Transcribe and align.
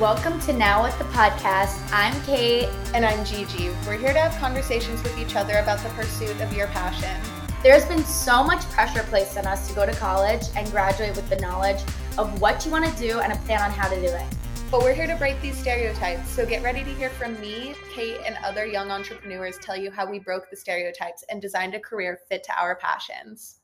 Welcome 0.00 0.38
to 0.40 0.52
Now 0.52 0.82
What 0.82 0.98
the 0.98 1.04
Podcast. 1.04 1.80
I'm 1.90 2.12
Kate. 2.24 2.68
And 2.92 3.02
I'm 3.02 3.24
Gigi. 3.24 3.70
We're 3.86 3.96
here 3.96 4.12
to 4.12 4.18
have 4.18 4.38
conversations 4.38 5.02
with 5.02 5.18
each 5.18 5.36
other 5.36 5.54
about 5.54 5.78
the 5.78 5.88
pursuit 5.88 6.38
of 6.42 6.52
your 6.52 6.66
passion. 6.66 7.18
There's 7.62 7.86
been 7.86 8.04
so 8.04 8.44
much 8.44 8.60
pressure 8.68 9.04
placed 9.04 9.38
on 9.38 9.46
us 9.46 9.66
to 9.68 9.74
go 9.74 9.86
to 9.86 9.92
college 9.92 10.42
and 10.54 10.70
graduate 10.70 11.16
with 11.16 11.26
the 11.30 11.36
knowledge 11.36 11.80
of 12.18 12.42
what 12.42 12.66
you 12.66 12.72
want 12.72 12.84
to 12.84 12.94
do 12.98 13.20
and 13.20 13.32
a 13.32 13.36
plan 13.36 13.62
on 13.62 13.70
how 13.70 13.88
to 13.88 13.96
do 13.96 14.08
it. 14.08 14.26
But 14.70 14.82
we're 14.82 14.92
here 14.92 15.06
to 15.06 15.16
break 15.16 15.40
these 15.40 15.56
stereotypes. 15.56 16.28
So 16.28 16.44
get 16.44 16.62
ready 16.62 16.84
to 16.84 16.90
hear 16.90 17.08
from 17.08 17.40
me, 17.40 17.74
Kate, 17.90 18.18
and 18.26 18.36
other 18.44 18.66
young 18.66 18.90
entrepreneurs 18.90 19.56
tell 19.62 19.78
you 19.78 19.90
how 19.90 20.06
we 20.06 20.18
broke 20.18 20.50
the 20.50 20.56
stereotypes 20.56 21.24
and 21.30 21.40
designed 21.40 21.74
a 21.74 21.80
career 21.80 22.18
fit 22.28 22.44
to 22.44 22.60
our 22.60 22.76
passions. 22.76 23.60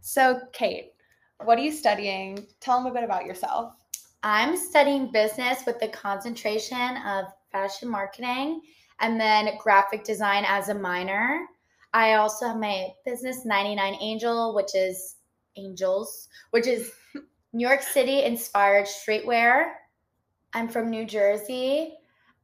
So, 0.00 0.40
Kate, 0.52 0.94
what 1.44 1.58
are 1.58 1.62
you 1.62 1.70
studying? 1.70 2.44
Tell 2.58 2.82
them 2.82 2.90
a 2.90 2.92
bit 2.92 3.04
about 3.04 3.24
yourself. 3.24 3.79
I'm 4.22 4.54
studying 4.54 5.10
business 5.10 5.64
with 5.64 5.80
the 5.80 5.88
concentration 5.88 6.98
of 7.06 7.24
fashion 7.50 7.88
marketing 7.88 8.60
and 9.00 9.18
then 9.18 9.56
graphic 9.58 10.04
design 10.04 10.44
as 10.46 10.68
a 10.68 10.74
minor. 10.74 11.46
I 11.94 12.14
also 12.14 12.48
have 12.48 12.58
my 12.58 12.88
business 13.06 13.46
99 13.46 13.96
Angel, 13.98 14.54
which 14.54 14.74
is 14.74 15.16
Angels, 15.56 16.28
which 16.50 16.66
is 16.66 16.92
New 17.54 17.66
York 17.66 17.80
City 17.80 18.22
inspired 18.22 18.86
streetwear. 18.86 19.72
I'm 20.52 20.68
from 20.68 20.90
New 20.90 21.06
Jersey. 21.06 21.94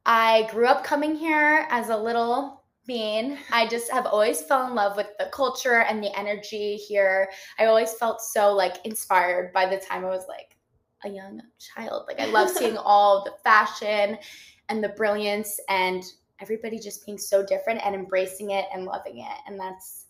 I 0.03 0.47
grew 0.49 0.65
up 0.65 0.83
coming 0.83 1.15
here 1.15 1.67
as 1.69 1.89
a 1.89 1.97
little 1.97 2.63
being. 2.87 3.37
I 3.51 3.67
just 3.67 3.91
have 3.91 4.07
always 4.07 4.41
fell 4.41 4.65
in 4.65 4.73
love 4.73 4.97
with 4.97 5.09
the 5.19 5.29
culture 5.31 5.81
and 5.81 6.03
the 6.03 6.17
energy 6.17 6.75
here. 6.75 7.29
I 7.59 7.65
always 7.65 7.93
felt 7.93 8.21
so 8.21 8.51
like 8.53 8.83
inspired 8.83 9.53
by 9.53 9.67
the 9.67 9.77
time 9.77 10.03
I 10.03 10.09
was 10.09 10.25
like 10.27 10.56
a 11.03 11.09
young 11.09 11.41
child. 11.59 12.05
Like 12.07 12.19
I 12.19 12.25
love 12.31 12.49
seeing 12.49 12.77
all 12.77 13.23
the 13.23 13.33
fashion 13.43 14.17
and 14.69 14.83
the 14.83 14.89
brilliance 14.89 15.59
and 15.69 16.03
everybody 16.39 16.79
just 16.79 17.05
being 17.05 17.17
so 17.17 17.45
different 17.45 17.81
and 17.83 17.95
embracing 17.95 18.51
it 18.51 18.65
and 18.73 18.85
loving 18.85 19.19
it. 19.19 19.37
And 19.47 19.59
that's 19.59 20.05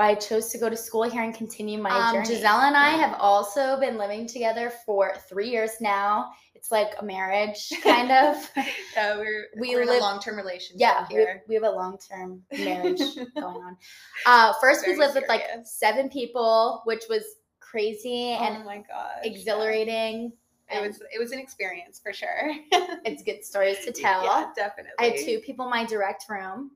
why 0.00 0.08
I 0.08 0.14
chose 0.14 0.48
to 0.48 0.58
go 0.58 0.70
to 0.70 0.76
school 0.76 1.02
here 1.02 1.22
and 1.22 1.34
continue 1.34 1.78
my 1.78 1.90
um, 1.90 2.14
journey. 2.14 2.36
Giselle 2.36 2.60
and 2.60 2.76
I 2.76 2.90
have 2.90 3.14
also 3.18 3.78
been 3.78 3.98
living 3.98 4.26
together 4.26 4.72
for 4.86 5.14
three 5.28 5.50
years 5.50 5.72
now. 5.80 6.30
It's 6.54 6.70
like 6.70 6.94
a 6.98 7.04
marriage, 7.04 7.70
kind 7.82 8.10
of. 8.10 8.50
yeah, 8.96 9.16
we're 9.18 9.48
we 9.58 9.74
we're 9.74 9.84
live, 9.84 9.96
in 9.96 10.00
a 10.00 10.00
long 10.00 10.20
term 10.20 10.36
relationship. 10.36 10.80
Yeah, 10.80 11.06
we, 11.10 11.26
we, 11.48 11.54
have 11.54 11.64
a 11.64 11.70
long 11.70 11.98
term 11.98 12.42
marriage 12.50 12.98
going 13.34 13.62
on. 13.62 13.76
Uh, 14.24 14.54
first, 14.60 14.86
we 14.86 14.96
lived 14.96 15.12
serious. 15.12 15.28
with 15.28 15.28
like 15.28 15.42
seven 15.64 16.08
people, 16.08 16.80
which 16.84 17.02
was 17.10 17.22
crazy 17.70 18.36
oh 18.38 18.44
and 18.44 18.64
my 18.64 18.78
god 18.78 19.20
exhilarating 19.22 20.32
it 20.72 20.80
was 20.86 21.02
it 21.12 21.18
was 21.18 21.32
an 21.32 21.38
experience 21.38 22.00
for 22.02 22.12
sure. 22.12 22.52
It's 23.04 23.22
good 23.22 23.44
stories 23.44 23.84
to 23.84 23.92
tell. 24.04 24.24
yeah 24.24 24.50
definitely. 24.54 24.92
I 24.98 25.04
had 25.06 25.16
two 25.24 25.40
people 25.40 25.64
in 25.64 25.70
my 25.70 25.84
direct 25.84 26.26
room. 26.28 26.72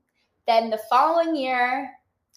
Then 0.47 0.69
the 0.69 0.79
following 0.89 1.35
year 1.35 1.91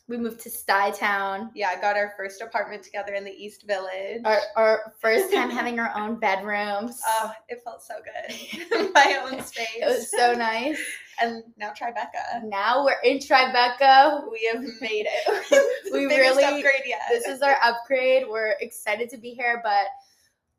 we 0.09 0.17
moved 0.17 0.41
to 0.41 0.49
Stuytown. 0.49 1.51
Yeah, 1.55 1.69
I 1.69 1.81
got 1.81 1.97
our 1.97 2.15
first 2.17 2.41
apartment 2.41 2.83
together 2.83 3.13
in 3.13 3.25
the 3.25 3.31
East 3.31 3.67
Village. 3.67 4.23
Our, 4.25 4.41
our 4.57 4.95
first 5.01 5.33
time 5.35 5.51
having 5.51 5.79
our 5.79 5.93
own 5.95 6.19
bedrooms. 6.19 7.01
Oh, 7.07 7.33
it 7.49 7.61
felt 7.63 7.83
so 7.83 7.95
good. 8.03 8.91
My 8.95 9.21
own 9.23 9.43
space. 9.45 9.67
it 9.77 9.87
was 9.87 10.11
so 10.11 10.33
nice. 10.33 10.81
And 11.21 11.43
now 11.59 11.73
Tribeca. 11.73 12.43
Now 12.45 12.85
we're 12.85 13.01
in 13.05 13.19
Tribeca. 13.19 14.23
We 14.33 14.51
have 14.53 14.63
made 14.81 15.07
it. 15.09 15.93
we 15.93 16.07
really 16.07 16.45
upgrade 16.45 16.83
yet. 16.87 17.01
This 17.11 17.27
is 17.27 17.43
our 17.43 17.57
upgrade. 17.63 18.25
We're 18.29 18.55
excited 18.61 19.11
to 19.11 19.19
be 19.19 19.31
here, 19.31 19.61
but 19.63 19.87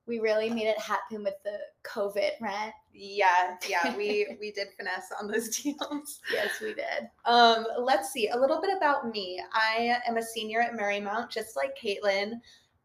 we 0.09 0.19
really 0.19 0.49
made 0.49 0.65
it 0.65 0.79
happen 0.79 1.23
with 1.23 1.35
the 1.45 1.57
COVID 1.85 2.31
rent. 2.41 2.73
Yeah, 2.93 3.55
yeah, 3.69 3.95
we 3.95 4.35
we 4.41 4.51
did 4.51 4.67
finesse 4.75 5.11
on 5.21 5.31
those 5.31 5.49
deals. 5.57 6.19
yes, 6.33 6.49
we 6.59 6.73
did. 6.73 7.09
Um, 7.25 7.65
let's 7.77 8.11
see 8.11 8.27
a 8.27 8.37
little 8.37 8.59
bit 8.59 8.75
about 8.75 9.07
me. 9.07 9.41
I 9.53 9.99
am 10.05 10.17
a 10.17 10.23
senior 10.23 10.59
at 10.61 10.73
Marymount, 10.73 11.29
just 11.29 11.55
like 11.55 11.77
Caitlin. 11.81 12.33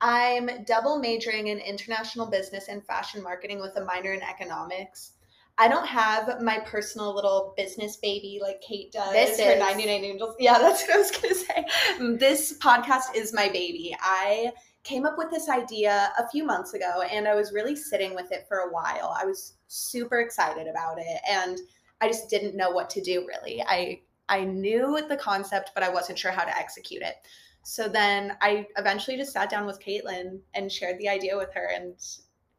I'm 0.00 0.64
double 0.64 0.98
majoring 0.98 1.48
in 1.48 1.58
international 1.58 2.26
business 2.26 2.68
and 2.68 2.84
fashion 2.84 3.22
marketing 3.22 3.60
with 3.60 3.76
a 3.76 3.84
minor 3.84 4.12
in 4.12 4.22
economics. 4.22 5.12
I 5.56 5.68
don't 5.68 5.86
have 5.86 6.42
my 6.42 6.58
personal 6.58 7.14
little 7.14 7.54
business 7.56 7.96
baby 7.96 8.40
like 8.42 8.60
Kate 8.60 8.92
does 8.92 9.12
this 9.12 9.40
for 9.40 9.56
99 9.56 10.04
Angels. 10.04 10.34
Yeah, 10.38 10.58
that's 10.58 10.82
what 10.82 10.96
I 10.96 10.98
was 10.98 11.10
going 11.12 11.28
to 11.28 11.40
say. 11.40 11.66
This 12.18 12.58
podcast 12.58 13.14
is 13.14 13.32
my 13.32 13.48
baby. 13.48 13.96
I 14.00 14.52
came 14.84 15.06
up 15.06 15.16
with 15.16 15.30
this 15.30 15.48
idea 15.48 16.12
a 16.18 16.28
few 16.28 16.44
months 16.44 16.74
ago 16.74 17.02
and 17.10 17.26
I 17.26 17.34
was 17.34 17.52
really 17.52 17.74
sitting 17.74 18.14
with 18.14 18.30
it 18.30 18.44
for 18.46 18.58
a 18.58 18.72
while. 18.72 19.16
I 19.18 19.24
was 19.24 19.54
super 19.66 20.20
excited 20.20 20.68
about 20.68 20.98
it 20.98 21.20
and 21.28 21.58
I 22.00 22.08
just 22.08 22.28
didn't 22.28 22.54
know 22.54 22.70
what 22.70 22.90
to 22.90 23.00
do 23.00 23.26
really. 23.26 23.62
I 23.66 24.02
I 24.28 24.44
knew 24.44 25.00
the 25.08 25.16
concept 25.16 25.70
but 25.74 25.82
I 25.82 25.88
wasn't 25.88 26.18
sure 26.18 26.30
how 26.30 26.44
to 26.44 26.56
execute 26.56 27.02
it. 27.02 27.14
So 27.62 27.88
then 27.88 28.36
I 28.42 28.66
eventually 28.76 29.16
just 29.16 29.32
sat 29.32 29.48
down 29.48 29.64
with 29.64 29.82
Caitlin 29.82 30.40
and 30.52 30.70
shared 30.70 30.98
the 30.98 31.08
idea 31.08 31.36
with 31.36 31.52
her 31.54 31.70
and 31.74 31.94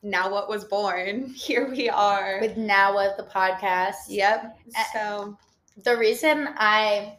now 0.01 0.31
what 0.31 0.49
was 0.49 0.65
born. 0.65 1.25
Here 1.35 1.69
we 1.69 1.89
are. 1.89 2.39
With 2.41 2.57
now 2.57 2.95
what 2.95 3.17
the 3.17 3.23
podcast. 3.23 3.95
Yep. 4.09 4.57
So 4.93 5.37
the 5.83 5.95
reason 5.95 6.49
I 6.57 7.17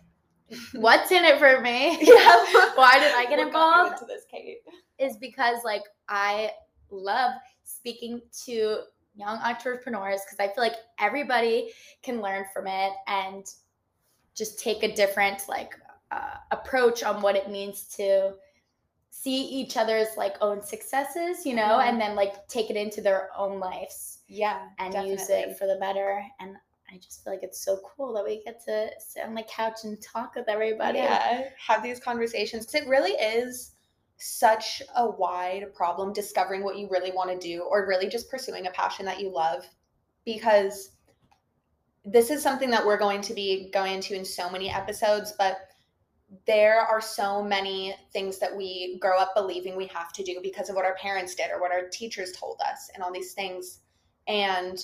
what's 0.74 1.12
in 1.12 1.24
it 1.24 1.38
for 1.38 1.60
me? 1.60 1.96
Yeah. 2.00 2.70
Why 2.74 2.98
did 2.98 3.14
I 3.14 3.26
get 3.28 3.38
involved? 3.38 3.92
Into 3.92 4.06
this, 4.06 4.24
Kate 4.28 4.58
is 4.98 5.16
because 5.16 5.58
like 5.64 5.82
I 6.08 6.50
love 6.90 7.32
speaking 7.64 8.20
to 8.44 8.80
young 9.14 9.38
entrepreneurs 9.38 10.20
because 10.24 10.38
I 10.38 10.52
feel 10.54 10.62
like 10.62 10.76
everybody 10.98 11.72
can 12.02 12.20
learn 12.20 12.44
from 12.52 12.66
it 12.66 12.92
and 13.06 13.46
just 14.34 14.58
take 14.58 14.82
a 14.82 14.94
different 14.94 15.48
like 15.48 15.74
uh, 16.10 16.34
approach 16.50 17.02
on 17.02 17.22
what 17.22 17.36
it 17.36 17.50
means 17.50 17.84
to 17.96 18.34
see 19.10 19.42
each 19.42 19.76
other's 19.76 20.08
like 20.16 20.36
own 20.40 20.62
successes, 20.62 21.46
you 21.46 21.54
know, 21.54 21.62
mm-hmm. 21.62 21.88
and 21.88 22.00
then 22.00 22.14
like 22.14 22.46
take 22.48 22.70
it 22.70 22.76
into 22.76 23.00
their 23.00 23.30
own 23.36 23.58
lives. 23.58 24.18
Yeah, 24.28 24.60
and 24.78 24.92
definitely. 24.92 25.12
use 25.12 25.30
it 25.30 25.58
for 25.58 25.66
the 25.66 25.76
better. 25.80 26.22
And 26.40 26.56
I 26.92 26.98
just 26.98 27.24
feel 27.24 27.32
like 27.32 27.42
it's 27.42 27.64
so 27.64 27.78
cool 27.84 28.12
that 28.14 28.24
we 28.24 28.42
get 28.44 28.62
to 28.66 28.90
sit 28.98 29.24
on 29.24 29.34
the 29.34 29.44
couch 29.44 29.84
and 29.84 30.00
talk 30.02 30.34
with 30.34 30.48
everybody. 30.48 30.98
Yeah, 30.98 31.44
have 31.64 31.82
these 31.82 31.98
conversations. 31.98 32.66
Cause 32.66 32.74
It 32.74 32.88
really 32.88 33.12
is 33.12 33.72
such 34.18 34.82
a 34.96 35.08
wide 35.08 35.74
problem 35.74 36.12
discovering 36.12 36.62
what 36.62 36.76
you 36.76 36.88
really 36.90 37.12
want 37.12 37.30
to 37.30 37.38
do 37.38 37.62
or 37.62 37.86
really 37.86 38.08
just 38.08 38.30
pursuing 38.30 38.66
a 38.66 38.70
passion 38.70 39.04
that 39.04 39.20
you 39.20 39.30
love 39.30 39.64
because 40.24 40.90
this 42.04 42.30
is 42.30 42.42
something 42.42 42.70
that 42.70 42.84
we're 42.84 42.98
going 42.98 43.20
to 43.20 43.34
be 43.34 43.70
going 43.72 43.94
into 43.94 44.14
in 44.14 44.24
so 44.24 44.48
many 44.48 44.70
episodes 44.70 45.34
but 45.38 45.68
there 46.46 46.80
are 46.80 47.00
so 47.00 47.42
many 47.42 47.94
things 48.12 48.38
that 48.38 48.54
we 48.54 48.98
grow 49.00 49.18
up 49.18 49.32
believing 49.34 49.76
we 49.76 49.86
have 49.86 50.12
to 50.12 50.24
do 50.24 50.40
because 50.42 50.68
of 50.68 50.76
what 50.76 50.84
our 50.84 50.96
parents 50.96 51.34
did 51.34 51.50
or 51.52 51.60
what 51.60 51.72
our 51.72 51.88
teachers 51.88 52.32
told 52.32 52.60
us 52.68 52.90
and 52.94 53.02
all 53.02 53.12
these 53.12 53.32
things. 53.32 53.80
And 54.26 54.78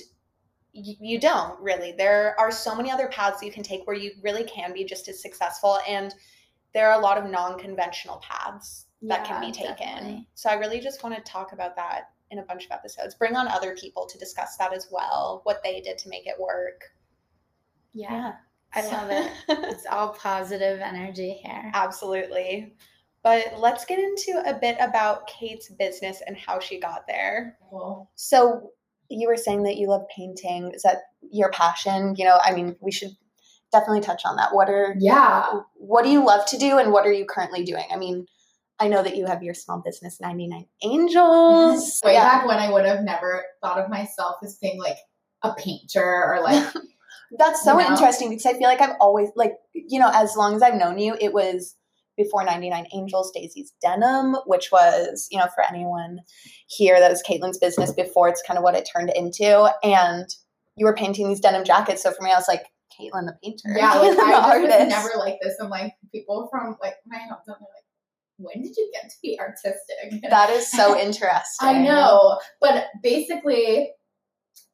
you 0.72 1.20
don't 1.20 1.60
really. 1.60 1.92
There 1.92 2.38
are 2.38 2.50
so 2.50 2.74
many 2.74 2.90
other 2.90 3.08
paths 3.08 3.42
you 3.42 3.52
can 3.52 3.62
take 3.62 3.86
where 3.86 3.96
you 3.96 4.12
really 4.22 4.44
can 4.44 4.72
be 4.72 4.84
just 4.84 5.08
as 5.08 5.20
successful 5.20 5.78
and 5.86 6.14
there 6.72 6.90
are 6.90 6.98
a 6.98 7.02
lot 7.02 7.18
of 7.18 7.30
non-conventional 7.30 8.22
paths 8.26 8.86
that 9.02 9.20
yeah, 9.20 9.26
can 9.26 9.40
be 9.40 9.52
taken. 9.52 9.76
Definitely. 9.76 10.28
So 10.34 10.50
I 10.50 10.54
really 10.54 10.80
just 10.80 11.02
want 11.02 11.14
to 11.14 11.22
talk 11.22 11.52
about 11.52 11.76
that 11.76 12.10
in 12.30 12.38
a 12.38 12.42
bunch 12.42 12.64
of 12.64 12.70
episodes. 12.72 13.14
Bring 13.14 13.36
on 13.36 13.48
other 13.48 13.76
people 13.76 14.06
to 14.06 14.18
discuss 14.18 14.56
that 14.56 14.72
as 14.72 14.88
well, 14.90 15.40
what 15.44 15.62
they 15.62 15.80
did 15.80 15.98
to 15.98 16.08
make 16.08 16.26
it 16.26 16.40
work. 16.40 16.82
Yeah. 17.92 18.12
yeah. 18.12 18.32
I 18.74 18.86
love 18.86 19.10
it. 19.10 19.30
it's 19.70 19.86
all 19.86 20.10
positive 20.10 20.80
energy 20.80 21.40
here. 21.44 21.70
Absolutely. 21.74 22.74
But 23.22 23.58
let's 23.58 23.84
get 23.84 23.98
into 23.98 24.42
a 24.46 24.58
bit 24.58 24.76
about 24.80 25.26
Kate's 25.26 25.68
business 25.68 26.22
and 26.26 26.36
how 26.36 26.58
she 26.58 26.80
got 26.80 27.06
there. 27.06 27.58
Cool. 27.70 28.10
So 28.16 28.70
you 29.08 29.28
were 29.28 29.36
saying 29.36 29.64
that 29.64 29.76
you 29.76 29.88
love 29.88 30.02
painting. 30.14 30.72
Is 30.74 30.82
that 30.82 31.02
your 31.30 31.50
passion? 31.50 32.14
You 32.16 32.24
know, 32.24 32.38
I 32.42 32.52
mean, 32.52 32.76
we 32.80 32.90
should 32.90 33.14
definitely 33.70 34.00
touch 34.00 34.22
on 34.24 34.36
that. 34.36 34.54
What 34.54 34.68
are 34.68 34.96
yeah? 34.98 35.44
What 35.74 36.04
do 36.04 36.10
you 36.10 36.24
love 36.24 36.46
to 36.46 36.58
do, 36.58 36.78
and 36.78 36.92
what 36.92 37.06
are 37.06 37.12
you 37.12 37.24
currently 37.24 37.62
doing? 37.62 37.84
I 37.92 37.96
mean, 37.96 38.26
I 38.82 38.88
know 38.88 39.02
that 39.04 39.16
you 39.16 39.26
have 39.26 39.44
your 39.44 39.54
small 39.54 39.80
business 39.80 40.20
99 40.20 40.66
Angels. 40.82 42.00
Way 42.04 42.14
yeah. 42.14 42.24
back 42.24 42.48
when 42.48 42.58
I 42.58 42.68
would 42.68 42.84
have 42.84 43.02
never 43.02 43.44
thought 43.62 43.78
of 43.78 43.88
myself 43.88 44.36
as 44.42 44.58
being 44.60 44.80
like 44.80 44.96
a 45.42 45.54
painter 45.54 46.02
or 46.02 46.40
like 46.42 46.72
That's 47.38 47.62
so 47.62 47.78
you 47.78 47.84
know? 47.84 47.92
interesting 47.92 48.28
because 48.28 48.44
I 48.44 48.54
feel 48.54 48.68
like 48.68 48.80
I've 48.80 48.96
always 49.00 49.30
like 49.36 49.52
you 49.72 50.00
know 50.00 50.10
as 50.12 50.36
long 50.36 50.56
as 50.56 50.62
I've 50.62 50.74
known 50.74 50.98
you 50.98 51.16
it 51.20 51.32
was 51.32 51.76
before 52.16 52.44
99 52.44 52.86
Angels 52.92 53.30
Daisy's 53.32 53.72
Denim 53.80 54.36
which 54.46 54.70
was 54.72 55.28
you 55.30 55.38
know 55.38 55.46
for 55.54 55.64
anyone 55.64 56.18
here 56.66 56.98
that 56.98 57.10
was 57.10 57.22
Caitlin's 57.22 57.58
business 57.58 57.92
before 57.92 58.28
it's 58.28 58.42
kind 58.46 58.58
of 58.58 58.64
what 58.64 58.74
it 58.74 58.88
turned 58.92 59.10
into 59.14 59.70
and 59.84 60.28
you 60.76 60.86
were 60.86 60.94
painting 60.94 61.28
these 61.28 61.40
denim 61.40 61.64
jackets 61.64 62.02
so 62.02 62.10
for 62.10 62.22
me 62.22 62.32
I 62.32 62.36
was 62.36 62.48
like 62.48 62.64
Caitlin 63.00 63.26
the 63.26 63.36
painter 63.42 63.78
yeah 63.78 63.94
like 63.94 64.18
I 64.18 64.58
was 64.58 64.88
never 64.88 65.10
like 65.18 65.38
this 65.40 65.54
and 65.60 65.70
like 65.70 65.94
people 66.10 66.48
from 66.50 66.76
like 66.82 66.96
my 67.06 67.16
hometown 67.16 67.56
are 67.56 67.60
like 67.60 67.81
when 68.42 68.62
did 68.62 68.76
you 68.76 68.90
get 68.92 69.10
to 69.10 69.16
be 69.22 69.38
artistic? 69.40 70.30
That 70.30 70.50
is 70.50 70.70
so 70.70 70.98
interesting. 70.98 71.68
I 71.68 71.78
know. 71.82 72.38
But 72.60 72.86
basically, 73.02 73.90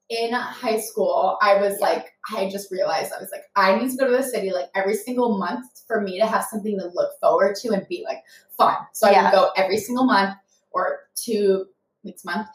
in 0.09 0.32
high 0.32 0.81
school, 0.81 1.37
I 1.43 1.61
was 1.61 1.76
Yeah. 1.81 1.87
like, 1.87 2.12
I 2.35 2.49
just 2.49 2.70
realized 2.73 3.12
I 3.12 3.20
was 3.20 3.31
like, 3.31 3.44
I 3.56 3.79
need 3.79 3.91
to 3.91 3.97
go 3.97 4.11
to 4.11 4.17
the 4.17 4.23
city 4.23 4.50
like 4.53 4.70
every 4.75 4.94
single 4.94 5.38
month 5.38 5.67
for 5.87 6.00
me 6.00 6.19
to 6.19 6.26
have 6.26 6.44
something 6.44 6.79
to 6.79 6.91
look 6.94 7.11
forward 7.20 7.56
to 7.56 7.69
and 7.73 7.87
be 7.88 8.05
like 8.06 8.23
fun. 8.56 8.76
So 8.94 9.06
I 9.06 9.12
Yeah. 9.12 9.25
would 9.25 9.32
go 9.32 9.50
every 9.56 9.76
single 9.79 10.05
month 10.05 10.35
or 10.71 11.00
two 11.14 11.67
weeks 12.05 12.25
a 12.25 12.31
month. 12.31 12.49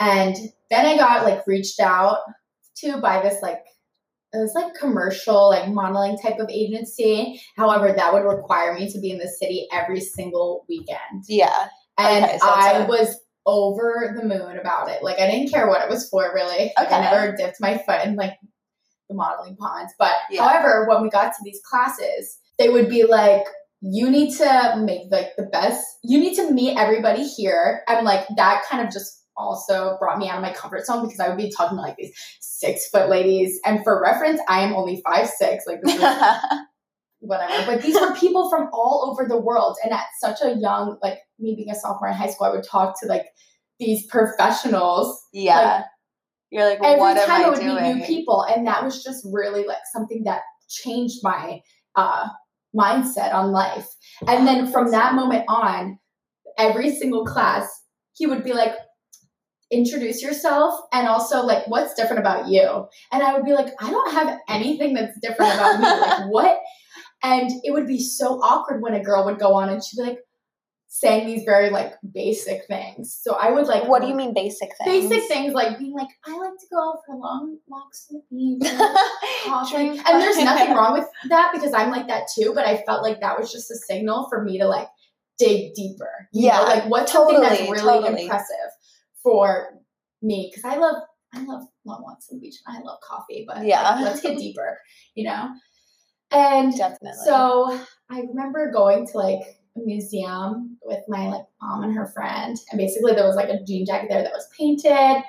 And 0.00 0.36
then 0.70 0.86
I 0.86 0.96
got 0.96 1.24
like 1.24 1.46
reached 1.46 1.80
out 1.80 2.18
to 2.78 2.98
by 3.00 3.20
this 3.22 3.42
like 3.42 3.64
it 4.32 4.38
was 4.38 4.52
like 4.54 4.74
commercial 4.74 5.48
like 5.48 5.68
modeling 5.68 6.18
type 6.18 6.38
of 6.38 6.50
agency. 6.50 7.40
However, 7.56 7.92
that 7.92 8.12
would 8.12 8.24
require 8.24 8.74
me 8.74 8.90
to 8.92 9.00
be 9.00 9.10
in 9.10 9.18
the 9.18 9.28
city 9.28 9.66
every 9.72 10.00
single 10.00 10.64
weekend. 10.68 11.24
Yeah. 11.28 11.68
And 11.96 12.24
Okay, 12.24 12.38
so 12.38 12.46
I 12.46 12.86
was 12.86 13.18
over 13.46 14.14
the 14.16 14.26
moon 14.26 14.58
about 14.58 14.90
it. 14.90 15.02
Like 15.02 15.18
I 15.18 15.30
didn't 15.30 15.50
care 15.50 15.66
what 15.68 15.82
it 15.82 15.88
was 15.88 16.08
for 16.08 16.30
really. 16.34 16.72
Like, 16.78 16.92
I 16.92 17.00
never 17.00 17.34
dipped 17.36 17.56
my 17.60 17.78
foot 17.78 18.04
in 18.04 18.16
like 18.16 18.34
the 19.08 19.14
modeling 19.14 19.56
ponds. 19.56 19.94
But 19.98 20.12
Yeah. 20.30 20.42
however, 20.46 20.86
when 20.88 21.02
we 21.02 21.08
got 21.08 21.32
to 21.32 21.38
these 21.42 21.60
classes, 21.68 22.38
they 22.58 22.68
would 22.68 22.90
be 22.90 23.04
like, 23.04 23.44
you 23.80 24.10
need 24.10 24.34
to 24.36 24.82
make 24.84 25.02
like 25.10 25.28
the 25.36 25.44
best 25.44 25.82
you 26.04 26.18
need 26.18 26.34
to 26.34 26.50
meet 26.52 26.76
everybody 26.76 27.26
here. 27.26 27.82
And 27.88 28.04
like 28.04 28.26
that 28.36 28.64
kind 28.68 28.86
of 28.86 28.92
just 28.92 29.24
also 29.38 29.96
brought 29.98 30.18
me 30.18 30.28
out 30.28 30.36
of 30.36 30.42
my 30.42 30.52
comfort 30.52 30.84
zone 30.84 31.04
because 31.04 31.20
I 31.20 31.28
would 31.28 31.38
be 31.38 31.50
talking 31.50 31.78
to 31.78 31.82
like 31.82 31.96
these 31.96 32.12
six 32.40 32.88
foot 32.88 33.08
ladies. 33.08 33.58
And 33.64 33.82
for 33.84 34.02
reference, 34.02 34.40
I 34.48 34.60
am 34.60 34.74
only 34.74 35.02
five 35.06 35.28
six. 35.28 35.64
Like 35.66 35.80
this 35.82 35.94
is 35.94 36.00
whatever. 37.20 37.66
But 37.72 37.82
these 37.82 37.94
were 37.98 38.14
people 38.14 38.50
from 38.50 38.68
all 38.72 39.08
over 39.10 39.28
the 39.28 39.40
world. 39.40 39.76
And 39.84 39.92
at 39.92 40.06
such 40.20 40.40
a 40.42 40.54
young, 40.58 40.98
like 41.02 41.18
me 41.38 41.54
being 41.56 41.70
a 41.70 41.74
sophomore 41.74 42.08
in 42.08 42.14
high 42.16 42.30
school, 42.30 42.46
I 42.46 42.50
would 42.50 42.64
talk 42.64 43.00
to 43.00 43.06
like 43.06 43.26
these 43.78 44.06
professionals. 44.06 45.20
yeah. 45.32 45.84
You're 46.50 46.64
like, 46.64 46.78
Every 46.82 46.98
what 46.98 47.16
am 47.18 47.26
time 47.28 47.40
I 47.42 47.44
I 47.44 47.50
would 47.50 47.60
doing? 47.60 47.82
meet 47.82 47.94
new 47.96 48.04
people. 48.06 48.42
And 48.42 48.66
that 48.66 48.82
was 48.82 49.04
just 49.04 49.26
really 49.30 49.66
like 49.66 49.82
something 49.92 50.24
that 50.24 50.40
changed 50.68 51.18
my 51.22 51.60
uh 51.94 52.28
mindset 52.74 53.34
on 53.34 53.52
life. 53.52 53.86
And 54.26 54.46
then 54.46 54.70
from 54.70 54.90
that 54.92 55.14
moment 55.14 55.44
on, 55.48 55.98
every 56.56 56.90
single 56.94 57.24
class, 57.24 57.68
he 58.14 58.26
would 58.26 58.44
be 58.44 58.52
like, 58.52 58.72
introduce 59.70 60.22
yourself 60.22 60.80
and 60.92 61.06
also 61.06 61.42
like 61.42 61.66
what's 61.66 61.94
different 61.94 62.20
about 62.20 62.48
you 62.48 62.86
and 63.12 63.22
i 63.22 63.34
would 63.34 63.44
be 63.44 63.52
like 63.52 63.68
i 63.80 63.90
don't 63.90 64.12
have 64.12 64.38
anything 64.48 64.94
that's 64.94 65.18
different 65.20 65.52
about 65.54 65.78
me 65.78 65.86
like 66.00 66.30
what 66.30 66.58
and 67.22 67.50
it 67.64 67.72
would 67.72 67.86
be 67.86 67.98
so 67.98 68.40
awkward 68.40 68.80
when 68.82 68.94
a 68.94 69.02
girl 69.02 69.24
would 69.26 69.38
go 69.38 69.54
on 69.54 69.68
and 69.68 69.84
she'd 69.84 69.98
be 69.98 70.02
like 70.02 70.18
saying 70.90 71.26
these 71.26 71.42
very 71.44 71.68
like 71.68 71.92
basic 72.14 72.64
things 72.66 73.14
so 73.22 73.34
i 73.34 73.50
would 73.50 73.66
like 73.66 73.86
what 73.86 74.00
do 74.00 74.08
you 74.08 74.14
mean 74.14 74.32
basic 74.32 74.70
things? 74.82 75.06
basic 75.10 75.28
things 75.28 75.52
like 75.52 75.78
being 75.78 75.92
like 75.92 76.08
i 76.24 76.34
like 76.34 76.58
to 76.58 76.66
go 76.72 76.94
for 77.04 77.14
long 77.16 77.58
walks 77.66 78.06
the 78.06 78.22
beach 78.30 78.62
and 78.64 78.80
coffee. 79.44 79.76
Drink 79.76 80.08
and 80.08 80.22
there's 80.22 80.38
nothing 80.38 80.74
wrong 80.74 80.94
with 80.94 81.06
that 81.28 81.50
because 81.52 81.74
i'm 81.74 81.90
like 81.90 82.08
that 82.08 82.26
too 82.34 82.52
but 82.54 82.64
i 82.64 82.82
felt 82.86 83.02
like 83.02 83.20
that 83.20 83.38
was 83.38 83.52
just 83.52 83.70
a 83.70 83.76
signal 83.76 84.28
for 84.30 84.42
me 84.42 84.58
to 84.58 84.66
like 84.66 84.88
dig 85.38 85.74
deeper 85.74 86.28
Yeah, 86.32 86.56
know? 86.58 86.64
like 86.64 86.84
what's 86.86 87.12
something 87.12 87.38
that's 87.38 87.58
totally, 87.58 87.70
really 87.70 88.00
totally. 88.02 88.22
impressive 88.22 88.56
for 89.30 89.68
me 90.22 90.50
because 90.50 90.64
i 90.70 90.76
love 90.76 90.96
i 91.34 91.42
love 91.44 91.62
long 91.84 92.02
walks 92.02 92.28
on 92.30 92.38
the 92.38 92.40
beach 92.40 92.56
and 92.66 92.76
i 92.76 92.80
love 92.80 92.98
coffee 93.06 93.44
but 93.46 93.64
Yeah. 93.64 93.82
like, 93.82 94.04
let's 94.04 94.20
get 94.20 94.38
deeper 94.38 94.78
you 95.14 95.24
know 95.24 95.50
and 96.30 96.76
Definitely. 96.76 97.18
so 97.24 97.80
I 98.10 98.20
remember 98.20 98.70
going 98.70 99.06
to 99.06 99.18
like 99.18 99.40
a 99.76 99.80
museum 99.80 100.76
with 100.82 101.00
my 101.08 101.28
like 101.28 101.44
mom 101.62 101.84
and 101.84 101.94
her 101.94 102.06
friend, 102.06 102.56
and 102.70 102.78
basically 102.78 103.14
there 103.14 103.26
was 103.26 103.36
like 103.36 103.48
a 103.48 103.62
jean 103.64 103.86
jacket 103.86 104.08
there 104.10 104.22
that 104.22 104.32
was 104.32 104.48
painted, 104.58 105.22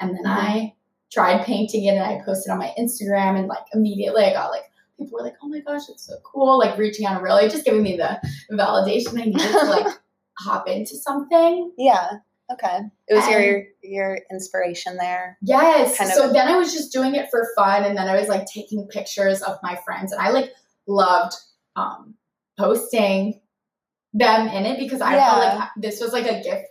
and 0.00 0.10
then 0.10 0.24
mm-hmm. 0.24 0.26
I 0.26 0.72
tried 1.12 1.44
painting 1.44 1.84
it 1.84 1.94
and 1.94 2.02
I 2.02 2.20
posted 2.24 2.52
on 2.52 2.58
my 2.58 2.72
Instagram, 2.78 3.38
and 3.38 3.48
like 3.48 3.64
immediately 3.72 4.24
I 4.24 4.32
got 4.32 4.50
like 4.50 4.64
people 4.98 5.18
were 5.18 5.24
like, 5.24 5.34
"Oh 5.42 5.48
my 5.48 5.60
gosh, 5.60 5.88
it's 5.88 6.06
so 6.06 6.14
cool!" 6.24 6.58
Like 6.58 6.78
reaching 6.78 7.06
out 7.06 7.16
and 7.16 7.24
really 7.24 7.48
just 7.48 7.64
giving 7.64 7.82
me 7.82 7.96
the 7.96 8.20
validation 8.52 9.20
I 9.20 9.24
needed 9.24 9.40
to 9.40 9.64
like 9.64 9.96
hop 10.38 10.68
into 10.68 10.96
something. 10.96 11.72
yeah. 11.78 12.10
Okay. 12.54 12.78
It 13.08 13.14
was 13.14 13.24
And- 13.24 13.32
your 13.44 13.62
your 13.82 14.18
inspiration 14.30 14.96
there. 14.96 15.36
Yes. 15.42 15.98
Kind 15.98 16.10
of- 16.10 16.16
so 16.16 16.32
then 16.32 16.48
I 16.48 16.56
was 16.56 16.72
just 16.72 16.92
doing 16.92 17.14
it 17.14 17.28
for 17.30 17.46
fun, 17.56 17.84
and 17.84 17.96
then 17.96 18.08
I 18.08 18.18
was 18.18 18.28
like 18.28 18.46
taking 18.46 18.88
pictures 18.88 19.42
of 19.42 19.58
my 19.62 19.76
friends, 19.84 20.12
and 20.12 20.20
I 20.20 20.30
like 20.30 20.50
loved 20.86 21.34
um, 21.76 22.14
posting 22.58 23.40
them 24.12 24.46
in 24.48 24.64
it 24.64 24.78
because 24.78 25.00
I 25.00 25.16
felt 25.16 25.38
like 25.44 25.68
this 25.76 26.00
was 26.00 26.12
like 26.12 26.26
a 26.26 26.42
gift 26.42 26.66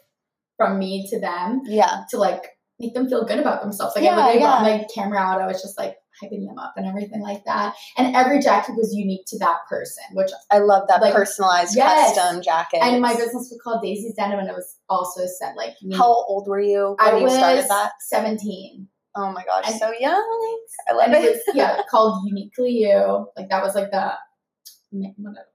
from 0.57 0.79
me 0.79 1.07
to 1.09 1.19
them 1.19 1.61
Yeah. 1.65 2.03
to 2.11 2.17
like 2.17 2.57
make 2.79 2.93
them 2.93 3.09
feel 3.09 3.25
good 3.25 3.39
about 3.39 3.61
themselves. 3.61 3.95
Like 3.95 4.05
Yeah, 4.05 4.11
I 4.13 4.15
literally 4.17 4.39
brought 4.39 4.61
my 4.61 4.85
camera 4.93 5.19
out, 5.19 5.41
I 5.41 5.47
was 5.47 5.61
just 5.61 5.77
like 5.77 5.97
hyping 6.21 6.45
them 6.47 6.57
up 6.59 6.73
and 6.77 6.85
everything 6.85 7.21
like 7.21 7.43
that. 7.45 7.73
And 7.97 8.15
every 8.15 8.39
jacket 8.41 8.75
was 8.75 8.93
unique 8.93 9.25
to 9.27 9.37
that 9.39 9.59
person, 9.69 10.03
which 10.13 10.29
I 10.51 10.59
love 10.59 10.87
that 10.89 11.01
Like, 11.01 11.13
personalized 11.13 11.75
yes. 11.75 12.15
custom 12.15 12.41
jacket. 12.41 12.79
and 12.83 13.01
my 13.01 13.13
business 13.13 13.49
was 13.49 13.59
called 13.63 13.81
Daisy's 13.81 14.13
Denim, 14.15 14.39
and 14.39 14.49
it 14.49 14.55
was 14.55 14.77
also 14.89 15.25
set 15.25 15.55
like 15.55 15.73
unique. 15.81 15.97
How 15.97 16.07
old 16.11 16.47
were 16.47 16.59
you 16.59 16.95
when 16.99 17.15
I 17.15 17.17
you 17.17 17.29
started 17.29 17.65
that? 17.69 17.91
seventeen. 18.01 18.87
Oh 19.15 19.31
my 19.31 19.43
gosh, 19.45 19.65
And- 19.69 19.79
so 19.79 19.91
young. 19.99 20.57
I 20.89 20.93
love 20.93 21.05
and 21.07 21.15
it 21.15 21.23
it. 21.25 21.41
was 21.45 21.55
yeah 21.55 21.81
called 21.89 22.23
uniquely 22.27 22.71
you 22.71 23.27
like 23.37 23.49
that 23.49 23.61
was 23.63 23.75
like 23.75 23.91
the 23.91 24.13
whatever, 24.91 25.45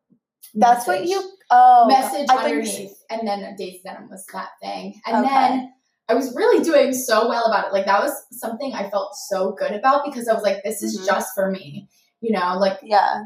That's 0.54 0.87
what 0.87 1.04
you 1.06 1.22
oh 1.50 1.87
message 1.88 2.26
I 2.31 2.34
thought 2.37 2.49
you 2.50 2.56
were 2.56 2.61
underneath 2.62 2.99
and 3.11 3.26
then 3.26 3.54
Daisy 3.56 3.81
Denim 3.84 4.08
was 4.08 4.25
that 4.32 4.50
thing 4.62 5.00
and 5.06 5.25
Okay. 5.25 5.34
then 5.34 5.72
I 6.08 6.14
was 6.14 6.34
really 6.34 6.62
doing 6.64 6.93
so 6.94 7.28
well 7.28 7.44
about 7.44 7.66
it 7.69 7.72
like 7.72 7.87
that 7.87 8.02
was 8.02 8.12
something 8.32 8.72
I 8.75 8.88
felt 8.90 9.14
so 9.28 9.52
good 9.52 9.72
about 9.72 10.05
because 10.05 10.26
I 10.28 10.34
was 10.34 10.43
like 10.43 10.62
this 10.64 10.82
is 10.82 10.99
Mhm. 11.00 11.06
just 11.06 11.34
for 11.34 11.50
me 11.50 11.88
you 12.20 12.32
know 12.32 12.56
like 12.58 12.78
Yeah. 12.82 13.25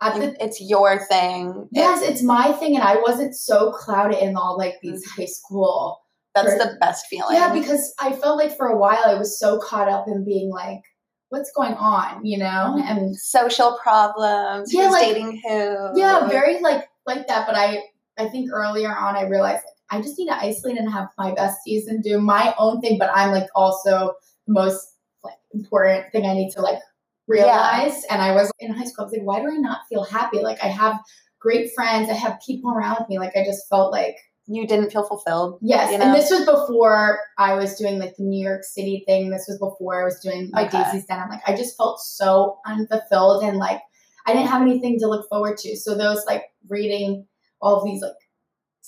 the 0.00 0.36
it's 0.44 0.60
your 0.60 0.98
thing. 1.06 1.68
Yes 1.72 2.02
it's 2.02 2.22
my 2.22 2.52
thing 2.52 2.74
and 2.76 2.84
I 2.84 2.96
wasn't 2.96 3.34
so 3.34 3.72
clouded 3.72 4.18
in 4.22 4.36
all 4.36 4.56
like 4.56 4.76
these 4.82 5.04
high 5.16 5.24
school 5.26 6.00
that's 6.34 6.52
for- 6.52 6.58
the 6.58 6.76
best 6.80 7.06
feeling. 7.06 7.36
yeah 7.36 7.52
because 7.52 7.92
I 8.00 8.12
felt 8.12 8.38
like 8.38 8.56
for 8.56 8.68
a 8.68 8.78
while 8.78 9.02
I 9.06 9.14
was 9.14 9.38
so 9.38 9.58
caught 9.58 9.88
up 9.88 10.06
in 10.08 10.24
being 10.24 10.50
like 10.50 10.82
what's 11.30 11.50
going 11.52 11.74
on 11.74 12.24
you 12.24 12.38
know 12.38 12.76
Mhm. 12.78 12.82
and 12.90 13.16
social 13.16 13.76
problems, 13.82 14.72
Yeah, 14.72 14.88
like- 14.88 15.04
dating 15.04 15.42
who. 15.46 15.98
yeah 15.98 16.26
very 16.26 16.60
like 16.60 16.88
like 17.06 17.26
that 17.28 17.46
but 17.46 17.54
i 17.56 17.82
i 18.18 18.28
think 18.28 18.50
earlier 18.52 18.94
on 18.96 19.16
i 19.16 19.22
realized 19.22 19.62
i 19.90 20.00
just 20.00 20.18
need 20.18 20.26
to 20.26 20.36
isolate 20.36 20.76
and 20.78 20.90
have 20.92 21.08
my 21.18 21.32
besties 21.32 21.82
and 21.86 22.02
do 22.02 22.20
my 22.20 22.54
own 22.58 22.80
thing 22.80 22.98
but 22.98 23.10
i'm 23.14 23.30
like 23.32 23.48
also 23.54 24.12
the 24.46 24.52
most 24.52 24.94
like 25.24 25.34
important 25.52 26.04
thing 26.12 26.26
i 26.26 26.34
need 26.34 26.50
to 26.50 26.60
like 26.60 26.78
realize 27.26 28.04
and 28.10 28.22
i 28.22 28.32
was 28.32 28.50
in 28.58 28.72
high 28.72 28.84
school 28.84 29.04
i 29.04 29.06
was 29.06 29.12
like 29.12 29.22
why 29.22 29.40
do 29.40 29.48
i 29.50 29.56
not 29.56 29.80
feel 29.88 30.04
happy 30.04 30.38
like 30.40 30.58
i 30.62 30.68
have 30.68 30.98
great 31.40 31.70
friends 31.74 32.08
i 32.10 32.14
have 32.14 32.38
people 32.44 32.70
around 32.70 33.04
me 33.08 33.18
like 33.18 33.36
i 33.36 33.44
just 33.44 33.68
felt 33.68 33.92
like 33.92 34.16
you 34.50 34.66
didn't 34.66 34.90
feel 34.90 35.04
fulfilled. 35.06 35.58
yes 35.60 35.92
You 35.92 35.98
know? 35.98 36.06
and 36.06 36.14
this 36.14 36.30
was 36.30 36.46
before 36.46 37.18
i 37.36 37.54
was 37.54 37.76
doing 37.76 37.98
like 37.98 38.16
the 38.16 38.24
new 38.24 38.42
york 38.42 38.64
city 38.64 39.02
thing 39.06 39.28
this 39.30 39.44
was 39.46 39.58
before 39.58 40.00
i 40.00 40.04
was 40.04 40.18
doing 40.20 40.48
my 40.52 40.64
Okay. 40.64 40.82
daisy's 40.82 41.04
den 41.04 41.20
i'm 41.20 41.28
like 41.28 41.42
i 41.46 41.54
just 41.54 41.76
felt 41.76 42.00
so 42.00 42.58
unfulfilled 42.66 43.44
and 43.44 43.58
like 43.58 43.80
i 44.26 44.32
didn't 44.32 44.48
have 44.48 44.62
anything 44.62 44.98
to 45.00 45.06
look 45.06 45.28
forward 45.28 45.58
to 45.58 45.76
so 45.76 45.94
those 45.94 46.24
like 46.26 46.44
reading 46.68 47.26
all 47.60 47.76
of 47.76 47.84
these 47.84 48.00
like 48.00 48.12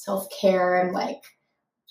self-care 0.05 0.81
and 0.81 0.93
like 0.93 1.21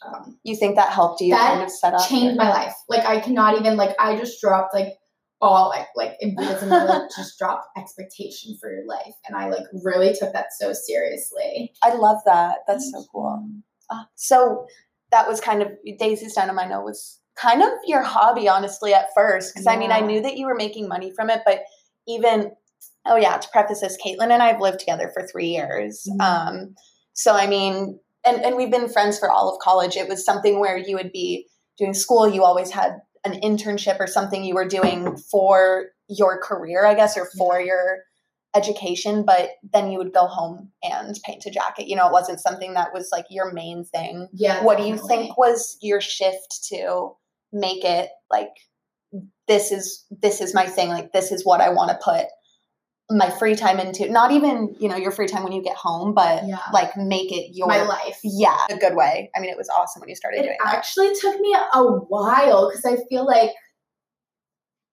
um, 0.06 0.38
You 0.44 0.56
think 0.56 0.76
that 0.78 0.90
helped 0.94 1.22
you 1.22 1.32
That 1.34 1.50
kind 1.54 1.64
of 1.64 1.70
set 1.72 1.94
up? 1.94 2.08
changed 2.08 2.38
my 2.38 2.50
life 2.50 2.74
like 2.88 3.06
i 3.06 3.20
cannot 3.20 3.60
even 3.60 3.76
like 3.78 3.96
i 4.00 4.16
just 4.18 4.40
dropped 4.42 4.74
like 4.74 4.94
all 5.42 5.70
like 5.70 5.88
like 5.96 6.14
in 6.22 6.36
buddhism 6.36 6.70
like, 6.70 7.10
just 7.16 7.38
drop 7.38 7.66
expectation 7.78 8.58
for 8.60 8.72
your 8.74 8.86
life 8.86 9.14
and 9.28 9.36
i 9.38 9.50
like 9.50 9.66
really 9.84 10.14
took 10.18 10.32
that 10.34 10.48
so 10.58 10.72
seriously 10.74 11.72
I 11.84 11.94
love 11.94 12.18
that. 12.26 12.60
That's 12.68 12.92
so 12.92 13.04
cool. 13.12 13.48
Uh, 13.90 14.04
so 14.16 14.66
that 15.12 15.28
was 15.28 15.40
kind 15.42 15.62
of 15.62 15.70
Daisy's 15.98 16.34
Denim. 16.36 16.60
I 16.60 16.66
know 16.66 16.82
was 16.82 17.20
kind 17.36 17.62
of 17.64 17.70
your 17.86 18.04
hobby, 18.04 18.48
honestly, 18.50 18.94
at 18.94 19.08
first. 19.16 19.54
Because 19.54 19.66
I 19.66 19.78
mean, 19.78 19.92
I 19.92 20.02
knew 20.02 20.22
that 20.22 20.38
you 20.38 20.46
were 20.46 20.56
making 20.56 20.88
money 20.88 21.12
from 21.16 21.30
it, 21.30 21.42
but 21.46 21.62
even 22.08 22.52
oh 23.06 23.16
yeah, 23.16 23.38
to 23.38 23.48
preface 23.52 23.80
this, 23.82 23.98
Caitlin 24.06 24.30
and 24.32 24.44
I 24.44 24.48
have 24.52 24.60
lived 24.62 24.80
together 24.80 25.10
for 25.14 25.26
three 25.26 25.48
years. 25.48 26.06
Mhm. 26.08 26.22
Um, 26.22 26.76
so 27.20 27.34
I 27.34 27.48
mean, 27.48 28.00
and 28.26 28.46
and 28.46 28.56
we've 28.56 28.72
been 28.72 28.88
friends 28.88 29.20
for 29.20 29.30
all 29.30 29.54
of 29.54 29.60
college. 29.60 29.98
It 29.98 30.08
was 30.08 30.24
something 30.24 30.58
where 30.58 30.78
you 30.78 30.96
would 30.96 31.12
be 31.12 31.48
doing 31.78 31.94
school. 31.94 32.30
You 32.30 32.46
always 32.46 32.72
had 32.72 33.02
an 33.26 33.42
internship 33.42 34.00
or 34.00 34.08
something 34.08 34.46
you 34.46 34.56
were 34.56 34.68
doing 34.68 35.18
for 35.18 35.88
your 36.08 36.42
career, 36.42 36.86
I 36.86 36.94
guess, 36.94 37.18
or 37.18 37.30
for 37.38 37.60
your 37.60 38.04
education, 38.56 39.26
but 39.26 39.50
then 39.74 39.92
you 39.92 39.98
would 39.98 40.14
go 40.14 40.28
home 40.28 40.72
and 40.82 41.20
paint 41.26 41.46
a 41.46 41.52
jacket. 41.52 41.88
You 41.88 41.98
know, 41.98 42.08
it 42.08 42.14
wasn't 42.14 42.40
something 42.40 42.74
that 42.76 42.94
was 42.94 43.10
like 43.12 43.26
your 43.30 43.52
main 43.52 43.84
thing. 43.84 44.30
yeah 44.32 44.64
What 44.64 44.78
do 44.78 44.86
you 44.86 44.98
think 44.98 45.38
was 45.38 45.78
your 45.82 46.00
shift 46.00 46.64
to 46.70 47.12
make 47.52 47.84
it 47.84 48.10
like 48.32 48.54
this 49.50 49.74
is 49.74 50.06
this 50.10 50.40
is 50.40 50.56
my 50.56 50.68
thing, 50.68 50.88
like 50.88 51.12
this 51.12 51.34
is 51.34 51.46
what 51.46 51.60
I 51.60 51.70
want 51.70 51.92
to 51.92 52.00
put 52.02 52.28
my 53.12 53.30
free 53.30 53.56
time 53.56 53.80
into. 53.80 54.08
Not 54.10 54.32
even, 54.32 54.76
you 54.80 54.88
know, 54.88 54.96
your 54.96 55.12
free 55.12 55.28
time 55.28 55.44
when 55.44 55.52
you 55.52 55.64
get 55.64 55.76
home, 55.76 56.14
but 56.14 56.46
Yeah. 56.48 56.60
like 56.72 56.96
make 56.96 57.32
it 57.32 57.56
your 57.56 57.68
my 57.68 57.82
life 57.82 58.20
Yeah, 58.24 58.58
a 58.70 58.78
good 58.78 58.96
way. 58.96 59.32
I 59.36 59.40
mean, 59.40 59.50
it 59.50 59.58
was 59.58 59.70
awesome 59.70 60.02
when 60.02 60.10
you 60.10 60.16
started 60.16 60.40
It 60.40 60.44
doing 60.44 60.58
that. 60.64 60.76
actually 60.76 61.14
took 61.16 61.40
me 61.40 61.56
a 61.74 61.84
while 61.84 62.70
because 62.70 62.86
I 62.86 62.98
feel 63.10 63.26
like 63.26 63.52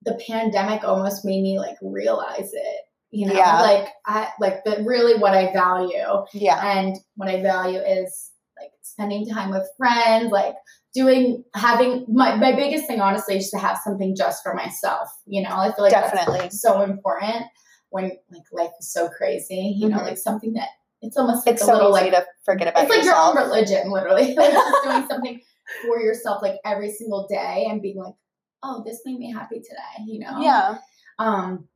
the 0.02 0.18
pandemic 0.26 0.84
almost 0.84 1.24
made 1.24 1.42
me 1.42 1.58
like 1.58 1.76
realize 1.82 2.50
it. 2.52 2.80
You 3.10 3.26
know, 3.26 3.34
Yeah. 3.34 3.60
like 3.60 3.88
I 4.06 4.28
like 4.40 4.64
the 4.64 4.82
really 4.84 5.18
what 5.18 5.34
I 5.34 5.52
value 5.52 6.24
Yeah. 6.32 6.78
and 6.78 6.96
what 7.16 7.28
I 7.28 7.42
value 7.42 7.78
is 7.80 8.32
like 8.58 8.70
spending 8.82 9.28
time 9.28 9.50
with 9.50 9.68
friends, 9.76 10.30
like 10.32 10.54
doing 10.94 11.44
having 11.54 12.06
my 12.08 12.36
my 12.36 12.52
biggest 12.52 12.86
thing 12.86 13.00
honestly 13.00 13.36
is 13.36 13.50
to 13.50 13.58
have 13.58 13.78
something 13.84 14.14
just 14.16 14.42
for 14.42 14.54
myself. 14.54 15.10
You 15.26 15.42
know, 15.42 15.50
I 15.50 15.72
feel 15.72 15.84
like 15.84 15.92
that's 15.92 16.12
Definitely. 16.12 16.50
so 16.50 16.80
important 16.80 17.44
when 17.90 18.12
like 18.30 18.42
life 18.52 18.70
is 18.80 18.90
so 18.92 19.08
crazy. 19.08 19.74
You 19.76 19.88
know, 19.88 19.98
Mhm. 19.98 20.04
like 20.04 20.18
something 20.18 20.52
that 20.54 20.68
it's 21.02 21.16
almost 21.16 21.46
like 21.46 21.54
It's 21.54 21.62
a 21.62 21.66
so 21.66 21.72
little 21.74 21.92
like 21.92 22.10
to 22.12 22.26
forget 22.44 22.68
about 22.68 22.84
it's 22.84 22.90
like 22.90 23.04
yourself. 23.04 23.34
your 23.34 23.42
own 23.42 23.48
religion, 23.50 23.90
literally. 23.90 24.34
like 24.36 24.52
just 24.52 24.84
doing 24.84 25.06
something 25.08 25.40
for 25.82 26.00
yourself 26.00 26.42
like 26.42 26.56
every 26.64 26.90
single 26.90 27.26
day 27.28 27.66
and 27.68 27.82
being 27.82 27.98
like, 27.98 28.14
oh, 28.62 28.82
this 28.84 29.02
made 29.04 29.18
me 29.18 29.32
happy 29.32 29.60
today, 29.60 30.04
you 30.06 30.18
know? 30.20 30.40
yeah. 30.40 30.78
Um, 31.18 31.68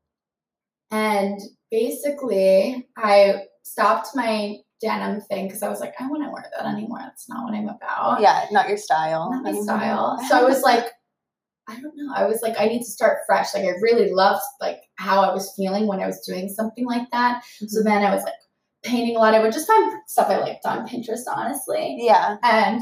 and 0.90 1.38
basically, 1.70 2.88
I 2.96 3.44
stopped 3.62 4.08
my 4.14 4.56
denim 4.80 5.20
thing 5.20 5.46
because 5.46 5.62
I 5.62 5.68
was 5.68 5.80
like, 5.80 5.94
I 6.00 6.08
want 6.08 6.24
to 6.24 6.30
wear 6.30 6.50
that 6.56 6.66
anymore. 6.66 6.98
That's 7.00 7.28
not 7.28 7.44
what 7.44 7.54
I'm 7.54 7.68
about. 7.68 8.20
Yeah. 8.20 8.46
Not 8.50 8.68
your 8.68 8.78
style. 8.78 9.30
Not 9.30 9.44
my 9.44 9.60
style. 9.60 10.18
So 10.28 10.36
I 10.38 10.42
was 10.44 10.62
like, 10.62 10.86
I 11.70 11.80
don't 11.80 11.96
know. 11.96 12.12
I 12.14 12.26
was 12.26 12.40
like, 12.42 12.54
I 12.58 12.66
need 12.66 12.80
to 12.80 12.90
start 12.90 13.18
fresh. 13.26 13.54
Like 13.54 13.64
I 13.64 13.70
really 13.80 14.10
loved 14.12 14.42
like 14.60 14.80
how 14.96 15.20
I 15.22 15.32
was 15.32 15.52
feeling 15.56 15.86
when 15.86 16.00
I 16.00 16.06
was 16.06 16.20
doing 16.26 16.48
something 16.48 16.84
like 16.86 17.10
that. 17.12 17.42
So 17.66 17.80
Mhm. 17.80 17.84
then 17.84 18.02
I 18.04 18.14
was 18.14 18.24
like 18.24 18.34
painting 18.82 19.16
a 19.16 19.18
lot. 19.20 19.34
I 19.34 19.40
would 19.40 19.52
just 19.52 19.66
find 19.66 19.92
stuff 20.06 20.28
I 20.28 20.38
liked 20.38 20.66
on 20.66 20.86
Pinterest, 20.88 21.22
honestly. 21.28 21.98
yeah. 22.00 22.36
And 22.42 22.80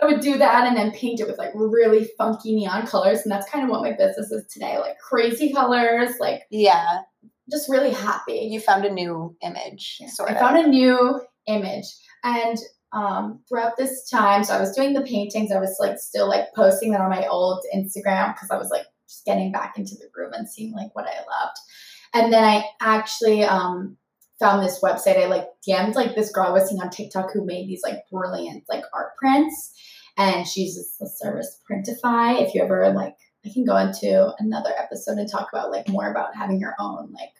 I 0.00 0.06
would 0.06 0.20
do 0.20 0.36
that 0.38 0.66
and 0.66 0.76
then 0.76 0.90
paint 0.92 1.20
it 1.20 1.26
with 1.28 1.38
like 1.38 1.52
really 1.54 2.10
funky 2.18 2.54
neon 2.54 2.86
colors. 2.86 3.20
And 3.22 3.30
that's 3.32 3.48
kind 3.48 3.64
of 3.64 3.70
what 3.70 3.82
my 3.82 3.92
business 3.92 4.30
is 4.32 4.46
today. 4.52 4.78
Like 4.78 4.98
crazy 4.98 5.52
colors, 5.52 6.10
like 6.20 6.42
Yeah. 6.50 7.02
just 7.50 7.68
really 7.68 7.92
happy. 7.92 8.48
You 8.50 8.60
found 8.60 8.84
a 8.84 8.92
new 8.92 9.36
image, 9.42 9.98
sort 10.08 10.30
I 10.30 10.34
of. 10.34 10.40
found 10.40 10.56
a 10.58 10.66
new 10.68 11.20
image. 11.46 11.86
And 12.24 12.56
um, 12.92 13.40
throughout 13.48 13.76
this 13.76 14.08
time, 14.08 14.44
so 14.44 14.54
I 14.54 14.60
was 14.60 14.74
doing 14.74 14.92
the 14.92 15.02
paintings, 15.02 15.50
I 15.50 15.58
was 15.58 15.76
like 15.80 15.98
still 15.98 16.28
like 16.28 16.46
posting 16.54 16.92
that 16.92 17.00
on 17.00 17.10
my 17.10 17.26
old 17.26 17.64
Instagram 17.74 18.34
because 18.34 18.50
I 18.50 18.58
was 18.58 18.70
like 18.70 18.84
just 19.08 19.24
getting 19.24 19.52
back 19.52 19.78
into 19.78 19.94
the 19.94 20.08
groove 20.12 20.32
and 20.34 20.48
seeing 20.48 20.72
like 20.72 20.94
what 20.94 21.06
I 21.06 21.16
loved. 21.16 21.56
And 22.14 22.32
then 22.32 22.44
I 22.44 22.64
actually 22.80 23.44
um, 23.44 23.96
found 24.38 24.62
this 24.62 24.80
website. 24.82 25.18
I 25.18 25.26
like 25.26 25.46
DM'd 25.66 25.96
like 25.96 26.14
this 26.14 26.30
girl 26.30 26.46
I 26.46 26.50
was 26.50 26.68
seeing 26.68 26.80
on 26.80 26.90
TikTok 26.90 27.32
who 27.32 27.46
made 27.46 27.68
these 27.68 27.82
like 27.82 28.04
brilliant 28.10 28.64
like 28.68 28.84
art 28.92 29.16
prints. 29.16 29.72
And 30.18 30.46
she's 30.46 30.76
uses 30.76 30.96
the 31.00 31.08
service 31.08 31.58
Printify. 31.70 32.42
If 32.42 32.54
you 32.54 32.62
ever 32.62 32.92
like, 32.92 33.14
I 33.46 33.50
can 33.52 33.64
go 33.64 33.76
into 33.76 34.32
another 34.38 34.70
episode 34.78 35.16
and 35.16 35.28
talk 35.28 35.48
about 35.52 35.70
like 35.70 35.88
more 35.88 36.10
about 36.10 36.36
having 36.36 36.60
your 36.60 36.74
own 36.78 37.12
like 37.12 37.30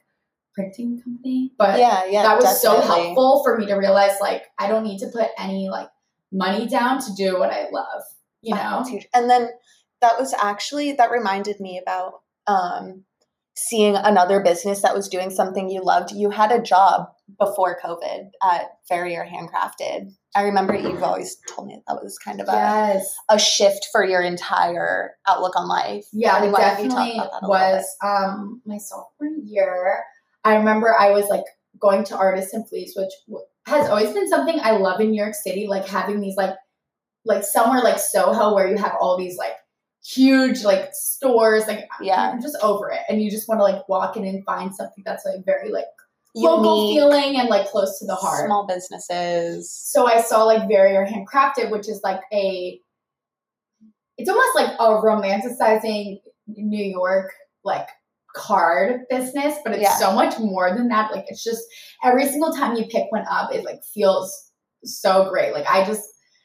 printing 0.55 1.01
company. 1.03 1.53
But 1.59 1.79
yeah. 1.79 2.05
Yeah. 2.09 2.23
that 2.23 2.37
was 2.37 2.61
so 2.61 2.81
helpful 2.81 3.43
for 3.45 3.59
me 3.59 3.67
to 3.67 3.75
realize 3.75 4.17
like 4.21 4.45
I 4.59 4.69
don't 4.69 4.85
need 4.85 4.99
to 4.99 5.09
put 5.09 5.29
any 5.39 5.69
like 5.71 5.89
money 6.31 6.67
down 6.67 7.01
to 7.01 7.15
do 7.15 7.39
what 7.39 7.51
I 7.51 7.69
love. 7.71 8.03
You 8.41 8.55
know? 8.55 8.85
And 9.15 9.31
then 9.31 9.51
that 10.01 10.19
was 10.19 10.35
actually 10.35 10.93
that 10.93 11.11
reminded 11.11 11.61
me 11.61 11.81
about 11.81 12.21
um, 12.47 13.05
seeing 13.55 13.95
another 13.97 14.41
business 14.41 14.83
that 14.83 14.95
was 14.95 15.09
doing 15.09 15.31
something 15.31 15.71
you 15.71 15.83
loved. 15.83 16.11
You 16.13 16.31
had 16.31 16.51
a 16.51 16.61
job 16.61 17.07
before 17.39 17.79
COVID 17.83 18.31
at 18.43 18.71
Verrier 18.89 19.25
Handcrafted. 19.25 20.13
I 20.35 20.43
remember 20.43 20.75
you've 20.75 21.03
always 21.03 21.37
told 21.49 21.69
me 21.69 21.83
that 21.87 22.03
was 22.03 22.19
kind 22.19 22.41
of 22.41 22.49
a, 22.49 22.53
Yes. 22.53 23.15
a 23.29 23.39
shift 23.39 23.89
for 23.93 24.05
your 24.05 24.23
entire 24.23 25.13
outlook 25.29 25.55
on 25.57 25.69
life. 25.69 26.07
Yeah, 26.13 26.43
it 26.43 26.51
why 26.51 26.61
don't 26.61 26.85
you 26.85 26.91
talk 26.91 26.99
definitely 26.99 27.13
about 27.19 27.31
that 27.33 27.43
a 27.43 27.49
little 27.49 27.51
was 27.51 27.97
um 28.03 28.63
my 28.67 28.79
sophomore 28.79 29.29
year. 29.45 30.03
I 30.45 30.57
remember 30.57 30.95
I 30.99 31.11
was 31.11 31.27
like 31.29 31.45
going 31.79 32.05
to 32.05 32.17
Artists 32.17 32.53
and 32.53 32.69
Fleas, 32.69 32.95
which 32.97 33.13
has 33.67 33.89
always 33.89 34.13
been 34.13 34.29
something 34.29 34.59
I 34.61 34.73
love 34.73 35.01
in 35.01 35.11
New 35.11 35.23
York 35.23 35.35
City, 35.35 35.67
like 35.67 35.87
having 35.87 36.21
these 36.21 36.37
like 36.37 36.55
like 37.25 37.45
somewhere 37.45 37.83
like 37.83 37.99
Soho 37.99 38.55
where 38.55 38.69
you 38.69 38.77
have 38.77 38.97
all 39.01 39.17
these 39.17 39.37
like 39.37 39.55
huge 40.05 40.65
like 40.65 40.91
stores 40.93 41.67
like 41.69 41.89
Yeah. 42.01 42.31
I'm 42.33 42.43
just 42.43 42.57
over 42.63 42.91
it 42.91 43.01
and 43.09 43.23
you 43.23 43.31
just 43.31 43.49
want 43.49 43.61
to 43.61 43.63
like 43.63 43.89
walk 43.89 44.17
in 44.17 44.25
and 44.25 44.45
find 44.45 44.75
something 44.75 45.05
that's 45.05 45.25
like 45.25 45.45
very 45.45 45.71
like 45.71 45.85
local 46.35 46.93
feeling 46.93 47.39
and 47.39 47.49
like 47.49 47.69
close 47.69 47.99
to 48.01 48.07
the 48.07 48.15
heart. 48.15 48.47
small 48.47 48.67
businesses. 48.67 49.71
So 49.71 50.07
I 50.07 50.21
saw 50.21 50.45
like 50.45 50.69
Verrier 50.69 51.07
Handcrafted, 51.07 51.71
which 51.71 51.89
is 51.89 52.01
like 52.03 52.21
a, 52.33 52.81
it's 54.19 54.29
almost 54.29 54.57
like 54.57 54.73
a 54.79 55.01
romanticizing 55.03 56.21
New 56.49 56.85
York 56.85 57.33
like 57.65 57.89
card 58.35 59.03
business, 59.11 59.57
but 59.65 59.75
it's 59.75 59.83
Yeah. 59.83 59.97
so 59.99 60.13
much 60.15 60.39
more 60.39 60.75
than 60.75 60.89
that. 60.89 61.13
Like 61.13 61.25
it's 61.29 61.43
just 61.45 61.63
every 62.03 62.27
single 62.27 62.53
time 62.53 62.77
you 62.77 62.85
pick 62.87 63.07
one 63.11 63.25
up, 63.31 63.55
it 63.55 63.65
like 63.65 63.81
feels 63.95 64.51
so 64.85 65.29
great. 65.31 65.53
Like 65.53 65.67
I 65.69 65.85
just, 65.85 66.03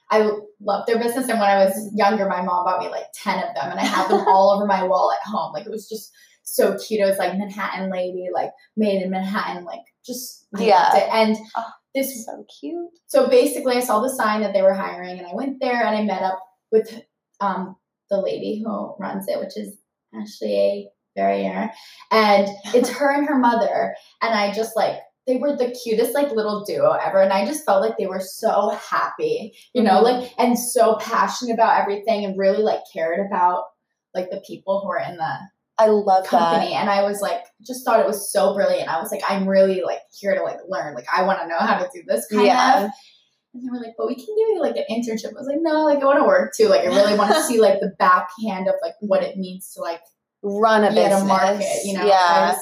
I 0.09 0.29
love 0.61 0.85
their 0.87 0.97
business. 0.99 1.27
And 1.29 1.39
when 1.39 1.49
I 1.49 1.65
was 1.65 1.91
younger, 1.95 2.27
my 2.29 2.41
mom 2.41 2.65
bought 2.65 2.79
me 2.79 2.89
like 2.89 3.05
10 3.15 3.37
of 3.39 3.55
them 3.55 3.71
and 3.71 3.79
I 3.79 3.83
have 3.85 4.09
them 4.09 4.21
all 4.27 4.51
over 4.51 4.65
my 4.65 4.83
wall 4.83 5.11
at 5.11 5.27
home. 5.29 5.53
Like 5.53 5.65
it 5.65 5.71
was 5.71 5.89
just 5.89 6.11
so 6.43 6.77
cute. 6.77 7.01
It 7.01 7.05
was 7.05 7.17
like 7.17 7.37
Manhattan 7.37 7.89
lady, 7.91 8.27
like 8.33 8.51
made 8.77 9.01
in 9.01 9.09
Manhattan, 9.11 9.65
like 9.65 9.81
just, 10.05 10.47
I 10.55 10.63
Yeah. 10.63 10.95
it. 10.95 11.09
And 11.11 11.37
Oh, 11.57 11.63
this 11.95 12.25
So 12.25 12.45
cute. 12.59 12.89
so 13.07 13.27
basically 13.27 13.75
i 13.75 13.79
saw 13.79 13.99
the 14.01 14.09
sign 14.09 14.41
that 14.41 14.53
they 14.53 14.61
were 14.61 14.73
hiring 14.73 15.17
and 15.17 15.25
i 15.25 15.33
went 15.33 15.59
there 15.59 15.83
and 15.83 15.95
i 15.97 16.03
met 16.03 16.21
up 16.21 16.39
with 16.71 17.01
um, 17.39 17.75
the 18.11 18.17
lady 18.21 18.61
who 18.63 18.95
runs 18.99 19.25
it 19.27 19.39
which 19.39 19.57
is 19.57 19.77
ashley 20.13 20.89
Verrier. 21.17 21.71
and 22.11 22.47
it's 22.75 22.89
her 22.89 23.11
and 23.11 23.27
her 23.27 23.37
mother 23.37 23.95
and 24.21 24.33
i 24.33 24.53
just 24.53 24.75
like 24.77 24.95
they 25.25 25.35
were 25.37 25.55
the 25.57 25.71
cutest 25.83 26.13
like 26.13 26.31
little 26.31 26.63
duo 26.63 26.91
ever 26.91 27.21
and 27.21 27.33
i 27.33 27.45
just 27.45 27.65
felt 27.65 27.81
like 27.81 27.97
they 27.97 28.05
were 28.07 28.21
so 28.21 28.69
happy 28.89 29.53
you 29.73 29.83
know 29.83 29.99
Mhm. 30.01 30.03
like 30.03 30.33
and 30.37 30.57
so 30.57 30.95
passionate 31.01 31.53
about 31.53 31.81
everything 31.81 32.23
and 32.23 32.37
really 32.37 32.63
like 32.63 32.81
cared 32.93 33.19
about 33.25 33.63
like 34.13 34.29
the 34.29 34.41
people 34.47 34.79
who 34.81 34.89
are 34.91 34.99
in 34.99 35.17
the 35.17 35.33
I 35.79 35.87
love 35.89 36.25
company 36.25 36.71
that. 36.71 36.79
and 36.81 36.89
I 36.89 37.03
was 37.03 37.21
like 37.21 37.43
just 37.61 37.85
thought 37.85 37.99
it 37.99 38.07
was 38.07 38.31
so 38.33 38.55
brilliant. 38.55 38.89
I 38.89 38.99
was 38.99 39.11
like, 39.11 39.21
I'm 39.29 39.47
really 39.47 39.83
like 39.85 39.99
here 40.19 40.33
to 40.33 40.41
like 40.41 40.57
learn. 40.67 40.95
Like 40.95 41.05
I 41.15 41.21
want 41.21 41.39
to 41.41 41.47
know 41.47 41.59
how 41.59 41.77
to 41.77 41.87
do 41.93 42.01
this 42.07 42.25
kind 42.31 42.47
Yeah. 42.47 42.85
of. 42.85 42.91
And 43.53 43.63
they 43.63 43.69
were 43.69 43.77
like, 43.85 43.93
but 43.95 44.07
we 44.07 44.15
can 44.15 44.25
give 44.25 44.47
you 44.55 44.59
like 44.59 44.75
an 44.75 44.85
internship. 44.89 45.29
I 45.35 45.37
was 45.37 45.45
like, 45.45 45.59
no, 45.61 45.85
like 45.85 46.01
I 46.01 46.05
want 46.05 46.17
to 46.17 46.25
work 46.25 46.53
too. 46.57 46.67
Like 46.67 46.81
I 46.81 46.87
really 46.87 47.15
want 47.15 47.31
to 47.35 47.43
see 47.47 47.59
like 47.59 47.79
the 47.79 47.93
backhand 47.99 48.67
of 48.67 48.73
like 48.81 48.95
what 49.01 49.21
it 49.21 49.37
means 49.37 49.71
to 49.75 49.81
like 49.81 50.01
Run 50.43 50.83
a 50.83 50.89
business. 50.89 51.21
a 51.21 51.25
market, 51.25 51.79
you 51.85 51.93
know? 51.93 52.05
Yeah. 52.05 52.55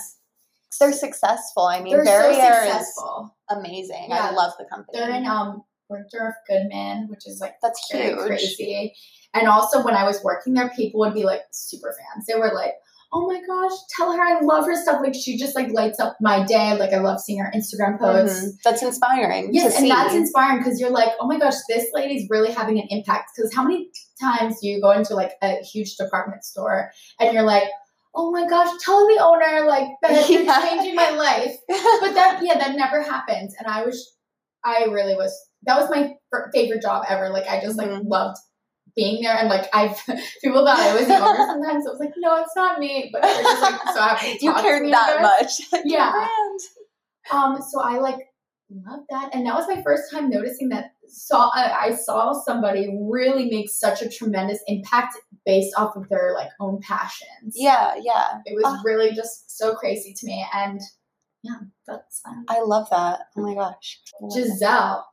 They're 0.79 0.91
successful. 0.93 1.63
I 1.67 1.81
mean, 1.81 1.93
they're 1.93 2.05
so 2.05 2.11
Verrier 2.11 2.63
is 2.65 2.71
successful. 2.73 3.35
amazing. 3.49 4.07
Yeah. 4.09 4.29
I 4.29 4.31
love 4.31 4.53
the 4.59 4.65
company. 4.65 4.97
They're 4.99 5.09
in 5.15 5.25
um 5.25 5.63
Bergdorf 5.89 6.33
Goodman, 6.47 7.07
which 7.09 7.27
is 7.27 7.39
like 7.39 7.55
That's 7.61 7.87
huge. 7.89 8.17
crazy. 8.17 8.93
And 9.33 9.47
also 9.47 9.83
when 9.83 9.95
I 9.95 10.03
was 10.03 10.23
working 10.23 10.53
there, 10.53 10.69
people 10.75 10.99
would 11.01 11.13
be 11.13 11.23
like 11.23 11.41
super 11.51 11.93
fans. 11.97 12.25
They 12.25 12.35
were 12.35 12.51
like, 12.53 12.73
"Oh 13.15 13.25
my 13.27 13.39
gosh, 13.47 13.71
tell 13.95 14.11
her 14.11 14.21
I 14.21 14.41
love 14.41 14.65
her 14.65 14.75
stuff." 14.75 14.99
Like 15.01 15.15
she 15.15 15.37
just 15.37 15.55
like 15.55 15.69
lights 15.71 15.99
up 15.99 16.17
my 16.19 16.43
day. 16.43 16.77
Like 16.77 16.91
I 16.93 16.97
love 16.99 17.19
seeing 17.21 17.39
her 17.39 17.51
Instagram 17.55 17.97
posts. 17.97 18.43
Mhm. 18.45 18.49
That's 18.63 18.83
inspiring. 18.83 19.49
Yes, 19.53 19.75
and 19.75 19.83
see. 19.83 19.89
that's 19.89 20.13
inspiring 20.13 20.57
because 20.59 20.79
you're 20.79 20.91
like, 20.91 21.09
"Oh 21.21 21.27
my 21.27 21.39
gosh, 21.39 21.55
this 21.69 21.85
lady's 21.93 22.27
really 22.29 22.51
having 22.51 22.77
an 22.79 22.87
impact." 22.89 23.31
Because 23.35 23.53
how 23.53 23.63
many 23.63 23.89
times 24.21 24.59
do 24.61 24.67
you 24.67 24.81
go 24.81 24.91
into 24.91 25.15
like 25.15 25.31
a 25.41 25.55
huge 25.63 25.95
department 25.95 26.43
store 26.43 26.91
and 27.19 27.33
you're 27.33 27.43
like, 27.43 27.69
"Oh 28.13 28.31
my 28.31 28.45
gosh, 28.47 28.69
tell 28.83 29.07
the 29.07 29.19
owner 29.23 29.65
like 29.65 29.87
that 30.01 30.29
you're 30.29 30.41
Yeah. 30.51 30.61
changing 30.69 30.95
my 30.95 31.09
life." 31.11 31.55
but 32.01 32.13
that 32.13 32.39
yeah 32.43 32.57
that 32.57 32.75
never 32.75 33.01
happens 33.01 33.55
and 33.59 33.67
i 33.67 33.83
was 33.83 34.15
i 34.63 34.85
really 34.85 35.15
was 35.15 35.33
that 35.63 35.79
was 35.79 35.89
my 35.89 36.13
f- 36.33 36.49
favorite 36.53 36.81
job 36.81 37.03
ever 37.09 37.29
like 37.29 37.47
i 37.47 37.59
just 37.61 37.77
like 37.77 37.89
Mhm. 37.89 38.03
loved 38.07 38.37
being 38.95 39.21
there 39.21 39.35
and 39.37 39.49
like 39.49 39.67
i've 39.73 39.97
people 40.43 40.65
thought 40.65 40.79
i 40.79 40.93
was 40.93 41.03
owner 41.09 41.35
sometimes 41.47 41.85
i 41.85 41.89
was 41.89 41.99
like 41.99 42.13
no 42.17 42.35
it's 42.41 42.55
not 42.55 42.79
me 42.79 43.09
but 43.11 43.21
they're 43.21 43.43
just 43.43 43.61
like 43.61 43.81
so 43.93 44.01
happy 44.01 44.37
to 44.37 44.45
you 44.45 44.53
cared 44.53 44.91
that 44.91 45.21
much. 45.21 45.61
Yeah. 45.85 46.27
Um 47.31 47.57
so 47.61 47.81
i 47.81 47.97
like 47.97 48.19
loved 48.69 49.05
that 49.09 49.29
and 49.33 49.45
that 49.45 49.53
was 49.55 49.67
my 49.67 49.81
first 49.83 50.11
time 50.11 50.29
noticing 50.29 50.69
that 50.69 50.91
saw 51.07 51.49
I, 51.53 51.87
I 51.89 51.95
saw 51.95 52.33
somebody 52.33 52.97
really 53.11 53.45
make 53.49 53.69
such 53.69 54.01
a 54.01 54.09
tremendous 54.09 54.59
impact 54.67 55.15
based 55.45 55.73
off 55.77 55.95
of 55.95 56.09
their 56.09 56.33
like 56.33 56.49
own 56.59 56.79
passions 56.81 57.53
Yeah, 57.55 57.93
yeah. 58.01 58.39
it 58.45 58.55
was 58.55 58.63
Ah. 58.65 58.81
really 58.83 59.13
just 59.13 59.55
so 59.57 59.75
crazy 59.75 60.13
to 60.17 60.25
me 60.25 60.45
and 60.53 60.81
yeah 61.43 61.53
that's 61.85 62.21
um, 62.27 62.43
I 62.49 62.61
love 62.61 62.89
that. 62.89 63.19
Oh 63.37 63.41
my 63.43 63.53
gosh. 63.53 63.99
Love. 64.19 64.31
Giselle, 64.33 65.07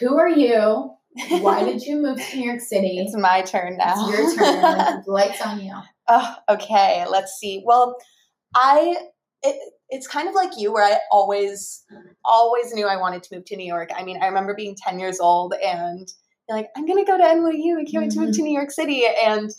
who 0.00 0.18
are 0.18 0.28
you? 0.28 0.90
Why 1.14 1.64
did 1.64 1.82
you 1.82 1.96
move 1.96 2.18
to 2.18 2.36
New 2.36 2.46
York 2.46 2.60
City? 2.60 2.98
it's 2.98 3.16
my 3.16 3.42
turn 3.42 3.76
now. 3.76 3.94
It's 4.08 4.36
your 4.36 4.46
turn. 4.46 5.02
Lights 5.06 5.40
on 5.40 5.60
you. 5.60 5.74
Oh, 6.08 6.36
okay. 6.48 7.04
Let's 7.08 7.32
see. 7.38 7.62
Well, 7.64 7.96
I 8.54 8.96
it, 9.42 9.56
it's 9.90 10.06
kind 10.06 10.28
of 10.28 10.34
like 10.34 10.52
you, 10.56 10.72
where 10.72 10.84
I 10.84 10.98
always 11.10 11.84
always 12.24 12.72
knew 12.72 12.86
I 12.86 12.96
wanted 12.96 13.22
to 13.24 13.36
move 13.36 13.44
to 13.46 13.56
New 13.56 13.66
York. 13.66 13.90
I 13.94 14.02
mean, 14.02 14.18
I 14.22 14.26
remember 14.26 14.54
being 14.54 14.76
ten 14.76 14.98
years 14.98 15.20
old 15.20 15.54
and 15.54 16.08
you're 16.48 16.58
like, 16.58 16.68
I'm 16.76 16.86
gonna 16.86 17.04
go 17.04 17.16
to 17.16 17.24
NYU. 17.24 17.80
I 17.80 17.84
can't 17.84 18.04
wait 18.04 18.10
to 18.12 18.20
move 18.20 18.30
to 18.30 18.38
mm-hmm. 18.38 18.44
New 18.44 18.52
York 18.52 18.70
City. 18.70 19.04
And 19.06 19.50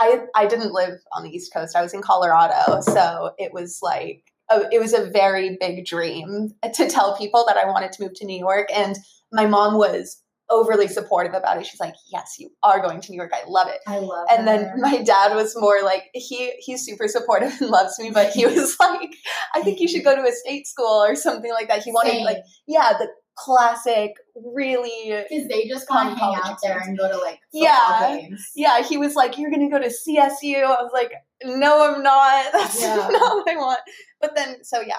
I 0.00 0.22
I 0.34 0.46
didn't 0.46 0.72
live 0.72 0.98
on 1.12 1.22
the 1.22 1.30
East 1.30 1.52
Coast. 1.52 1.76
I 1.76 1.82
was 1.82 1.94
in 1.94 2.02
Colorado, 2.02 2.80
so 2.80 3.32
it 3.38 3.52
was 3.52 3.78
like 3.82 4.24
a, 4.50 4.62
it 4.72 4.80
was 4.80 4.94
a 4.94 5.10
very 5.10 5.56
big 5.60 5.84
dream 5.86 6.54
to 6.74 6.88
tell 6.88 7.16
people 7.16 7.44
that 7.46 7.56
I 7.56 7.66
wanted 7.66 7.92
to 7.92 8.02
move 8.02 8.14
to 8.14 8.26
New 8.26 8.38
York, 8.38 8.68
and 8.74 8.96
my 9.32 9.46
mom 9.46 9.76
was 9.76 10.22
overly 10.50 10.88
supportive 10.88 11.34
about 11.34 11.58
it. 11.58 11.66
She's 11.66 11.80
like, 11.80 11.94
"Yes, 12.12 12.36
you 12.38 12.50
are 12.62 12.80
going 12.80 13.00
to 13.00 13.10
New 13.12 13.16
York. 13.16 13.32
I 13.34 13.42
love 13.48 13.68
it." 13.68 13.80
I 13.86 13.98
love 13.98 14.26
it. 14.30 14.38
And 14.38 14.46
then 14.48 14.72
my 14.80 15.02
dad 15.02 15.34
was 15.34 15.54
more 15.56 15.82
like 15.82 16.04
he 16.14 16.52
he's 16.58 16.84
super 16.84 17.08
supportive 17.08 17.52
and 17.60 17.70
loves 17.70 17.98
me, 17.98 18.10
but 18.10 18.30
he 18.30 18.46
was 18.46 18.76
like, 18.80 19.10
"I 19.54 19.62
think 19.62 19.80
you 19.80 19.88
should 19.88 20.04
go 20.04 20.14
to 20.16 20.22
a 20.22 20.32
state 20.32 20.66
school 20.66 21.02
or 21.04 21.14
something 21.14 21.50
like 21.52 21.68
that." 21.68 21.82
He 21.82 21.92
wanted 21.92 22.12
Same. 22.12 22.24
like 22.24 22.38
yeah, 22.66 22.92
the 22.98 23.08
classic, 23.36 24.12
really 24.54 25.10
because 25.30 25.46
they 25.48 25.68
just 25.68 25.88
want 25.88 26.10
to 26.12 26.18
hang 26.18 26.34
out 26.42 26.58
there 26.62 26.78
and 26.80 26.98
go 26.98 27.08
to 27.08 27.18
like 27.18 27.38
Yeah. 27.52 28.16
games. 28.16 28.50
yeah, 28.56 28.82
he 28.82 28.96
was 28.96 29.14
like, 29.14 29.38
"You're 29.38 29.50
gonna 29.50 29.70
go 29.70 29.78
to 29.78 29.86
CSU." 29.90 30.56
I 30.64 30.82
was 30.82 30.90
like, 30.92 31.12
"No, 31.44 31.94
I'm 31.94 32.02
not. 32.02 32.46
That's 32.52 32.80
Yeah. 32.82 32.96
not 32.96 33.36
what 33.36 33.48
I 33.48 33.56
want." 33.56 33.80
But 34.20 34.34
then, 34.34 34.64
so 34.64 34.80
yeah, 34.80 34.98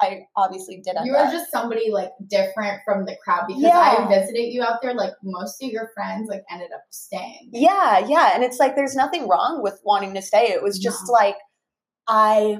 I 0.00 0.22
obviously 0.36 0.80
did. 0.84 0.94
You 1.04 1.12
were 1.12 1.18
up. 1.18 1.32
just 1.32 1.50
somebody 1.50 1.90
like 1.90 2.10
different 2.26 2.80
from 2.84 3.04
the 3.04 3.16
crowd 3.22 3.44
because 3.46 3.62
Yeah. 3.62 3.78
I 3.78 4.08
visited 4.08 4.52
you 4.52 4.62
out 4.62 4.80
there. 4.82 4.94
Like 4.94 5.12
most 5.22 5.62
of 5.62 5.70
your 5.70 5.90
friends 5.94 6.28
like 6.28 6.42
ended 6.50 6.70
up 6.74 6.82
staying. 6.90 7.50
yeah, 7.52 7.98
yeah, 8.06 8.32
and 8.34 8.42
it's 8.42 8.58
like 8.58 8.76
there's 8.76 8.94
nothing 8.96 9.28
wrong 9.28 9.60
with 9.62 9.78
wanting 9.84 10.14
to 10.14 10.22
stay. 10.22 10.50
It 10.50 10.62
was 10.62 10.78
just 10.78 11.02
No. 11.06 11.12
like 11.12 11.36
I. 12.08 12.58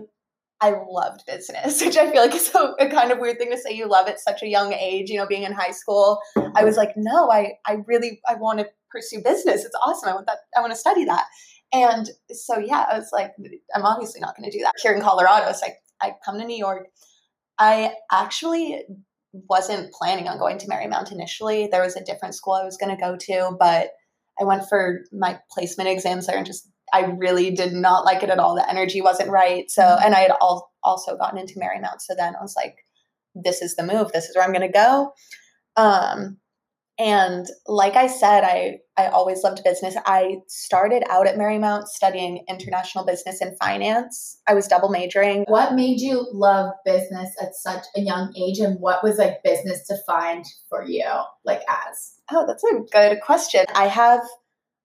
I 0.62 0.74
loved 0.90 1.24
business, 1.26 1.80
which 1.84 1.96
I 1.96 2.10
feel 2.12 2.20
like 2.20 2.34
is 2.34 2.54
a, 2.54 2.74
a 2.78 2.90
kind 2.90 3.10
of 3.10 3.18
weird 3.18 3.38
thing 3.38 3.50
to 3.50 3.56
say. 3.56 3.72
You 3.72 3.88
love 3.88 4.08
at 4.08 4.20
such 4.20 4.42
a 4.42 4.46
young 4.46 4.74
age, 4.74 5.08
you 5.08 5.16
know, 5.16 5.26
being 5.26 5.44
in 5.44 5.52
high 5.52 5.70
school. 5.70 6.20
I 6.54 6.64
was 6.64 6.76
like, 6.76 6.90
no, 6.96 7.30
I, 7.30 7.52
I 7.66 7.78
really, 7.86 8.20
I 8.28 8.34
want 8.34 8.58
to 8.58 8.66
pursue 8.90 9.22
business. 9.24 9.64
It's 9.64 9.74
awesome. 9.82 10.10
I 10.10 10.12
want 10.12 10.26
that. 10.26 10.36
I 10.54 10.60
want 10.60 10.70
to 10.74 10.76
study 10.78 11.06
that. 11.06 11.24
And 11.72 12.10
so, 12.30 12.58
yeah, 12.58 12.84
I 12.92 12.98
was 12.98 13.08
like, 13.10 13.32
I'm 13.74 13.86
obviously 13.86 14.20
not 14.20 14.36
going 14.36 14.50
to 14.50 14.54
do 14.58 14.62
that 14.62 14.74
here 14.82 14.92
in 14.92 15.00
Colorado. 15.00 15.50
So 15.52 15.66
I, 15.66 16.08
I 16.08 16.12
come 16.26 16.38
to 16.38 16.44
New 16.44 16.58
York. 16.58 16.88
I 17.60 17.92
actually 18.10 18.82
wasn't 19.32 19.92
planning 19.92 20.26
on 20.26 20.38
going 20.38 20.58
to 20.58 20.66
Marymount 20.66 21.12
initially. 21.12 21.68
There 21.70 21.82
was 21.82 21.94
a 21.94 22.02
different 22.02 22.34
school 22.34 22.54
I 22.54 22.64
was 22.64 22.78
going 22.78 22.96
to 22.96 23.00
go 23.00 23.16
to, 23.16 23.56
but 23.58 23.90
I 24.40 24.44
went 24.44 24.68
for 24.68 25.02
my 25.12 25.38
placement 25.52 25.90
exams 25.90 26.26
there 26.26 26.36
and 26.36 26.46
just, 26.46 26.68
I 26.92 27.02
really 27.02 27.50
did 27.50 27.74
not 27.74 28.04
like 28.04 28.22
it 28.22 28.30
at 28.30 28.38
all. 28.38 28.56
The 28.56 28.68
energy 28.68 29.02
wasn't 29.02 29.30
right. 29.30 29.70
So, 29.70 29.82
and 29.82 30.14
I 30.14 30.20
had 30.20 30.32
al- 30.40 30.70
also 30.82 31.16
gotten 31.16 31.38
into 31.38 31.60
Marymount. 31.60 32.00
So 32.00 32.14
then 32.16 32.34
I 32.34 32.42
was 32.42 32.54
like, 32.56 32.78
this 33.34 33.62
is 33.62 33.76
the 33.76 33.84
move. 33.84 34.10
This 34.10 34.24
is 34.24 34.34
where 34.34 34.44
I'm 34.44 34.52
going 34.52 34.66
to 34.66 34.72
go. 34.72 35.12
Um, 35.76 36.38
and 37.00 37.46
like 37.66 37.96
I 37.96 38.06
said, 38.06 38.44
I 38.44 38.80
I 38.98 39.06
always 39.06 39.42
loved 39.42 39.64
business. 39.64 39.96
I 40.04 40.36
started 40.46 41.02
out 41.08 41.26
at 41.26 41.36
Marymount 41.36 41.86
studying 41.86 42.44
international 42.46 43.06
business 43.06 43.40
and 43.40 43.56
finance. 43.58 44.38
I 44.46 44.52
was 44.52 44.68
double 44.68 44.90
majoring. 44.90 45.44
What 45.48 45.72
made 45.72 46.00
you 46.00 46.28
love 46.30 46.72
business 46.84 47.34
at 47.40 47.54
such 47.54 47.86
a 47.96 48.02
young 48.02 48.34
age, 48.36 48.58
and 48.58 48.78
what 48.78 49.02
was 49.02 49.16
like 49.16 49.42
business 49.42 49.88
defined 49.88 50.44
for 50.68 50.84
you, 50.84 51.08
like 51.42 51.62
as? 51.68 52.12
Oh, 52.30 52.44
that's 52.46 52.62
a 52.64 52.80
good 52.92 53.22
question. 53.22 53.64
I 53.74 53.86
have 53.86 54.20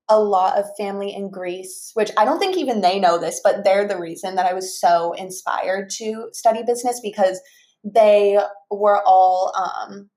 a 0.07 0.19
lot 0.19 0.57
of 0.57 0.65
family 0.77 1.13
in 1.13 1.29
Greece, 1.29 1.91
which 1.95 2.11
I 2.17 2.23
don't 2.23 2.39
think 2.39 2.55
even 2.55 2.79
they 2.79 2.97
know 2.97 3.17
this, 3.17 3.41
but 3.43 3.65
they're 3.65 3.87
the 3.87 3.99
reason 3.99 4.35
that 4.35 4.45
I 4.45 4.53
was 4.53 4.79
so 4.79 5.11
inspired 5.13 5.89
to 5.97 6.29
study 6.31 6.63
business 6.65 7.01
because 7.03 7.41
they 7.83 8.39
were 8.71 9.01
all 9.05 9.51
um, 9.57 10.09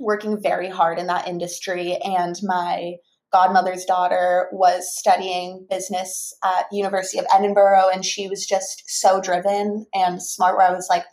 working 0.00 0.40
very 0.42 0.68
hard 0.68 0.98
in 0.98 1.06
that 1.06 1.28
industry. 1.28 1.96
And 1.96 2.36
my 2.42 2.94
godmother's 3.32 3.84
daughter 3.84 4.48
was 4.52 4.96
studying 4.96 5.66
business 5.68 6.32
at 6.44 6.66
University 6.70 7.18
of 7.18 7.26
Edinburgh, 7.34 7.88
and 7.92 8.04
she 8.04 8.28
was 8.28 8.46
just 8.46 8.84
so 8.86 9.20
driven 9.20 9.86
and 9.94 10.22
smart. 10.22 10.56
Where 10.56 10.68
I 10.68 10.72
was 10.72 10.88
like, 10.88 11.04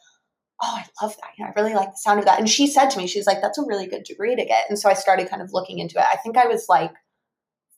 oh, 0.62 0.80
I 0.80 0.86
love 1.04 1.16
that. 1.16 1.32
You 1.38 1.46
know, 1.46 1.52
I 1.56 1.60
really 1.60 1.74
like 1.74 1.90
the 1.90 1.98
sound 1.98 2.20
of 2.20 2.26
that. 2.26 2.40
And 2.40 2.50
she 2.50 2.68
said 2.68 2.90
to 2.90 2.98
me, 2.98 3.08
she's 3.08 3.28
like, 3.28 3.42
that's 3.42 3.58
a 3.58 3.66
really 3.66 3.88
good 3.88 4.04
degree 4.04 4.36
to 4.36 4.46
get. 4.46 4.66
And 4.70 4.78
so 4.78 4.90
I 4.90 4.94
started 4.94 5.30
kind 5.30 5.42
of 5.42 5.54
looking 5.54 5.80
into 5.80 5.98
it. 5.98 6.06
I 6.06 6.18
think 6.18 6.38
I 6.38 6.46
was 6.46 6.68
like 6.70 6.94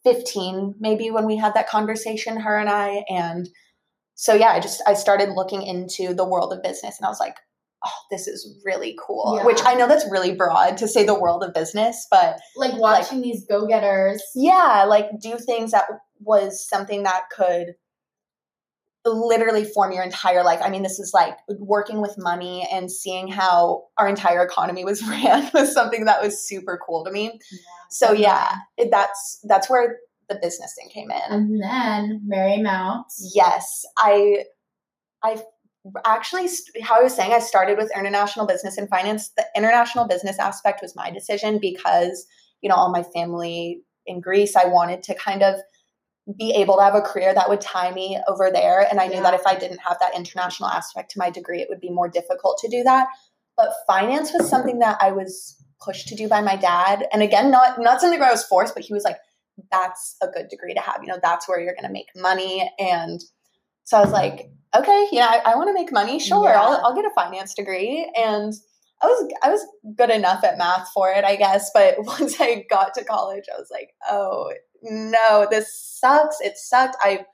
15 0.03 0.75
maybe 0.79 1.11
when 1.11 1.25
we 1.25 1.37
had 1.37 1.53
that 1.53 1.69
conversation, 1.69 2.39
her 2.41 2.57
and 2.57 2.69
I. 2.69 3.03
And 3.09 3.49
so 4.15 4.33
yeah, 4.33 4.49
I 4.49 4.59
just 4.59 4.83
I 4.85 4.93
started 4.93 5.29
looking 5.29 5.63
into 5.63 6.13
the 6.13 6.27
world 6.27 6.53
of 6.53 6.61
business 6.61 6.97
and 6.99 7.05
I 7.05 7.09
was 7.09 7.19
like, 7.19 7.37
oh, 7.85 7.91
this 8.11 8.27
is 8.27 8.59
really 8.65 8.97
cool. 9.05 9.35
Yeah. 9.37 9.45
Which 9.45 9.59
I 9.65 9.73
know 9.75 9.87
that's 9.87 10.05
really 10.09 10.33
broad 10.33 10.77
to 10.77 10.87
say 10.87 11.03
the 11.05 11.19
world 11.19 11.43
of 11.43 11.53
business, 11.53 12.07
but 12.09 12.39
Like 12.55 12.73
watching 12.77 13.21
these 13.21 13.45
go 13.45 13.67
getters. 13.67 14.21
yeah, 14.35 14.85
like 14.87 15.07
do 15.21 15.37
things 15.37 15.71
that 15.71 15.85
was 16.19 16.67
something 16.67 17.03
that 17.03 17.23
could 17.35 17.75
literally 19.05 19.65
form 19.65 19.91
your 19.91 20.03
entire 20.03 20.43
life. 20.43 20.59
I 20.63 20.69
mean, 20.69 20.81
this 20.81 20.97
is 20.97 21.11
like 21.13 21.37
working 21.59 21.99
with 22.01 22.15
money 22.17 22.65
and 22.71 22.89
seeing 22.89 23.27
how 23.27 23.83
our 23.97 24.07
entire 24.07 24.43
economy 24.43 24.85
was 24.85 25.01
ran 25.07 25.49
was 25.53 25.73
something 25.73 26.05
that 26.05 26.21
was 26.21 26.47
super 26.47 26.79
cool 26.85 27.03
to 27.03 27.11
me. 27.11 27.39
So 27.89 28.11
yeah, 28.13 28.55
it, 28.77 28.89
that's 28.91 29.39
that's 29.43 29.69
where 29.69 29.97
the 30.29 30.39
business 30.41 30.73
thing 30.79 30.89
came 30.89 31.11
in. 31.11 31.21
And 31.29 31.61
then 31.61 32.27
Marymount. 32.31 33.03
Yes, 33.35 33.83
I 33.97 34.45
I 35.21 35.41
actually 36.05 36.47
how 36.81 36.99
I 36.99 37.03
was 37.03 37.15
saying 37.15 37.33
I 37.33 37.39
started 37.39 37.77
with 37.77 37.91
international 37.95 38.47
business 38.47 38.77
and 38.77 38.89
finance. 38.89 39.31
The 39.35 39.45
international 39.55 40.07
business 40.07 40.39
aspect 40.39 40.81
was 40.81 40.95
my 40.95 41.11
decision 41.11 41.59
because, 41.59 42.25
you 42.61 42.69
know, 42.69 42.75
all 42.75 42.91
my 42.91 43.03
family 43.03 43.81
in 44.05 44.21
Greece, 44.21 44.55
I 44.55 44.65
wanted 44.65 45.03
to 45.03 45.15
kind 45.15 45.43
of 45.43 45.55
be 46.37 46.51
able 46.51 46.77
to 46.77 46.83
have 46.83 46.95
a 46.95 47.01
career 47.01 47.33
that 47.33 47.49
would 47.49 47.59
tie 47.59 47.91
me 47.91 48.17
over 48.29 48.49
there 48.49 48.87
and 48.89 49.01
I 49.01 49.07
knew 49.07 49.15
Yeah. 49.15 49.23
that 49.23 49.33
if 49.33 49.45
I 49.45 49.55
didn't 49.55 49.79
have 49.79 49.97
that 49.99 50.15
international 50.15 50.69
aspect 50.69 51.11
to 51.11 51.19
my 51.19 51.29
degree 51.29 51.61
it 51.61 51.67
would 51.69 51.81
be 51.81 51.89
more 51.89 52.07
difficult 52.07 52.59
to 52.59 52.69
do 52.69 52.81
that. 52.83 53.07
But 53.57 53.73
finance 53.87 54.31
was 54.31 54.49
something 54.49 54.79
that 54.79 54.97
I 55.01 55.11
was 55.11 55.57
pushed 55.81 56.07
to 56.07 56.15
do 56.15 56.29
by 56.29 56.39
my 56.39 56.55
dad 56.55 57.05
and 57.11 57.21
again 57.21 57.51
not 57.51 57.77
not 57.77 57.99
something 57.99 58.21
where 58.21 58.29
I 58.29 58.31
was 58.31 58.45
forced 58.45 58.73
but 58.73 58.85
he 58.85 58.93
was 58.93 59.03
like 59.03 59.17
that's 59.71 60.15
a 60.21 60.27
good 60.27 60.47
degree 60.47 60.73
to 60.73 60.79
have. 60.79 60.99
You 61.01 61.07
know, 61.07 61.19
that's 61.21 61.47
where 61.47 61.59
you're 61.59 61.75
going 61.75 61.87
to 61.87 61.91
make 61.91 62.07
money. 62.15 62.71
And 62.79 63.23
so 63.83 63.97
I 63.97 64.01
was 64.01 64.11
like, 64.11 64.49
okay, 64.75 65.07
yeah, 65.11 65.27
I, 65.27 65.51
I 65.51 65.55
want 65.55 65.69
to 65.69 65.73
make 65.73 65.91
money. 65.91 66.19
Sure, 66.19 66.49
Yeah. 66.49 66.61
I'll, 66.61 66.85
I'll 66.85 66.95
get 66.95 67.05
a 67.05 67.11
finance 67.15 67.53
degree. 67.53 68.11
And 68.17 68.53
I 69.01 69.07
was 69.07 69.33
I 69.43 69.49
was 69.49 69.65
good 69.97 70.09
enough 70.09 70.43
at 70.43 70.57
math 70.57 70.89
for 70.93 71.11
it, 71.11 71.23
I 71.25 71.35
guess. 71.35 71.69
But 71.73 71.95
once 71.99 72.39
I 72.39 72.65
got 72.69 72.93
to 72.95 73.03
college, 73.03 73.45
I 73.53 73.59
was 73.59 73.69
like, 73.71 73.89
oh 74.09 74.51
no, 74.81 75.47
this 75.49 75.73
sucks. 75.73 76.37
It 76.41 76.57
sucked. 76.57 76.95
I 77.01 77.25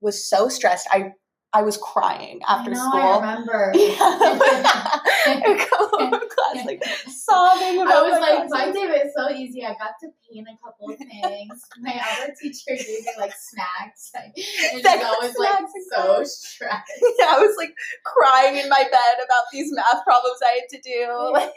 was 0.00 0.28
so 0.28 0.48
stressed. 0.48 0.88
I 0.90 1.12
I 1.52 1.62
was 1.62 1.76
crying 1.78 2.40
after 2.48 2.70
I 2.70 2.74
know, 2.74 2.80
school. 2.80 3.00
I 3.00 3.20
remember. 3.20 3.72
I 3.74 5.42
would 5.46 5.58
come 5.58 5.88
home 5.90 6.10
from 6.10 6.28
class 6.28 6.64
like 6.66 6.82
sobbing 7.08 7.82
about 7.82 7.92
I 7.92 8.02
was 8.02 8.12
my 8.12 8.18
like, 8.20 8.48
classes. 8.48 8.50
my 8.52 8.70
day 8.72 8.86
was 8.86 9.12
so 9.16 9.34
easy. 9.34 9.64
I 9.64 9.70
got 9.74 9.94
to 10.02 10.08
paint 10.30 10.46
a 10.48 10.56
couple 10.64 10.90
of 10.90 10.98
things. 10.98 11.60
my 11.80 12.00
other 12.20 12.32
teacher 12.40 12.70
gave 12.76 12.86
me 12.86 13.12
like 13.18 13.32
snacks. 13.36 14.12
Like, 14.20 14.32
and 14.36 14.44
she's 14.44 14.84
Like, 14.84 15.04
always 15.04 15.36
like 15.38 15.64
so 15.92 16.22
stressed. 16.24 16.92
yeah, 17.18 17.26
I 17.30 17.38
was 17.38 17.56
like 17.56 17.74
crying 18.04 18.56
in 18.56 18.68
my 18.68 18.82
bed 18.90 19.24
about 19.24 19.44
these 19.52 19.72
math 19.72 20.04
problems 20.04 20.38
I 20.42 20.60
had 20.60 20.68
to 20.70 20.80
do. 20.82 21.30
Like, 21.32 21.50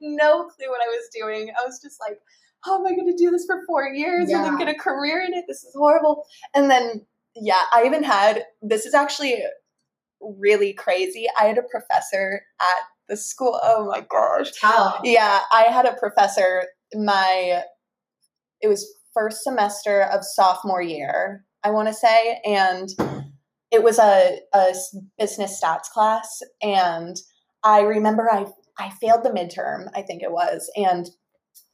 no 0.00 0.44
clue 0.44 0.68
what 0.68 0.80
I 0.82 0.88
was 0.88 1.08
doing. 1.14 1.50
I 1.60 1.64
was 1.66 1.80
just 1.82 1.98
like, 2.00 2.18
how 2.64 2.78
am 2.78 2.86
I 2.86 2.90
going 2.94 3.06
to 3.06 3.16
do 3.16 3.30
this 3.30 3.44
for 3.46 3.62
four 3.66 3.86
years 3.88 4.28
and 4.30 4.44
then 4.44 4.58
get 4.58 4.68
a 4.68 4.74
career 4.74 5.20
in 5.26 5.32
it? 5.34 5.44
This 5.48 5.64
is 5.64 5.74
horrible. 5.74 6.24
And 6.54 6.70
then, 6.70 7.06
yeah, 7.36 7.62
I 7.72 7.84
even 7.86 8.02
had 8.02 8.44
this 8.62 8.86
is 8.86 8.94
actually 8.94 9.42
really 10.20 10.72
crazy. 10.72 11.26
I 11.38 11.44
had 11.44 11.58
a 11.58 11.62
professor 11.62 12.42
at 12.60 12.82
the 13.08 13.16
school. 13.16 13.58
Oh 13.62 13.86
my 13.86 14.00
gosh. 14.08 14.52
Tell. 14.52 15.00
Yeah, 15.02 15.40
I 15.52 15.62
had 15.64 15.86
a 15.86 15.94
professor, 15.94 16.64
my, 16.94 17.62
it 18.60 18.68
was 18.68 18.86
first 19.14 19.42
semester 19.42 20.02
of 20.02 20.24
sophomore 20.24 20.82
year, 20.82 21.44
I 21.64 21.70
want 21.70 21.88
to 21.88 21.94
say. 21.94 22.40
And 22.44 22.88
it 23.70 23.82
was 23.82 23.98
a, 23.98 24.38
a 24.54 24.74
business 25.18 25.60
stats 25.62 25.88
class. 25.92 26.40
And 26.62 27.16
I 27.64 27.80
remember 27.80 28.30
I, 28.30 28.46
I 28.78 28.90
failed 29.00 29.24
the 29.24 29.30
midterm, 29.30 29.88
I 29.94 30.02
think 30.02 30.22
it 30.22 30.32
was. 30.32 30.70
And 30.76 31.08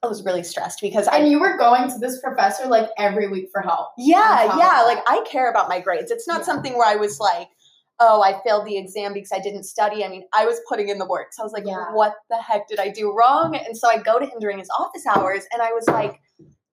I 0.03 0.09
was 0.09 0.25
really 0.25 0.43
stressed 0.45 0.81
because 0.81 1.09
I 1.09 1.17
And 1.19 1.29
you 1.31 1.41
were 1.41 1.57
going 1.57 1.89
to 1.91 1.99
this 1.99 2.21
professor 2.21 2.67
like 2.67 2.89
every 2.99 3.29
week 3.29 3.49
for 3.51 3.61
help. 3.63 3.89
yeah, 3.99 4.57
yeah. 4.59 4.83
Like 4.83 5.03
I 5.09 5.25
care 5.29 5.51
about 5.51 5.69
my 5.69 5.81
grades. 5.81 6.11
It's 6.11 6.29
not 6.29 6.41
Yeah. 6.41 6.45
something 6.45 6.75
where 6.79 6.87
I 6.87 6.97
was 6.97 7.19
like, 7.19 7.49
oh, 7.99 8.23
I 8.23 8.41
failed 8.45 8.67
the 8.67 8.77
exam 8.77 9.15
because 9.15 9.33
I 9.33 9.39
didn't 9.41 9.65
study. 9.65 10.05
I 10.05 10.09
mean, 10.09 10.25
I 10.35 10.45
was 10.45 10.61
putting 10.69 10.91
in 10.91 10.99
the 10.99 11.07
work. 11.07 11.29
So 11.33 11.43
I 11.43 11.45
was 11.45 11.53
like, 11.53 11.65
Yeah. 11.67 11.93
what 11.93 12.15
the 12.31 12.37
heck 12.37 12.69
did 12.69 12.79
I 12.79 12.89
do 12.91 13.13
wrong? 13.13 13.57
And 13.57 13.77
so 13.77 13.89
I 13.89 13.97
go 13.99 14.19
to 14.19 14.27
him 14.27 14.39
during 14.39 14.59
his 14.59 14.69
office 14.79 15.07
hours 15.07 15.45
and 15.53 15.63
I 15.63 15.73
was 15.73 15.89
like, 15.89 16.21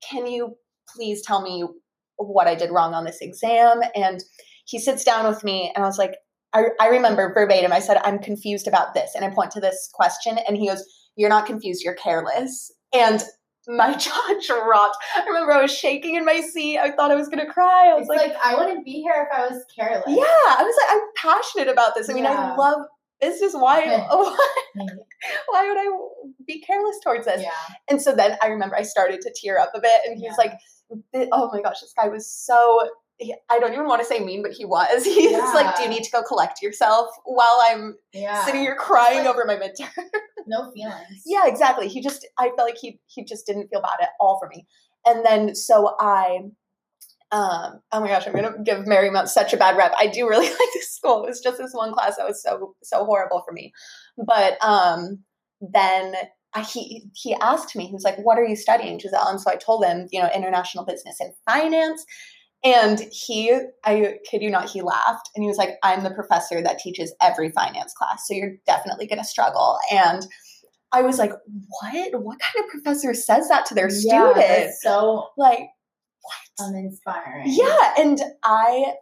can 0.07 0.27
you 0.27 0.57
please 0.93 1.21
tell 1.25 1.41
me 1.41 1.65
what 2.17 2.47
I 2.47 2.55
did 2.55 2.71
wrong 2.71 2.93
on 2.93 3.05
this 3.05 3.19
exam? 3.21 3.81
And 3.95 4.21
he 4.65 4.79
sits 4.79 5.03
down 5.03 5.27
with 5.27 5.43
me 5.43 5.71
and 5.75 5.83
I 5.83 5.87
was 5.87 5.97
like, 5.97 6.15
I, 6.53 6.65
I 6.79 6.87
remember 6.89 7.33
verbatim, 7.33 7.71
I 7.71 7.79
said, 7.79 7.97
I'm 8.03 8.19
confused 8.19 8.67
about 8.67 8.93
this. 8.93 9.11
And 9.15 9.25
I 9.25 9.29
point 9.29 9.49
to 9.51 9.59
this 9.61 9.89
question 9.93 10.37
and 10.47 10.55
he 10.57 10.67
goes, 10.67 10.83
You're 11.15 11.29
not 11.29 11.45
confused, 11.47 11.83
you're 11.83 11.95
careless. 11.95 12.71
And 12.93 13.23
my 13.67 13.93
jaw 13.97 14.33
dropped. 14.45 14.97
I 15.15 15.25
remember 15.25 15.51
I 15.53 15.61
was 15.61 15.75
shaking 15.75 16.15
in 16.15 16.25
my 16.25 16.41
seat. 16.41 16.77
I 16.79 16.91
thought 16.91 17.11
I 17.11 17.15
was 17.15 17.29
gonna 17.29 17.51
cry. 17.51 17.89
I 17.89 17.93
was 17.93 18.01
It's 18.01 18.09
like, 18.09 18.33
like, 18.33 18.37
I 18.43 18.55
wouldn't 18.55 18.85
be 18.85 19.01
here 19.01 19.27
if 19.31 19.37
I 19.37 19.47
was 19.47 19.63
careless. 19.75 20.03
yeah. 20.07 20.23
I 20.23 20.63
was 20.63 20.75
like, 20.81 20.97
I'm 20.97 21.01
passionate 21.15 21.67
about 21.71 21.95
this. 21.95 22.09
I 22.09 22.13
mean, 22.13 22.25
I 22.25 22.33
Yeah. 22.33 22.55
love 22.55 22.81
business. 23.21 23.53
Why? 23.53 23.83
Yeah. 24.75 24.85
why 25.49 25.67
would 25.67 25.77
I 25.77 25.97
be 26.47 26.59
careless 26.61 26.99
towards 27.03 27.25
this? 27.25 27.41
Yeah. 27.41 27.51
And 27.89 28.01
so 28.01 28.13
then 28.15 28.37
I 28.41 28.47
remember 28.47 28.75
I 28.75 28.81
started 28.83 29.21
to 29.21 29.33
tear 29.41 29.59
up 29.59 29.71
a 29.75 29.79
bit, 29.79 30.01
and 30.05 30.17
he 30.17 30.27
was 30.27 30.35
Yeah. 30.37 30.51
like, 31.13 31.29
"Oh 31.31 31.49
my 31.53 31.61
gosh, 31.61 31.79
this 31.81 31.93
guy 31.95 32.07
was 32.09 32.29
so." 32.29 32.89
He- 33.17 33.35
I 33.49 33.59
don't 33.59 33.73
even 33.73 33.87
want 33.87 34.01
to 34.01 34.05
say 34.07 34.19
mean, 34.19 34.41
but 34.41 34.51
he 34.51 34.65
was. 34.65 35.03
He's 35.05 35.31
like, 35.53 35.75
"Do 35.77 35.83
you 35.83 35.89
need 35.89 36.03
to 36.03 36.11
go 36.11 36.23
collect 36.23 36.61
yourself?" 36.61 37.09
While 37.25 37.59
I'm 37.69 37.95
Yeah. 38.13 38.43
sitting 38.45 38.61
here 38.61 38.75
crying 38.75 39.19
Like- 39.19 39.27
over 39.27 39.45
my 39.45 39.55
midterm. 39.55 39.89
No 40.45 40.69
feelings. 40.73 41.21
yeah, 41.25 41.43
exactly. 41.45 41.87
He 41.87 42.01
just, 42.01 42.27
I 42.37 42.47
felt 42.57 42.67
like 42.67 42.77
he 42.77 42.99
he 43.07 43.23
just 43.23 43.45
didn't 43.45 43.69
feel 43.69 43.79
bad 43.81 44.01
at 44.01 44.09
all 44.19 44.39
for 44.39 44.49
me. 44.49 44.67
And 45.05 45.25
then 45.25 45.55
so 45.55 45.95
I, 46.01 46.39
um, 47.31 47.79
oh 47.93 48.01
my 48.01 48.07
gosh, 48.09 48.27
I'm 48.27 48.33
gonna 48.35 48.61
give 48.63 48.79
Marymount 48.79 49.29
such 49.29 49.53
a 49.53 49.57
bad 49.57 49.77
rep. 49.77 49.93
I 49.97 50.07
do 50.07 50.27
really 50.27 50.47
like 50.49 50.73
this 50.73 50.91
school. 50.91 51.23
It 51.23 51.29
was 51.29 51.39
just 51.39 51.57
this 51.57 51.71
one 51.73 51.93
class 51.93 52.17
that 52.17 52.27
was 52.27 52.43
so 52.43 52.75
so 52.83 53.05
horrible 53.05 53.41
for 53.47 53.53
me. 53.53 53.71
But 54.17 54.57
um, 54.61 55.19
then 55.61 56.13
I, 56.53 56.61
he 56.61 57.05
he 57.15 57.33
asked 57.35 57.73
me, 57.75 57.87
he 57.87 57.93
was 57.93 58.03
like, 58.03 58.17
"What 58.17 58.37
are 58.37 58.43
you 58.45 58.55
studying, 58.57 58.99
Giselle?" 58.99 59.29
And 59.29 59.39
so 59.39 59.49
I 59.49 59.55
told 59.55 59.85
him, 59.85 60.07
you 60.11 60.21
know, 60.21 60.29
international 60.35 60.83
business 60.85 61.21
and 61.21 61.31
finance. 61.49 62.05
And 62.63 63.01
he, 63.11 63.57
I 63.83 64.15
kid 64.29 64.41
you 64.41 64.49
not, 64.49 64.69
he 64.69 64.81
laughed 64.81 65.29
and 65.35 65.43
he 65.43 65.47
was 65.49 65.57
like, 65.57 65.71
I'm 65.83 66.03
the 66.03 66.11
professor 66.11 66.61
that 66.61 66.79
teaches 66.79 67.13
every 67.21 67.49
finance 67.51 67.93
class. 67.93 68.23
So 68.27 68.33
you're 68.33 68.53
definitely 68.65 69.05
going 69.07 69.19
to 69.19 69.25
struggle. 69.25 69.77
And 69.91 70.25
I 70.93 71.01
was 71.01 71.17
like, 71.17 71.31
what? 71.31 72.21
What 72.21 72.39
kind 72.39 72.63
of 72.63 72.69
professor 72.71 73.13
says 73.13 73.49
that 73.49 73.65
to 73.67 73.73
their 73.75 73.89
Yeah, 73.89 74.31
students? 74.33 74.79
so 74.81 75.27
Like, 75.37 75.59
what? 76.21 76.67
uninspiring. 76.69 77.47
Yeah. 77.47 77.95
And 77.97 78.21
I, 78.43 78.93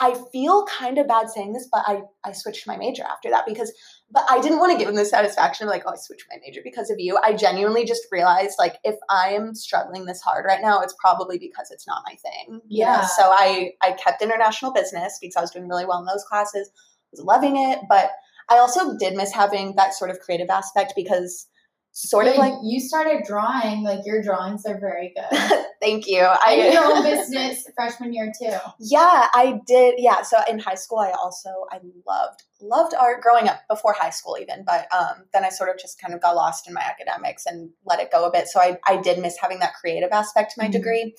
I 0.00 0.14
feel 0.30 0.66
kind 0.66 0.98
of 0.98 1.08
bad 1.08 1.30
saying 1.30 1.54
this, 1.54 1.68
but 1.72 1.84
I, 1.86 2.02
I 2.24 2.32
switched 2.32 2.66
my 2.66 2.76
major 2.76 3.04
after 3.04 3.30
that 3.30 3.46
because, 3.46 3.72
but 4.10 4.24
I 4.30 4.40
didn't 4.40 4.58
want 4.58 4.72
to 4.72 4.78
give 4.78 4.88
him 4.88 4.94
the 4.94 5.04
satisfaction 5.04 5.66
of 5.66 5.70
like, 5.70 5.82
oh, 5.86 5.92
I 5.92 5.96
switched 5.96 6.24
my 6.30 6.38
major 6.44 6.60
because 6.64 6.90
of 6.90 6.98
you. 6.98 7.18
I 7.22 7.34
genuinely 7.34 7.84
just 7.84 8.02
realized 8.10 8.56
like, 8.58 8.76
if 8.82 8.96
I 9.10 9.30
am 9.30 9.54
struggling 9.54 10.06
this 10.06 10.22
hard 10.22 10.46
right 10.46 10.62
now, 10.62 10.80
it's 10.80 10.94
probably 10.98 11.38
because 11.38 11.70
it's 11.70 11.86
not 11.86 12.02
my 12.06 12.14
thing. 12.14 12.60
you 12.68 12.84
know? 12.84 12.90
Yeah. 12.90 13.06
So 13.06 13.24
I, 13.24 13.72
I 13.82 13.92
kept 13.92 14.22
international 14.22 14.72
business 14.72 15.18
because 15.20 15.36
I 15.36 15.42
was 15.42 15.50
doing 15.50 15.68
really 15.68 15.84
well 15.84 16.00
in 16.00 16.06
those 16.06 16.24
classes, 16.24 16.70
I 16.74 17.08
was 17.12 17.20
loving 17.20 17.56
it. 17.56 17.80
But 17.88 18.10
I 18.48 18.58
also 18.58 18.96
did 18.96 19.14
miss 19.14 19.32
having 19.32 19.74
that 19.76 19.92
sort 19.92 20.10
of 20.10 20.20
creative 20.20 20.48
aspect 20.48 20.94
because 20.96 21.46
sort 21.92 22.26
of 22.28 22.36
like, 22.36 22.54
you 22.62 22.80
started 22.80 23.24
drawing. 23.24 23.82
Like 23.82 24.00
your 24.04 24.22
drawings 24.22 24.64
are 24.66 24.78
very 24.78 25.12
good. 25.16 25.64
thank 25.80 26.06
you. 26.06 26.20
I 26.22 26.38
I 26.46 26.72
your 26.72 26.84
own 26.84 27.02
business 27.16 27.66
freshman 27.74 28.12
year 28.12 28.32
too. 28.40 28.56
Yeah, 28.78 29.28
I 29.34 29.60
did. 29.66 29.96
Yeah, 29.98 30.22
so 30.22 30.38
in 30.48 30.58
high 30.58 30.74
school, 30.76 30.98
I 30.98 31.10
also 31.10 31.50
I 31.70 31.78
loved 32.06 32.42
loved 32.60 32.94
art 32.94 33.20
growing 33.20 33.48
up 33.48 33.60
before 33.68 33.92
high 33.92 34.10
school 34.10 34.36
even, 34.40 34.64
but 34.64 34.86
um, 34.92 35.24
then 35.32 35.44
I 35.44 35.48
sort 35.48 35.70
of 35.70 35.78
just 35.78 36.00
kind 36.00 36.12
of 36.14 36.20
got 36.20 36.34
lost 36.34 36.66
in 36.66 36.74
my 36.74 36.80
academics 36.82 37.46
and 37.46 37.70
let 37.84 38.00
it 38.00 38.10
go 38.10 38.26
a 38.26 38.32
bit. 38.32 38.48
So 38.48 38.60
I 38.60 38.78
I 38.86 38.96
did 38.96 39.18
miss 39.20 39.36
having 39.40 39.60
that 39.60 39.74
creative 39.74 40.10
aspect 40.12 40.54
to 40.54 40.62
my 40.62 40.68
Mhm. 40.68 40.72
degree, 40.72 41.14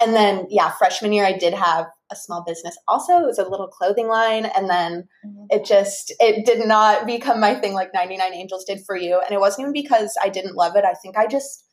and 0.00 0.14
then 0.14 0.46
yeah, 0.50 0.70
freshman 0.72 1.12
year 1.12 1.24
I 1.24 1.32
did 1.32 1.54
have 1.54 1.86
a 2.10 2.16
small 2.16 2.42
business. 2.46 2.76
Also, 2.88 3.18
it 3.18 3.26
was 3.26 3.38
a 3.38 3.48
little 3.48 3.68
clothing 3.68 4.08
line, 4.08 4.46
and 4.46 4.68
then 4.68 5.08
mm-hmm. 5.24 5.44
it 5.50 5.64
just 5.64 6.12
it 6.20 6.44
did 6.44 6.66
not 6.66 7.06
become 7.06 7.40
my 7.40 7.54
thing 7.54 7.74
like 7.74 7.94
99 7.94 8.34
angels 8.34 8.64
did 8.64 8.80
for 8.84 8.96
you. 8.96 9.20
And 9.20 9.32
it 9.32 9.40
wasn't 9.40 9.62
even 9.62 9.72
because 9.72 10.16
i 10.22 10.28
didn't 10.28 10.56
love 10.56 10.76
it. 10.76 10.84
I 10.84 10.94
think 10.94 11.16
i 11.16 11.26
just 11.26 11.64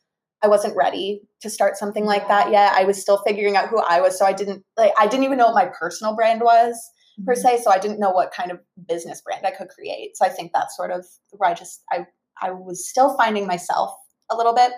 i 0.42 0.48
wasn't 0.48 0.76
ready 0.76 1.22
to 1.40 1.50
start 1.50 1.76
something 1.76 2.04
like 2.04 2.28
that 2.28 2.50
yet. 2.50 2.72
I 2.74 2.84
was 2.84 3.00
still 3.00 3.22
figuring 3.26 3.56
out 3.56 3.68
who 3.68 3.78
i 3.80 4.00
was 4.00 4.18
so 4.18 4.24
i 4.24 4.32
didn't 4.32 4.64
like 4.76 4.92
i 4.98 5.06
didn't 5.06 5.24
even 5.24 5.38
know 5.38 5.46
what 5.46 5.64
my 5.64 5.70
personal 5.78 6.14
brand 6.14 6.40
was 6.40 6.78
per 7.26 7.34
mm-hmm. 7.34 7.42
se 7.42 7.62
so 7.62 7.70
i 7.70 7.78
didn't 7.78 8.00
know 8.00 8.10
what 8.10 8.32
kind 8.32 8.50
of 8.50 8.58
business 8.88 9.20
brand 9.20 9.44
i 9.46 9.50
could 9.50 9.68
create. 9.68 10.16
So 10.16 10.24
i 10.24 10.28
think 10.28 10.52
that's 10.52 10.76
sort 10.76 10.90
of 10.90 11.04
where 11.32 11.50
i 11.50 11.54
just 11.54 11.82
i 11.90 12.06
i 12.40 12.50
was 12.50 12.88
still 12.88 13.16
finding 13.16 13.46
myself 13.46 13.90
a 14.30 14.36
little 14.36 14.54
bit 14.54 14.72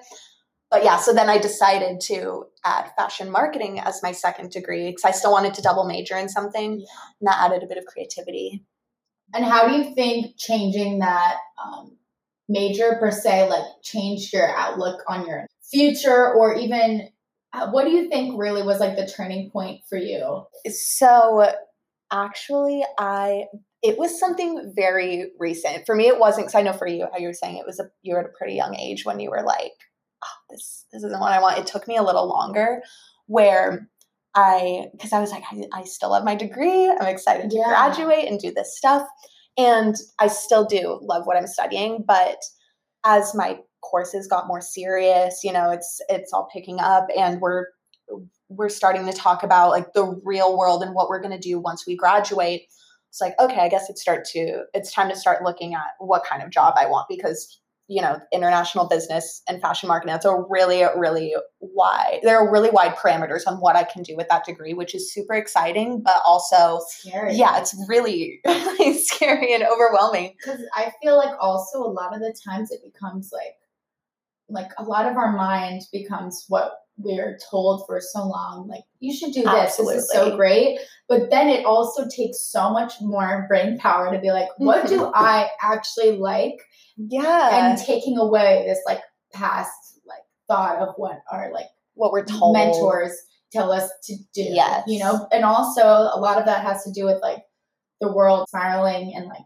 but 0.74 0.84
yeah 0.84 0.98
so 0.98 1.14
then 1.14 1.30
i 1.30 1.38
decided 1.38 2.00
to 2.00 2.44
add 2.64 2.90
fashion 2.96 3.30
marketing 3.30 3.78
as 3.78 4.02
my 4.02 4.12
second 4.12 4.50
degree 4.50 4.90
because 4.90 5.04
i 5.04 5.10
still 5.10 5.32
wanted 5.32 5.54
to 5.54 5.62
double 5.62 5.84
major 5.84 6.16
in 6.16 6.28
something 6.28 6.72
and 6.72 7.28
that 7.28 7.40
added 7.40 7.62
a 7.62 7.66
bit 7.66 7.78
of 7.78 7.84
creativity 7.86 8.64
And 9.32 9.44
how 9.44 9.66
do 9.66 9.74
you 9.74 9.94
think 9.94 10.36
changing 10.36 11.00
that 11.00 11.36
um, 11.62 11.96
major 12.48 12.96
per 13.00 13.10
se 13.10 13.48
like 13.48 13.64
changed 13.82 14.32
your 14.32 14.48
outlook 14.56 15.02
on 15.08 15.26
your 15.26 15.46
future 15.70 16.32
or 16.32 16.54
even 16.54 17.08
uh, 17.52 17.70
what 17.70 17.84
do 17.84 17.90
you 17.90 18.08
think 18.08 18.38
really 18.38 18.62
was 18.62 18.80
like 18.80 18.96
the 18.96 19.06
turning 19.06 19.50
point 19.50 19.80
for 19.88 19.96
you? 19.96 20.44
So 20.68 21.52
actually 22.12 22.84
I 22.98 23.44
it 23.82 23.98
was 23.98 24.18
something 24.18 24.72
very 24.74 25.30
recent. 25.38 25.86
For 25.86 25.94
me 25.94 26.06
it 26.08 26.18
wasn't 26.18 26.46
cuz 26.46 26.54
I 26.54 26.62
know 26.62 26.72
for 26.72 26.86
you 26.86 27.06
how 27.10 27.18
you 27.18 27.28
were 27.28 27.34
saying 27.34 27.56
it 27.56 27.66
was 27.66 27.80
a 27.80 27.90
you 28.02 28.14
were 28.14 28.20
at 28.20 28.26
a 28.26 28.36
pretty 28.38 28.54
young 28.54 28.76
age 28.76 29.04
when 29.04 29.20
you 29.20 29.30
were 29.30 29.42
like 29.42 29.72
oh, 30.24 30.36
this 30.50 30.86
this 30.92 31.02
isn't 31.04 31.20
what 31.20 31.32
I 31.32 31.40
want. 31.40 31.58
It 31.58 31.66
took 31.66 31.86
me 31.88 31.96
a 31.96 32.02
little 32.02 32.28
longer 32.28 32.82
where 33.26 33.88
I 34.34 34.86
because 34.92 35.12
I 35.12 35.20
was 35.20 35.30
like 35.30 35.44
I, 35.50 35.64
I 35.72 35.84
still 35.84 36.14
have 36.14 36.24
my 36.24 36.34
degree. 36.34 36.88
I'm 36.88 37.06
excited 37.06 37.50
to 37.50 37.56
Yeah. 37.56 37.68
graduate 37.68 38.26
and 38.28 38.38
do 38.40 38.52
this 38.52 38.76
stuff 38.76 39.06
and 39.56 39.94
I 40.18 40.28
still 40.28 40.64
do 40.64 40.98
love 41.02 41.26
what 41.26 41.36
I'm 41.36 41.46
studying, 41.46 42.04
but 42.06 42.38
as 43.04 43.34
my 43.34 43.60
courses 43.82 44.26
got 44.26 44.48
more 44.48 44.60
serious, 44.60 45.40
you 45.44 45.52
know, 45.52 45.70
it's 45.70 46.00
it's 46.08 46.32
all 46.32 46.48
picking 46.52 46.80
up 46.80 47.06
and 47.16 47.40
we're 47.40 47.66
we're 48.48 48.68
starting 48.68 49.06
to 49.06 49.12
talk 49.12 49.42
about 49.42 49.70
like 49.70 49.92
the 49.94 50.20
real 50.24 50.56
world 50.58 50.82
and 50.82 50.94
what 50.94 51.08
we're 51.08 51.20
going 51.20 51.38
to 51.38 51.38
do 51.38 51.58
once 51.58 51.84
we 51.86 51.96
graduate 51.96 52.62
it's 53.08 53.20
like 53.20 53.34
okay 53.40 53.60
i 53.60 53.68
guess 53.68 53.88
it's 53.88 54.02
start 54.02 54.24
to 54.24 54.64
it's 54.74 54.92
time 54.92 55.08
to 55.08 55.16
start 55.16 55.42
looking 55.42 55.74
at 55.74 55.86
what 55.98 56.22
kind 56.24 56.42
of 56.42 56.50
job 56.50 56.74
i 56.76 56.86
want 56.86 57.06
because 57.08 57.60
you 57.88 58.00
know 58.00 58.18
international 58.32 58.86
business 58.86 59.42
and 59.48 59.60
fashion 59.60 59.88
marketing 59.88 60.12
that's 60.12 60.24
a 60.24 60.44
really 60.48 60.84
really 60.96 61.34
wide 61.60 62.20
there 62.22 62.38
are 62.38 62.50
really 62.50 62.70
wide 62.70 62.94
parameters 62.96 63.42
on 63.46 63.56
what 63.56 63.76
i 63.76 63.84
can 63.84 64.02
do 64.02 64.16
with 64.16 64.28
that 64.28 64.44
degree 64.44 64.72
which 64.72 64.94
is 64.94 65.12
super 65.12 65.34
exciting 65.34 66.02
but 66.02 66.16
also 66.26 66.80
Scary. 66.88 67.34
yeah 67.34 67.58
it's 67.58 67.74
really 67.88 68.40
really 68.46 68.98
scary 68.98 69.54
and 69.54 69.62
overwhelming 69.64 70.34
because 70.38 70.60
I 70.74 70.92
feel 71.02 71.16
like 71.16 71.34
also 71.40 71.78
a 71.82 71.90
lot 71.90 72.14
of 72.14 72.20
the 72.20 72.34
times 72.46 72.70
it 72.70 72.80
becomes 72.84 73.30
like 73.32 73.56
like 74.48 74.70
a 74.78 74.84
lot 74.84 75.06
of 75.06 75.16
our 75.16 75.36
mind 75.36 75.82
becomes 75.92 76.44
what 76.48 76.72
we're 76.96 77.38
told 77.50 77.84
for 77.86 78.00
so 78.00 78.26
long. 78.26 78.68
Like 78.68 78.84
you 79.00 79.14
should 79.14 79.32
do 79.32 79.42
this. 79.42 79.76
This 79.76 79.88
is 79.88 80.12
so 80.12 80.36
great. 80.36 80.78
But 81.08 81.30
then 81.30 81.48
it 81.48 81.64
also 81.64 82.06
takes 82.08 82.40
so 82.40 82.70
much 82.70 82.94
more 83.00 83.46
brain 83.48 83.78
power 83.78 84.12
to 84.12 84.20
be 84.20 84.30
like, 84.30 84.48
what 84.58 84.86
do 84.86 85.00
mm-hmm. 85.00 85.12
I 85.14 85.48
actually 85.62 86.18
like? 86.18 86.56
yeah 86.96 87.70
And 87.70 87.78
taking 87.78 88.16
away 88.18 88.64
this 88.68 88.78
like 88.86 89.00
past 89.32 89.72
like 90.06 90.22
thought 90.46 90.78
of 90.78 90.94
what 90.96 91.18
our 91.32 91.52
like 91.52 91.66
what 91.94 92.12
we're 92.12 92.24
told 92.24 92.56
mentors 92.56 93.12
tell 93.52 93.72
us 93.72 93.88
to 94.04 94.16
do. 94.34 94.42
Yes. 94.42 94.84
You 94.86 95.00
know, 95.00 95.28
and 95.32 95.44
also 95.44 95.82
a 95.82 96.18
lot 96.18 96.38
of 96.38 96.46
that 96.46 96.64
has 96.64 96.84
to 96.84 96.92
do 96.92 97.04
with 97.04 97.20
like 97.22 97.42
the 98.00 98.12
world 98.12 98.46
spiraling 98.48 99.14
and 99.14 99.26
like 99.26 99.44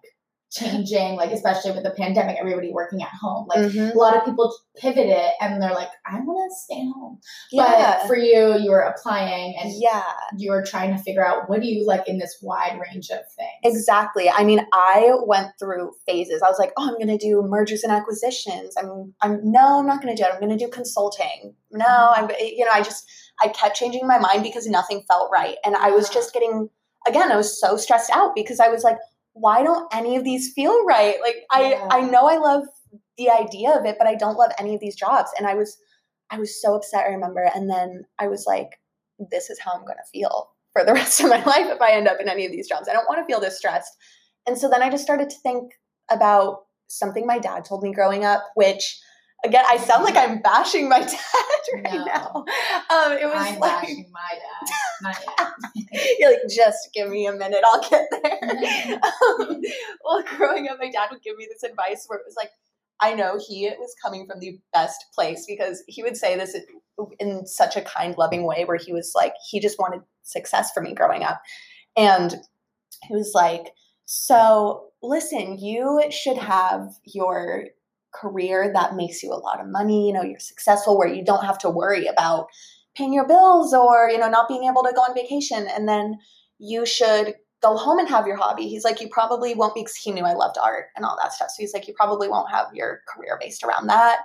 changing, 0.51 1.17
like 1.17 1.31
especially 1.31 1.73
with 1.73 1.83
the 1.83 1.91
pandemic, 1.91 2.37
everybody 2.39 2.73
working 2.73 3.03
at 3.03 3.11
home. 3.21 3.47
Like 3.49 3.61
Mhm. 3.61 3.95
a 3.95 3.99
lot 3.99 4.17
of 4.17 4.25
people 4.25 4.55
pivot 4.77 5.07
it 5.09 5.33
and 5.41 5.61
they're 5.63 5.75
like, 5.75 5.91
I 6.07 6.21
want 6.21 6.51
to 6.51 6.57
stay 6.57 6.85
home. 6.95 7.21
yeah 7.53 7.99
But 8.01 8.07
for 8.07 8.17
you, 8.17 8.57
you 8.59 8.71
were 8.71 8.81
applying 8.81 9.57
and 9.61 9.73
yeah 9.77 10.05
you 10.37 10.51
were 10.51 10.63
trying 10.63 10.97
to 10.97 11.03
figure 11.03 11.27
out 11.27 11.49
what 11.51 11.61
do 11.61 11.67
you 11.67 11.87
like 11.87 12.09
in 12.09 12.19
this 12.19 12.39
wide 12.43 12.79
range 12.81 13.11
of 13.11 13.21
things. 13.37 13.61
Exactly. 13.63 14.31
I 14.31 14.45
mean, 14.45 14.67
I 14.73 15.13
went 15.27 15.49
through 15.59 15.93
phases. 16.07 16.43
I 16.43 16.49
was 16.49 16.59
like, 16.59 16.73
"Oh, 16.77 16.87
I'm 16.89 16.95
going 16.95 17.09
to 17.09 17.19
do 17.19 17.43
mergers 17.43 17.83
and 17.83 17.93
acquisitions." 17.93 18.75
I'm, 18.79 19.15
I'm 19.21 19.41
no, 19.43 19.79
I'm 19.81 19.87
not 19.87 20.03
going 20.03 20.15
to 20.17 20.21
do 20.23 20.27
it. 20.27 20.33
I'm 20.33 20.41
going 20.41 20.57
to 20.57 20.65
do 20.65 20.71
consulting. 20.71 21.55
No, 21.71 22.13
I'm, 22.15 22.31
you 22.41 22.65
know, 22.65 22.71
I 22.73 22.83
just, 22.83 23.05
I 23.43 23.49
kept 23.49 23.77
changing 23.77 24.07
my 24.07 24.19
mind 24.19 24.43
because 24.43 24.67
nothing 24.67 25.03
felt 25.09 25.31
right, 25.31 25.57
and 25.65 25.77
I 25.77 25.91
was 25.91 26.09
just 26.09 26.33
getting, 26.33 26.71
again, 27.07 27.31
I 27.31 27.37
was 27.37 27.61
so 27.61 27.77
stressed 27.77 28.11
out 28.11 28.35
because 28.35 28.61
I 28.61 28.69
was 28.69 28.83
like, 28.85 28.97
"Why 29.41 29.63
don't 29.63 29.93
any 29.93 30.17
of 30.17 30.25
these 30.25 30.53
feel 30.53 30.85
right?" 30.85 31.17
Like, 31.23 31.37
I, 31.51 31.71
Yeah. 31.71 31.89
I 31.91 32.01
know 32.01 32.29
I 32.29 32.37
love 32.37 32.65
the 33.17 33.31
idea 33.31 33.71
of 33.71 33.85
it, 33.85 33.97
but 33.99 34.07
I 34.07 34.15
don't 34.15 34.37
love 34.37 34.53
any 34.59 34.75
of 34.75 34.81
these 34.81 34.97
jobs, 34.97 35.31
and 35.39 35.47
I 35.47 35.55
was, 35.55 35.77
I 36.31 36.39
was 36.39 36.61
so 36.61 36.75
upset. 36.75 37.07
I 37.07 37.11
remember, 37.11 37.51
and 37.55 37.71
then 37.71 38.05
I 38.19 38.29
was 38.29 38.45
like, 38.47 38.81
"This 39.31 39.51
is 39.51 39.59
how 39.59 39.73
I'm 39.73 39.85
going 39.85 39.97
to 39.97 40.11
feel." 40.13 40.51
for 40.73 40.85
the 40.85 40.93
rest 41.01 41.21
of 41.21 41.29
my 41.29 41.43
life 41.45 41.67
if 41.67 41.81
I 41.81 41.93
end 41.93 42.09
up 42.09 42.21
in 42.21 42.29
any 42.29 42.47
of 42.47 42.53
these 42.53 42.69
jobs. 42.69 42.89
I 42.89 42.93
don't 42.93 43.09
want 43.09 43.21
to 43.21 43.27
feel 43.27 43.41
this 43.41 43.57
stressed. 43.57 43.91
And 44.47 44.57
so 44.57 44.69
then 44.69 44.83
I 44.83 44.91
just 44.91 45.03
started 45.03 45.31
to 45.31 45.37
think 45.43 45.73
about 46.11 46.61
something 46.89 47.27
my 47.27 47.39
dad 47.39 47.65
told 47.65 47.83
me 47.83 47.93
growing 47.93 48.25
up, 48.25 48.45
which 48.55 48.99
again, 49.45 49.65
I 49.69 49.77
sound 49.79 50.05
like 50.05 50.17
I'm 50.17 50.41
bashing 50.41 50.89
my 50.89 51.01
dad 51.05 51.17
right 51.75 51.85
No. 51.95 52.05
now. 52.05 52.45
Um, 52.91 53.13
it 53.13 53.25
was 53.27 53.35
I'm 53.37 53.59
like, 53.59 53.83
bashing 53.83 54.11
my 54.13 54.39
dad. 54.39 54.71
Not 55.03 55.17
yet. 55.87 56.15
you're 56.19 56.31
like, 56.33 56.41
just 56.49 56.89
give 56.95 57.09
me 57.09 57.27
a 57.27 57.33
minute, 57.33 57.61
I'll 57.65 57.89
get 57.89 58.09
there. 58.11 59.01
um, 59.03 59.61
well, 60.05 60.23
growing 60.37 60.69
up, 60.69 60.79
my 60.81 60.91
dad 60.91 61.09
would 61.13 61.23
give 61.23 61.37
me 61.37 61.47
this 61.51 61.63
advice 61.69 62.05
where 62.09 62.19
it 62.19 62.25
was 62.27 62.35
like, 62.37 62.51
I 63.01 63.15
know 63.15 63.39
he 63.47 63.71
was 63.79 63.95
coming 64.03 64.27
from 64.27 64.41
the 64.41 64.59
best 64.73 65.05
place 65.15 65.45
because 65.47 65.85
he 65.87 66.03
would 66.03 66.17
say 66.17 66.37
this 66.37 66.57
in 67.21 67.47
such 67.47 67.77
a 67.77 67.83
kind, 67.83 68.17
loving 68.19 68.43
way 68.43 68.65
where 68.65 68.77
he 68.77 68.93
was 68.93 69.13
like, 69.15 69.35
he 69.49 69.61
just 69.61 69.79
wanted 69.79 70.01
success 70.25 70.73
for 70.73 70.81
me 70.83 70.95
growing 70.95 71.23
up. 71.23 71.41
And 71.97 72.35
he 73.07 73.15
was 73.15 73.33
like, 73.35 73.73
So 74.05 74.89
listen, 75.01 75.59
you 75.59 76.03
should 76.11 76.39
have 76.39 76.91
your 77.05 77.67
career 78.13 78.71
that 78.73 78.97
makes 78.97 79.23
you 79.23 79.33
a 79.33 79.35
lot 79.35 79.61
of 79.61 79.69
money, 79.69 80.07
you 80.09 80.13
know, 80.13 80.23
you're 80.23 80.39
successful 80.39 80.97
where 80.97 81.09
you 81.09 81.25
don't 81.25 81.45
have 81.45 81.59
to 81.59 81.71
worry 81.71 82.07
about 82.07 82.47
paying 82.97 83.13
your 83.13 83.27
bills 83.27 83.73
or, 83.75 84.09
you 84.11 84.19
know, 84.19 84.29
not 84.29 84.49
being 84.49 84.65
able 84.65 84.83
to 84.83 84.93
go 84.95 85.03
on 85.03 85.15
vacation. 85.15 85.67
And 85.69 85.89
then 85.89 86.19
you 86.59 86.85
should 86.87 87.35
go 87.63 87.77
home 87.77 87.99
and 87.99 88.09
have 88.09 88.27
your 88.27 88.37
hobby. 88.37 88.69
He's 88.69 88.85
like, 88.85 89.01
you 89.01 89.09
probably 89.09 89.55
won't 89.55 89.75
because 89.75 89.97
he 89.97 90.11
knew 90.11 90.25
I 90.25 90.35
loved 90.35 90.57
art 90.63 90.87
and 90.97 91.05
all 91.05 91.17
that 91.21 91.33
stuff. 91.33 91.51
So 91.51 91.57
he's 91.59 91.75
like, 91.75 91.89
you 91.89 91.95
probably 91.95 92.29
won't 92.29 92.51
have 92.51 92.67
your 92.73 93.03
career 93.09 93.39
based 93.41 93.63
around 93.63 93.89
that. 93.89 94.19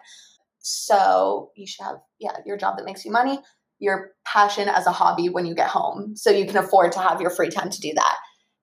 So 0.59 1.51
you 1.55 1.67
should 1.67 1.83
have, 1.83 1.97
yeah, 2.19 2.37
your 2.45 2.57
job 2.57 2.77
that 2.77 2.85
makes 2.85 3.03
you 3.03 3.11
money, 3.11 3.39
your 3.79 4.11
passion 4.25 4.69
as 4.69 4.87
a 4.87 4.91
hobby 4.91 5.29
when 5.29 5.45
you 5.45 5.55
get 5.55 5.67
home. 5.67 6.15
So 6.15 6.29
you 6.29 6.45
can 6.45 6.57
afford 6.57 6.93
to 6.93 6.99
have 6.99 7.19
your 7.21 7.31
free 7.31 7.49
time 7.49 7.69
to 7.69 7.81
do 7.81 7.91
that. 7.95 8.17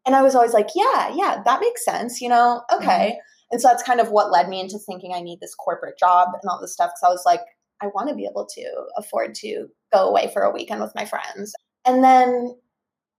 And 0.07 0.15
I 0.15 0.23
was 0.23 0.35
always 0.35 0.55
like, 0.55 0.69
yeah, 0.75 1.13
yeah, 1.15 1.43
that 1.45 1.61
makes 1.61 1.85
sense, 1.85 2.21
you 2.21 2.29
know, 2.29 2.63
okay. 2.73 3.11
Mm-hmm. 3.11 3.30
And 3.51 3.61
so 3.61 3.69
that's 3.69 3.83
kind 3.83 4.01
of 4.01 4.11
what 4.11 4.31
led 4.31 4.49
me 4.49 4.61
into 4.61 4.79
thinking 4.79 5.13
I 5.15 5.21
need 5.21 5.41
this 5.41 5.55
corporate 5.55 5.99
job 5.99 6.29
and 6.33 6.49
all 6.49 6.61
this 6.61 6.73
stuff. 6.73 6.91
Cause 6.91 7.09
I 7.09 7.11
was 7.11 7.23
like, 7.27 7.41
I 7.83 7.87
want 7.89 8.09
to 8.09 8.15
be 8.15 8.27
able 8.31 8.47
to 8.55 8.71
afford 8.97 9.35
to 9.37 9.67
go 9.93 10.09
away 10.09 10.31
for 10.33 10.43
a 10.43 10.53
weekend 10.53 10.81
with 10.81 10.93
my 10.95 11.05
friends. 11.05 11.53
And 11.87 12.05
then 12.05 12.55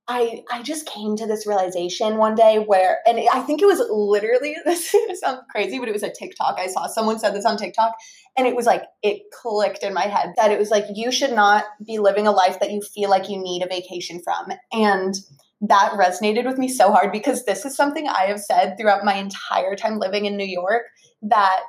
I 0.07 0.43
I 0.51 0.61
just 0.61 0.87
came 0.87 1.15
to 1.17 1.27
this 1.27 1.47
realization 1.47 2.17
one 2.17 2.35
day 2.35 2.57
where, 2.59 2.99
and 3.05 3.19
I 3.31 3.41
think 3.41 3.61
it 3.61 3.65
was 3.65 3.81
literally 3.89 4.55
this 4.65 4.93
sounds 5.19 5.41
crazy, 5.49 5.79
but 5.79 5.87
it 5.87 5.93
was 5.93 6.03
a 6.03 6.11
TikTok. 6.11 6.57
I 6.59 6.67
saw 6.67 6.87
someone 6.87 7.19
said 7.19 7.33
this 7.33 7.45
on 7.45 7.57
TikTok, 7.57 7.93
and 8.37 8.47
it 8.47 8.55
was 8.55 8.65
like 8.65 8.83
it 9.03 9.21
clicked 9.31 9.83
in 9.83 9.93
my 9.93 10.07
head 10.07 10.33
that 10.37 10.51
it 10.51 10.59
was 10.59 10.69
like 10.69 10.85
you 10.93 11.11
should 11.11 11.33
not 11.33 11.65
be 11.85 11.99
living 11.99 12.27
a 12.27 12.31
life 12.31 12.59
that 12.59 12.71
you 12.71 12.81
feel 12.81 13.09
like 13.09 13.29
you 13.29 13.37
need 13.41 13.63
a 13.63 13.67
vacation 13.67 14.21
from, 14.23 14.51
and 14.71 15.15
that 15.61 15.91
resonated 15.93 16.45
with 16.45 16.57
me 16.57 16.67
so 16.67 16.91
hard 16.91 17.11
because 17.11 17.45
this 17.45 17.65
is 17.65 17.75
something 17.75 18.07
I 18.07 18.23
have 18.23 18.39
said 18.39 18.75
throughout 18.77 19.05
my 19.05 19.15
entire 19.15 19.75
time 19.75 19.99
living 19.99 20.25
in 20.25 20.35
New 20.35 20.45
York 20.45 20.83
that 21.21 21.61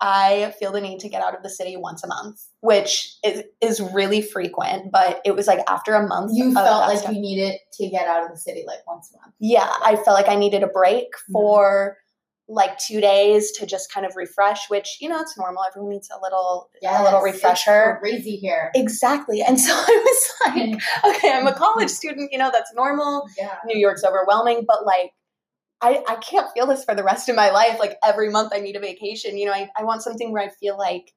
I 0.00 0.54
feel 0.58 0.72
the 0.72 0.80
need 0.80 1.00
to 1.00 1.10
get 1.10 1.22
out 1.22 1.36
of 1.36 1.42
the 1.42 1.50
city 1.50 1.76
once 1.76 2.02
a 2.02 2.06
month, 2.06 2.40
which 2.60 3.16
is 3.22 3.42
is 3.60 3.80
really 3.80 4.22
frequent. 4.22 4.90
But 4.90 5.20
it 5.26 5.36
was 5.36 5.46
like 5.46 5.60
after 5.68 5.94
a 5.94 6.06
month, 6.06 6.30
you 6.34 6.54
felt 6.54 6.88
like 6.88 7.00
stuff. 7.00 7.14
you 7.14 7.20
needed 7.20 7.58
to 7.74 7.88
get 7.90 8.08
out 8.08 8.24
of 8.24 8.30
the 8.30 8.38
city 8.38 8.64
like 8.66 8.86
once 8.86 9.12
a 9.12 9.18
month. 9.20 9.34
Yeah, 9.40 9.70
I 9.84 9.96
felt 9.96 10.16
like 10.16 10.28
I 10.28 10.36
needed 10.36 10.62
a 10.62 10.68
break 10.68 11.08
mm-hmm. 11.08 11.32
for 11.32 11.96
mm-hmm. 11.96 12.09
Like 12.50 12.76
two 12.78 13.00
days 13.00 13.52
to 13.52 13.66
just 13.66 13.92
kind 13.92 14.04
of 14.04 14.16
refresh. 14.16 14.68
Which 14.68 14.98
you 15.00 15.08
know, 15.08 15.20
it's 15.20 15.38
normal. 15.38 15.62
Everyone 15.68 15.90
needs 15.90 16.10
a 16.10 16.20
little 16.20 16.68
yes, 16.82 17.00
a 17.00 17.04
little 17.04 17.20
refresher. 17.20 17.98
crazy 18.00 18.36
here, 18.36 18.70
exactly. 18.74 19.42
And 19.42 19.58
so 19.58 19.72
I 19.76 20.04
was 20.04 20.32
like, 20.46 20.82
okay, 21.16 21.32
I'm 21.32 21.46
a 21.46 21.54
college 21.54 21.90
student. 21.90 22.30
You 22.32 22.38
know, 22.38 22.50
that's 22.52 22.72
normal. 22.74 23.26
Yeah. 23.38 23.56
New 23.64 23.78
York's 23.78 24.04
overwhelming, 24.04 24.64
but 24.66 24.84
like 24.84 25.12
I, 25.82 26.02
I 26.08 26.16
can't 26.16 26.50
feel 26.52 26.66
this 26.66 26.84
for 26.84 26.94
the 26.94 27.04
rest 27.04 27.28
of 27.28 27.36
my 27.36 27.50
life. 27.50 27.78
Like 27.78 27.96
every 28.04 28.30
month 28.30 28.52
I 28.54 28.60
need 28.60 28.76
a 28.76 28.80
vacation. 28.80 29.38
You 29.38 29.46
know, 29.46 29.52
I, 29.52 29.68
I 29.76 29.84
want 29.84 30.02
something 30.02 30.32
where 30.32 30.42
I 30.42 30.50
feel 30.60 30.76
like 30.76 31.12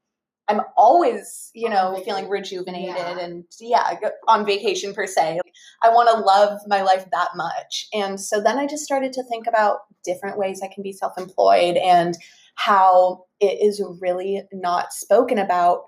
I'm 0.50 0.62
always, 0.76 1.52
you 1.54 1.70
know, 1.70 2.02
feeling 2.04 2.28
rejuvenated 2.28 2.96
yeah. 2.98 3.20
and 3.20 3.46
yeah, 3.60 3.96
on 4.28 4.46
vacation 4.46 4.94
per 4.94 5.08
se. 5.08 5.40
I 5.82 5.90
want 5.90 6.10
to 6.10 6.20
love 6.20 6.60
my 6.68 6.82
life 6.82 7.06
that 7.12 7.30
much. 7.36 7.88
And 7.94 8.20
so 8.20 8.42
then 8.42 8.58
I 8.58 8.68
just 8.68 8.84
started 8.84 9.14
to 9.14 9.24
think 9.24 9.48
about 9.48 9.80
different 10.04 10.38
ways 10.38 10.62
I 10.62 10.74
can 10.74 10.84
be 10.84 10.92
self 10.92 11.18
employed 11.18 11.78
and 11.78 12.18
how 12.56 13.26
it 13.40 13.60
is 13.62 13.82
really 14.02 14.44
not 14.52 14.92
spoken 14.92 15.38
about 15.38 15.86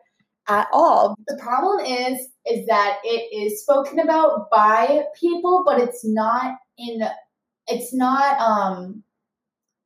at 0.47 0.67
all. 0.71 1.15
The 1.27 1.37
problem 1.41 1.85
is 1.85 2.19
is 2.45 2.65
that 2.67 2.99
it 3.03 3.35
is 3.35 3.61
spoken 3.61 3.99
about 3.99 4.49
by 4.51 5.03
people, 5.19 5.63
but 5.65 5.79
it's 5.79 6.05
not 6.05 6.55
in 6.77 7.01
it's 7.67 7.93
not 7.93 8.39
um 8.39 9.03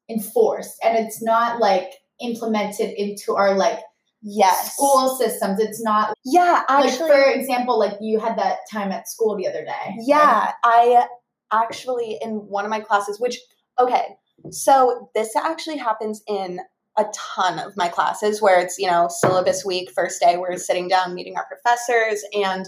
enforced 0.10 0.78
and 0.84 0.98
it's 0.98 1.22
not 1.22 1.60
like 1.60 1.94
implemented 2.22 2.92
into 2.98 3.36
our 3.36 3.56
like 3.56 3.80
yes. 4.22 4.74
School 4.74 5.16
systems 5.18 5.60
it's 5.60 5.82
not 5.82 6.14
yeah 6.26 6.64
actually 6.70 7.10
like 7.10 7.24
for 7.24 7.32
example 7.32 7.80
like 7.80 7.94
you 8.02 8.20
had 8.20 8.38
that 8.38 8.60
time 8.72 8.92
at 8.92 9.08
school 9.08 9.36
the 9.36 9.48
other 9.48 9.64
day. 9.64 9.96
Yeah 10.00 10.46
right? 10.46 10.54
i 10.64 11.06
actually 11.52 12.18
in 12.22 12.32
one 12.48 12.66
of 12.66 12.70
my 12.70 12.80
classes 12.80 13.20
which 13.20 13.38
okay 13.80 14.16
so 14.52 15.10
this 15.16 15.36
actually 15.36 15.78
happens 15.78 16.22
in 16.28 16.60
a 16.98 17.06
ton 17.14 17.60
of 17.60 17.76
my 17.76 17.88
classes 17.88 18.42
where 18.42 18.60
it's 18.60 18.78
you 18.78 18.88
know 18.88 19.08
syllabus 19.10 19.66
week 19.66 19.90
first 19.92 20.22
day 20.22 20.38
we're 20.38 20.58
sitting 20.58 20.88
down 20.88 21.16
meeting 21.16 21.36
our 21.36 21.46
professors 21.46 22.24
and 22.34 22.68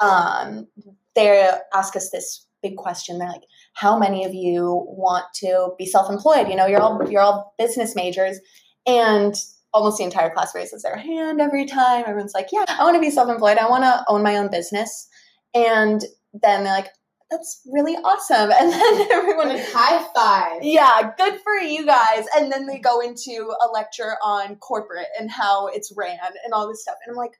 um 0.00 0.66
they 1.14 1.48
ask 1.72 1.94
us 1.96 2.10
this 2.10 2.46
big 2.64 2.76
question. 2.76 3.18
They're 3.18 3.28
like 3.28 3.44
how 3.74 3.98
many 3.98 4.24
of 4.24 4.34
you 4.34 4.84
want 4.88 5.26
to 5.36 5.70
be 5.78 5.86
self-employed? 5.86 6.48
You 6.48 6.56
know 6.56 6.66
you're 6.66 6.80
all 6.80 7.00
you're 7.08 7.20
all 7.20 7.54
business 7.58 7.94
majors. 7.94 8.40
And 8.86 9.34
almost 9.74 9.98
the 9.98 10.04
entire 10.04 10.30
class 10.30 10.54
raises 10.54 10.82
their 10.82 10.96
hand 10.96 11.40
every 11.40 11.66
time. 11.66 12.04
Everyone's 12.06 12.32
like 12.34 12.48
yeah 12.52 12.64
i 12.68 12.82
want 12.84 12.94
to 12.94 13.00
be 13.00 13.10
self-employed. 13.10 13.58
I 13.58 13.68
want 13.68 13.84
to 13.84 14.04
own 14.08 14.22
my 14.22 14.36
own 14.36 14.50
business. 14.50 15.08
And 15.54 16.00
then 16.32 16.64
they're 16.64 16.72
like 16.72 16.88
that's 17.30 17.62
really 17.70 17.94
awesome. 17.96 18.50
And 18.58 18.72
then 18.72 19.10
everyone 19.10 19.48
like, 19.48 19.66
high 19.68 20.06
five. 20.14 20.62
Yeah 20.62 21.12
good 21.18 21.40
for 21.42 21.54
you 21.54 21.84
guys. 21.84 22.24
And 22.36 22.50
then 22.50 22.66
they 22.66 22.78
go 22.78 23.00
into 23.00 23.52
a 23.62 23.68
lecture 23.72 24.16
on 24.24 24.56
corporate 24.56 25.08
and 25.18 25.30
how 25.30 25.66
it's 25.66 25.92
ran 25.96 26.18
and 26.44 26.54
all 26.54 26.68
this 26.68 26.82
stuff. 26.82 26.96
And 27.04 27.12
i'm 27.12 27.18
like 27.18 27.32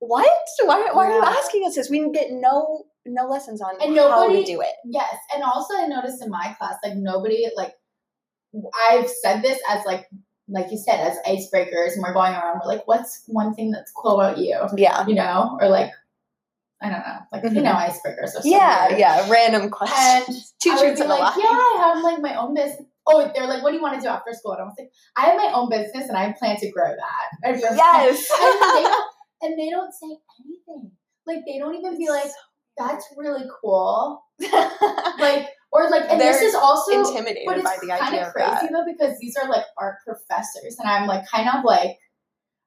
what? 0.00 0.30
Why, 0.64 0.90
why 0.92 1.08
yeah. 1.08 1.14
are 1.14 1.18
you 1.18 1.24
asking 1.24 1.66
us 1.66 1.74
this? 1.74 1.90
We 1.90 2.10
get 2.12 2.28
no 2.30 2.84
no 3.06 3.26
lessons 3.26 3.60
on 3.60 3.80
and 3.80 3.94
nobody, 3.94 4.34
how 4.34 4.40
to 4.40 4.44
do 4.44 4.60
it. 4.60 4.74
Yes, 4.84 5.14
and 5.34 5.42
also 5.42 5.74
I 5.74 5.86
noticed 5.86 6.22
in 6.22 6.30
my 6.30 6.54
class, 6.58 6.76
like 6.84 6.96
nobody 6.96 7.46
like 7.56 7.72
I've 8.90 9.08
said 9.08 9.42
this 9.42 9.58
as 9.68 9.84
like 9.84 10.06
like 10.48 10.70
you 10.70 10.78
said 10.78 11.00
as 11.00 11.18
icebreakers, 11.26 11.92
and 11.94 12.02
we're 12.02 12.14
going 12.14 12.32
around. 12.32 12.60
We're 12.64 12.72
like, 12.72 12.86
what's 12.86 13.22
one 13.26 13.54
thing 13.54 13.70
that's 13.70 13.92
cool 13.92 14.20
about 14.20 14.38
you? 14.38 14.58
Yeah, 14.76 15.06
you 15.06 15.14
know, 15.14 15.58
or 15.60 15.68
like 15.68 15.90
I 16.80 16.90
don't 16.90 17.00
know, 17.00 17.18
like 17.32 17.42
mm-hmm. 17.42 17.56
you 17.56 17.62
know, 17.62 17.72
icebreakers. 17.72 18.36
Or 18.36 18.40
yeah, 18.44 18.88
weird. 18.88 19.00
yeah, 19.00 19.30
random 19.30 19.70
questions. 19.70 20.54
And 20.66 20.98
and 20.98 21.08
like, 21.08 21.34
Yeah, 21.36 21.48
I 21.48 21.94
have 21.94 22.04
like 22.04 22.20
my 22.20 22.36
own 22.36 22.54
business. 22.54 22.82
Oh, 23.06 23.30
they're 23.34 23.46
like, 23.46 23.62
what 23.62 23.70
do 23.70 23.76
you 23.76 23.82
want 23.82 23.94
to 23.94 24.00
do 24.00 24.08
after 24.08 24.32
school? 24.34 24.52
And 24.52 24.60
I 24.60 24.64
was 24.64 24.74
like, 24.78 24.90
I 25.16 25.26
have 25.26 25.36
my 25.36 25.50
own 25.54 25.70
business 25.70 26.08
and 26.08 26.16
I 26.16 26.34
plan 26.38 26.56
to 26.58 26.70
grow 26.70 26.84
that. 26.84 27.58
Yes. 27.58 28.30
and, 28.42 28.84
they 28.84 28.92
and 29.46 29.58
they 29.58 29.70
don't 29.70 29.92
say 29.92 30.18
anything. 30.44 30.92
Like 31.26 31.38
they 31.46 31.58
don't 31.58 31.74
even 31.74 31.96
be 31.96 32.08
like, 32.10 32.30
that's 32.76 33.06
really 33.16 33.44
cool. 33.62 34.22
like, 35.18 35.48
or 35.70 35.90
like, 35.90 36.10
and 36.10 36.20
They're 36.20 36.32
this 36.32 36.42
is 36.42 36.54
also 36.54 36.92
intimidated 36.92 37.42
but 37.46 37.58
it's 37.58 37.64
by 37.64 37.76
the 37.82 37.92
idea 37.92 38.26
of 38.26 38.32
crazy 38.32 38.50
that. 38.50 38.70
though 38.72 38.84
because 38.86 39.18
these 39.20 39.36
are 39.36 39.48
like 39.48 39.64
art 39.76 39.96
professors, 40.04 40.76
and 40.78 40.88
I'm 40.88 41.06
like 41.06 41.26
kind 41.28 41.48
of 41.48 41.64
like, 41.64 41.98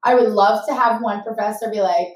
I 0.03 0.15
would 0.15 0.29
love 0.29 0.65
to 0.67 0.75
have 0.75 1.01
one 1.01 1.23
professor 1.23 1.69
be 1.71 1.81
like, 1.81 2.07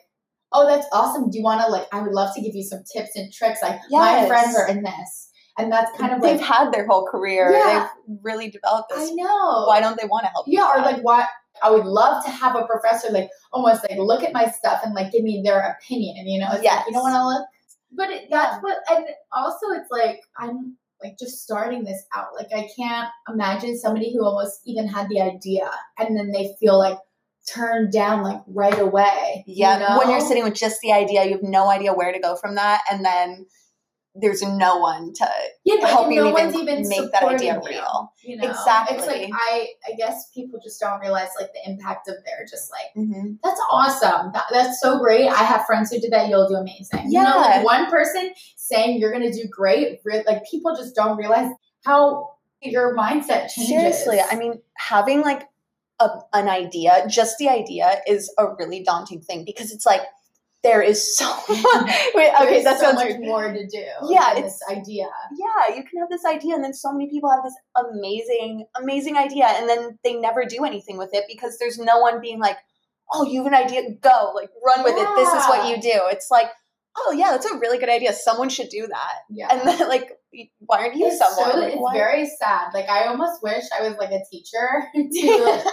"Oh, 0.51 0.67
that's 0.67 0.87
awesome. 0.91 1.31
Do 1.31 1.37
you 1.37 1.43
want 1.43 1.61
to 1.61 1.67
like? 1.67 1.87
I 1.91 2.01
would 2.01 2.11
love 2.11 2.35
to 2.35 2.41
give 2.41 2.53
you 2.53 2.63
some 2.63 2.83
tips 2.93 3.15
and 3.15 3.33
tricks. 3.33 3.61
Like, 3.61 3.79
yes. 3.89 4.21
my 4.21 4.27
friends 4.27 4.55
are 4.55 4.67
in 4.67 4.83
this." 4.83 5.29
And 5.57 5.71
that's 5.71 5.89
kind 5.97 6.11
of 6.11 6.19
like 6.19 6.33
they've 6.33 6.41
like, 6.41 6.57
had 6.57 6.73
their 6.73 6.85
whole 6.85 7.07
career. 7.07 7.49
Yeah, 7.51 7.87
they've 8.07 8.17
really 8.21 8.49
developed 8.49 8.89
this. 8.89 9.09
I 9.09 9.13
know. 9.13 9.65
Why 9.67 9.79
don't 9.79 9.99
they 9.99 10.07
want 10.07 10.25
to 10.25 10.31
help? 10.31 10.45
Yeah, 10.47 10.69
or 10.69 10.81
like 10.81 11.01
why 11.01 11.25
I 11.63 11.71
would 11.71 11.85
love 11.85 12.23
to 12.25 12.29
have 12.29 12.55
a 12.55 12.65
professor 12.65 13.09
like 13.11 13.29
almost 13.53 13.85
like 13.89 13.97
look 13.97 14.23
at 14.23 14.33
my 14.33 14.47
stuff 14.49 14.81
and 14.83 14.93
like 14.93 15.11
give 15.11 15.23
me 15.23 15.41
their 15.43 15.61
opinion. 15.61 16.27
You 16.27 16.41
know, 16.41 16.49
it's 16.51 16.63
yes. 16.63 16.77
like 16.77 16.87
you 16.87 16.93
don't 16.93 17.03
want 17.03 17.15
to 17.15 17.25
look 17.25 17.47
but 17.95 18.09
it, 18.09 18.27
that's 18.29 18.61
what, 18.61 18.77
and 18.89 19.05
also 19.31 19.67
it's 19.71 19.89
like 19.91 20.21
I'm 20.37 20.77
like 21.03 21.17
just 21.19 21.43
starting 21.43 21.83
this 21.83 22.03
out. 22.15 22.35
Like 22.35 22.49
I 22.55 22.67
can't 22.75 23.09
imagine 23.31 23.77
somebody 23.77 24.13
who 24.13 24.25
almost 24.25 24.61
even 24.65 24.87
had 24.87 25.09
the 25.09 25.21
idea 25.21 25.69
and 25.97 26.17
then 26.17 26.31
they 26.31 26.55
feel 26.59 26.77
like 26.77 26.97
turned 27.47 27.91
down 27.91 28.23
like 28.23 28.41
right 28.47 28.79
away. 28.79 29.43
Yeah, 29.47 29.73
you 29.73 29.87
know? 29.87 29.97
when 29.99 30.09
you're 30.09 30.21
sitting 30.21 30.43
with 30.43 30.55
just 30.55 30.81
the 30.81 30.91
idea, 30.91 31.25
you 31.25 31.33
have 31.33 31.43
no 31.43 31.69
idea 31.69 31.93
where 31.93 32.11
to 32.11 32.19
go 32.19 32.35
from 32.35 32.55
that, 32.55 32.81
and 32.91 33.05
then 33.05 33.45
there's 34.15 34.41
no 34.41 34.77
one 34.77 35.13
to 35.13 35.27
yeah, 35.65 35.85
help 35.85 36.11
you 36.11 36.21
no 36.23 36.37
even, 36.37 36.55
even 36.55 36.87
make 36.87 37.11
that 37.11 37.23
idea 37.23 37.61
real. 37.65 38.11
You 38.23 38.37
know? 38.37 38.49
Exactly. 38.49 38.97
It's 38.97 39.07
like 39.07 39.29
I 39.33 39.67
I 39.87 39.95
guess 39.97 40.29
people 40.33 40.59
just 40.63 40.79
don't 40.79 40.99
realize 41.01 41.29
like 41.39 41.51
the 41.53 41.69
impact 41.69 42.07
of 42.07 42.15
their 42.25 42.45
just 42.49 42.71
like 42.71 43.05
mm-hmm. 43.05 43.33
that's 43.43 43.61
awesome. 43.69 44.31
That, 44.33 44.45
that's 44.51 44.79
so 44.79 44.99
great. 44.99 45.27
I 45.27 45.43
have 45.43 45.65
friends 45.65 45.91
who 45.91 45.99
did 45.99 46.11
that. 46.11 46.29
You'll 46.29 46.47
do 46.47 46.55
amazing. 46.55 47.07
Yeah. 47.07 47.19
You 47.19 47.23
know, 47.23 47.37
like 47.41 47.65
one 47.65 47.89
person 47.89 48.33
saying 48.55 48.99
you're 48.99 49.11
gonna 49.11 49.33
do 49.33 49.47
great. 49.49 49.99
Like 50.05 50.43
people 50.49 50.75
just 50.75 50.95
don't 50.95 51.17
realize 51.17 51.51
how 51.83 52.35
your 52.61 52.95
mindset 52.95 53.49
changes. 53.53 53.67
Seriously, 53.67 54.19
I 54.19 54.35
mean, 54.37 54.61
having 54.75 55.21
like 55.21 55.47
a, 55.99 56.09
an 56.33 56.49
idea, 56.49 57.05
just 57.09 57.37
the 57.37 57.49
idea, 57.49 58.01
is 58.07 58.33
a 58.37 58.45
really 58.57 58.81
daunting 58.83 59.21
thing 59.21 59.45
because 59.45 59.71
it's 59.71 59.85
like 59.85 60.01
there 60.65 60.81
is 60.81 60.99
so 61.17 61.25
much. 61.49 61.95
Wait, 62.15 62.31
okay, 62.41 62.45
There's 62.51 62.63
that 62.65 62.79
so 62.79 62.85
sounds 62.85 62.95
much 62.95 63.07
weird. 63.09 63.21
more 63.21 63.45
to 63.53 63.65
do. 63.67 63.85
Yeah, 64.09 64.31
it's- 64.37 64.59
this 64.59 64.61
idea. 64.77 65.07
Yeah, 65.43 65.75
you 65.75 65.83
can 65.87 65.99
have 66.01 66.09
this 66.09 66.25
idea, 66.25 66.55
and 66.55 66.63
then 66.63 66.73
so 66.73 66.91
many 66.91 67.07
people 67.09 67.29
have 67.31 67.43
this 67.43 67.55
amazing, 67.85 68.65
amazing 68.75 69.15
idea, 69.17 69.45
and 69.47 69.69
then 69.69 69.97
they 70.03 70.15
never 70.15 70.45
do 70.45 70.65
anything 70.65 70.97
with 70.97 71.11
it 71.13 71.25
because 71.27 71.57
there's 71.59 71.77
no 71.77 71.99
one 71.99 72.19
being 72.21 72.39
like, 72.39 72.57
"Oh, 73.13 73.23
you 73.25 73.43
have 73.43 73.47
an 73.53 73.57
idea? 73.65 73.81
Go, 74.01 74.31
like, 74.35 74.49
run 74.65 74.83
with 74.83 74.95
it. 74.97 75.07
This 75.15 75.29
is 75.29 75.45
what 75.47 75.69
you 75.69 75.81
do." 75.81 75.99
It's 76.15 76.29
like, 76.31 76.49
"Oh 76.97 77.11
yeah, 77.15 77.31
that's 77.31 77.45
a 77.45 77.57
really 77.57 77.77
good 77.77 77.89
idea. 77.89 78.13
Someone 78.13 78.49
should 78.49 78.69
do 78.69 78.87
that." 78.87 79.15
Yeah. 79.29 79.47
And 79.51 79.67
then 79.67 79.87
like, 79.87 80.11
why 80.59 80.79
aren't 80.79 80.95
you 80.95 81.07
it's 81.07 81.19
someone? 81.19 81.51
so, 81.53 81.59
Like, 81.59 81.73
it's 81.73 81.81
why- 81.81 81.93
very 81.93 82.25
sad. 82.25 82.73
Like 82.73 82.89
I 82.89 83.05
almost 83.07 83.41
wish 83.43 83.63
I 83.77 83.87
was 83.87 83.97
like 83.97 84.11
a 84.11 84.21
teacher 84.31 84.67
to 84.95 85.43
like, 85.45 85.65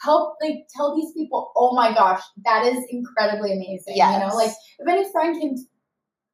help 0.00 0.36
like 0.42 0.66
tell 0.74 0.96
these 0.96 1.12
people, 1.12 1.52
oh 1.56 1.74
my 1.74 1.92
gosh, 1.92 2.22
that 2.44 2.66
is 2.66 2.84
incredibly 2.90 3.52
amazing. 3.52 3.96
You 3.96 4.18
know, 4.18 4.34
like 4.34 4.50
if 4.78 4.88
any 4.88 5.10
friend 5.12 5.40
came 5.40 5.54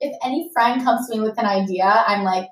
if 0.01 0.17
any 0.25 0.51
friend 0.53 0.83
comes 0.83 1.09
to 1.09 1.17
me 1.17 1.23
with 1.23 1.39
an 1.39 1.47
idea, 1.47 2.05
I'm 2.07 2.23
like, 2.23 2.49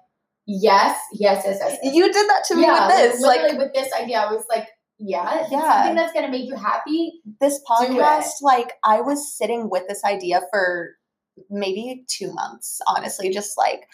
yes, 0.46 0.98
yes, 1.12 1.44
yes, 1.46 1.58
yes. 1.60 1.78
yes. 1.82 1.94
you 1.94 2.04
did 2.12 2.28
that 2.28 2.44
to 2.48 2.54
me 2.56 2.62
yeah, 2.62 2.86
with 2.86 2.96
this. 2.96 3.20
Like, 3.20 3.42
Like, 3.42 3.58
with 3.58 3.74
this 3.74 3.92
idea, 3.92 4.20
I 4.20 4.32
was 4.32 4.44
like, 4.48 4.66
yeah, 4.98 5.46
Yeah. 5.50 5.72
something 5.72 5.94
that's 5.96 6.12
gonna 6.12 6.30
make 6.30 6.46
you 6.46 6.56
happy. 6.56 7.20
this 7.40 7.60
podcast, 7.68 8.30
like 8.42 8.72
I 8.84 9.00
was 9.00 9.36
sitting 9.36 9.68
with 9.68 9.88
this 9.88 10.04
idea 10.04 10.40
for 10.50 10.94
maybe 11.50 12.04
two 12.08 12.32
months, 12.32 12.80
honestly, 12.86 13.30
just 13.30 13.58
like 13.58 13.86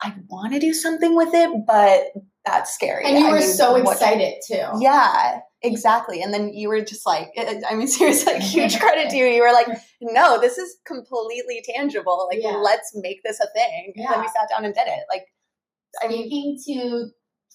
I 0.00 0.14
want 0.28 0.52
to 0.52 0.60
do 0.60 0.72
something 0.72 1.16
with 1.16 1.34
it, 1.34 1.50
but 1.66 2.12
that's 2.44 2.72
scary. 2.74 3.04
And 3.04 3.18
you 3.18 3.26
I 3.26 3.30
were 3.32 3.38
mean, 3.38 3.48
so 3.48 3.72
what- 3.82 3.94
excited 3.94 4.34
too. 4.46 4.64
Yeah, 4.80 5.40
exactly. 5.62 6.22
And 6.22 6.32
then 6.32 6.52
you 6.54 6.68
were 6.68 6.80
just 6.82 7.04
like, 7.04 7.30
I 7.36 7.60
I 7.70 7.74
mean, 7.74 7.88
seriously, 7.98 8.34
like, 8.34 8.42
huge 8.42 8.78
credit 8.78 9.10
to 9.10 9.16
you. 9.16 9.26
You 9.26 9.42
were 9.42 9.52
like, 9.52 9.68
no, 10.00 10.40
this 10.40 10.56
is 10.58 10.76
completely 10.86 11.62
tangible. 11.64 12.28
Like, 12.30 12.42
Yeah. 12.42 12.56
let's 12.56 12.92
make 12.94 13.22
this 13.24 13.40
a 13.40 13.48
thing. 13.54 13.92
And 13.96 14.06
then 14.08 14.20
we 14.20 14.28
sat 14.28 14.48
down 14.50 14.64
and 14.64 14.74
did 14.74 14.86
it. 14.86 15.00
Like, 15.10 15.24
I 16.02 16.08
mean, 16.08 16.26
Speaking 16.28 16.58
to 16.66 17.10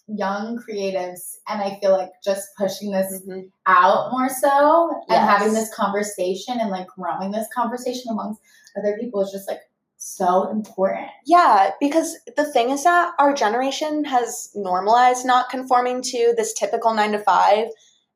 young 0.08 0.58
creatives, 0.60 1.36
and 1.48 1.62
I 1.62 1.80
feel 1.80 1.92
like 1.94 2.10
just 2.24 2.50
pushing 2.58 2.92
this 2.92 3.22
mhm. 3.26 3.50
out 3.66 4.12
more 4.12 4.28
so 4.28 4.92
and 5.08 5.18
having 5.30 5.54
this 5.54 5.74
conversation 5.74 6.60
and 6.60 6.70
like 6.70 6.88
growing 6.88 7.32
this 7.32 7.48
conversation 7.56 8.12
amongst 8.12 8.42
other 8.78 8.98
people 9.00 9.22
is 9.22 9.32
just 9.32 9.48
like 9.48 9.62
so 10.04 10.50
important. 10.50 11.08
Yeah, 11.26 11.72
because 11.80 12.18
the 12.36 12.44
thing 12.44 12.72
is 12.72 12.84
that 12.84 13.14
our 13.20 13.34
generation 13.34 14.04
has 14.04 14.50
normalized 14.54 15.26
not 15.26 15.50
conforming 15.50 16.02
to 16.02 16.34
this 16.36 16.54
typical 16.54 16.94
nine 16.94 17.14
to 17.14 17.20
five. 17.20 17.68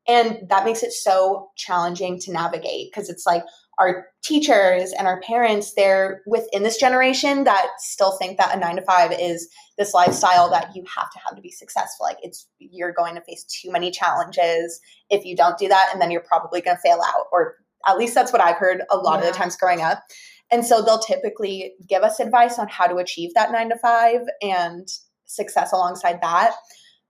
And 0.06 0.38
that 0.48 0.64
makes 0.64 0.82
it 0.82 0.92
so 0.92 1.50
challenging 1.56 2.18
to 2.20 2.32
navigate 2.32 2.90
because 2.90 3.08
it's 3.08 3.26
like 3.26 3.42
our 3.78 4.06
teachers 4.22 4.92
and 4.92 5.06
our 5.06 5.20
parents, 5.20 5.74
they're 5.74 6.22
within 6.26 6.62
this 6.62 6.78
generation 6.78 7.44
that 7.44 7.68
still 7.78 8.12
think 8.18 8.38
that 8.38 8.54
a 8.54 8.58
nine 8.58 8.76
to 8.76 8.82
five 8.82 9.12
is 9.12 9.48
this 9.78 9.94
lifestyle 9.94 10.50
that 10.50 10.74
you 10.74 10.84
have 10.94 11.10
to 11.12 11.18
have 11.24 11.36
to 11.36 11.42
be 11.42 11.50
successful. 11.50 12.04
Like 12.04 12.18
it's, 12.22 12.48
you're 12.58 12.92
going 12.92 13.14
to 13.14 13.22
face 13.22 13.44
too 13.44 13.70
many 13.70 13.90
challenges 13.90 14.80
if 15.10 15.24
you 15.24 15.36
don't 15.36 15.58
do 15.58 15.68
that. 15.68 15.90
And 15.92 16.02
then 16.02 16.10
you're 16.10 16.22
probably 16.22 16.60
going 16.60 16.76
to 16.76 16.82
fail 16.82 17.00
out. 17.02 17.26
Or 17.32 17.56
at 17.86 17.96
least 17.96 18.14
that's 18.14 18.32
what 18.32 18.42
I've 18.42 18.56
heard 18.56 18.82
a 18.90 18.96
lot 18.96 19.20
of 19.20 19.26
the 19.26 19.32
times 19.32 19.56
growing 19.56 19.80
up. 19.80 20.02
And 20.50 20.64
so 20.64 20.82
they'll 20.82 20.98
typically 20.98 21.74
give 21.88 22.02
us 22.02 22.20
advice 22.20 22.58
on 22.58 22.68
how 22.68 22.86
to 22.86 22.96
achieve 22.96 23.34
that 23.34 23.52
nine 23.52 23.68
to 23.68 23.76
five 23.76 24.20
and 24.42 24.88
success 25.26 25.72
alongside 25.72 26.20
that. 26.22 26.54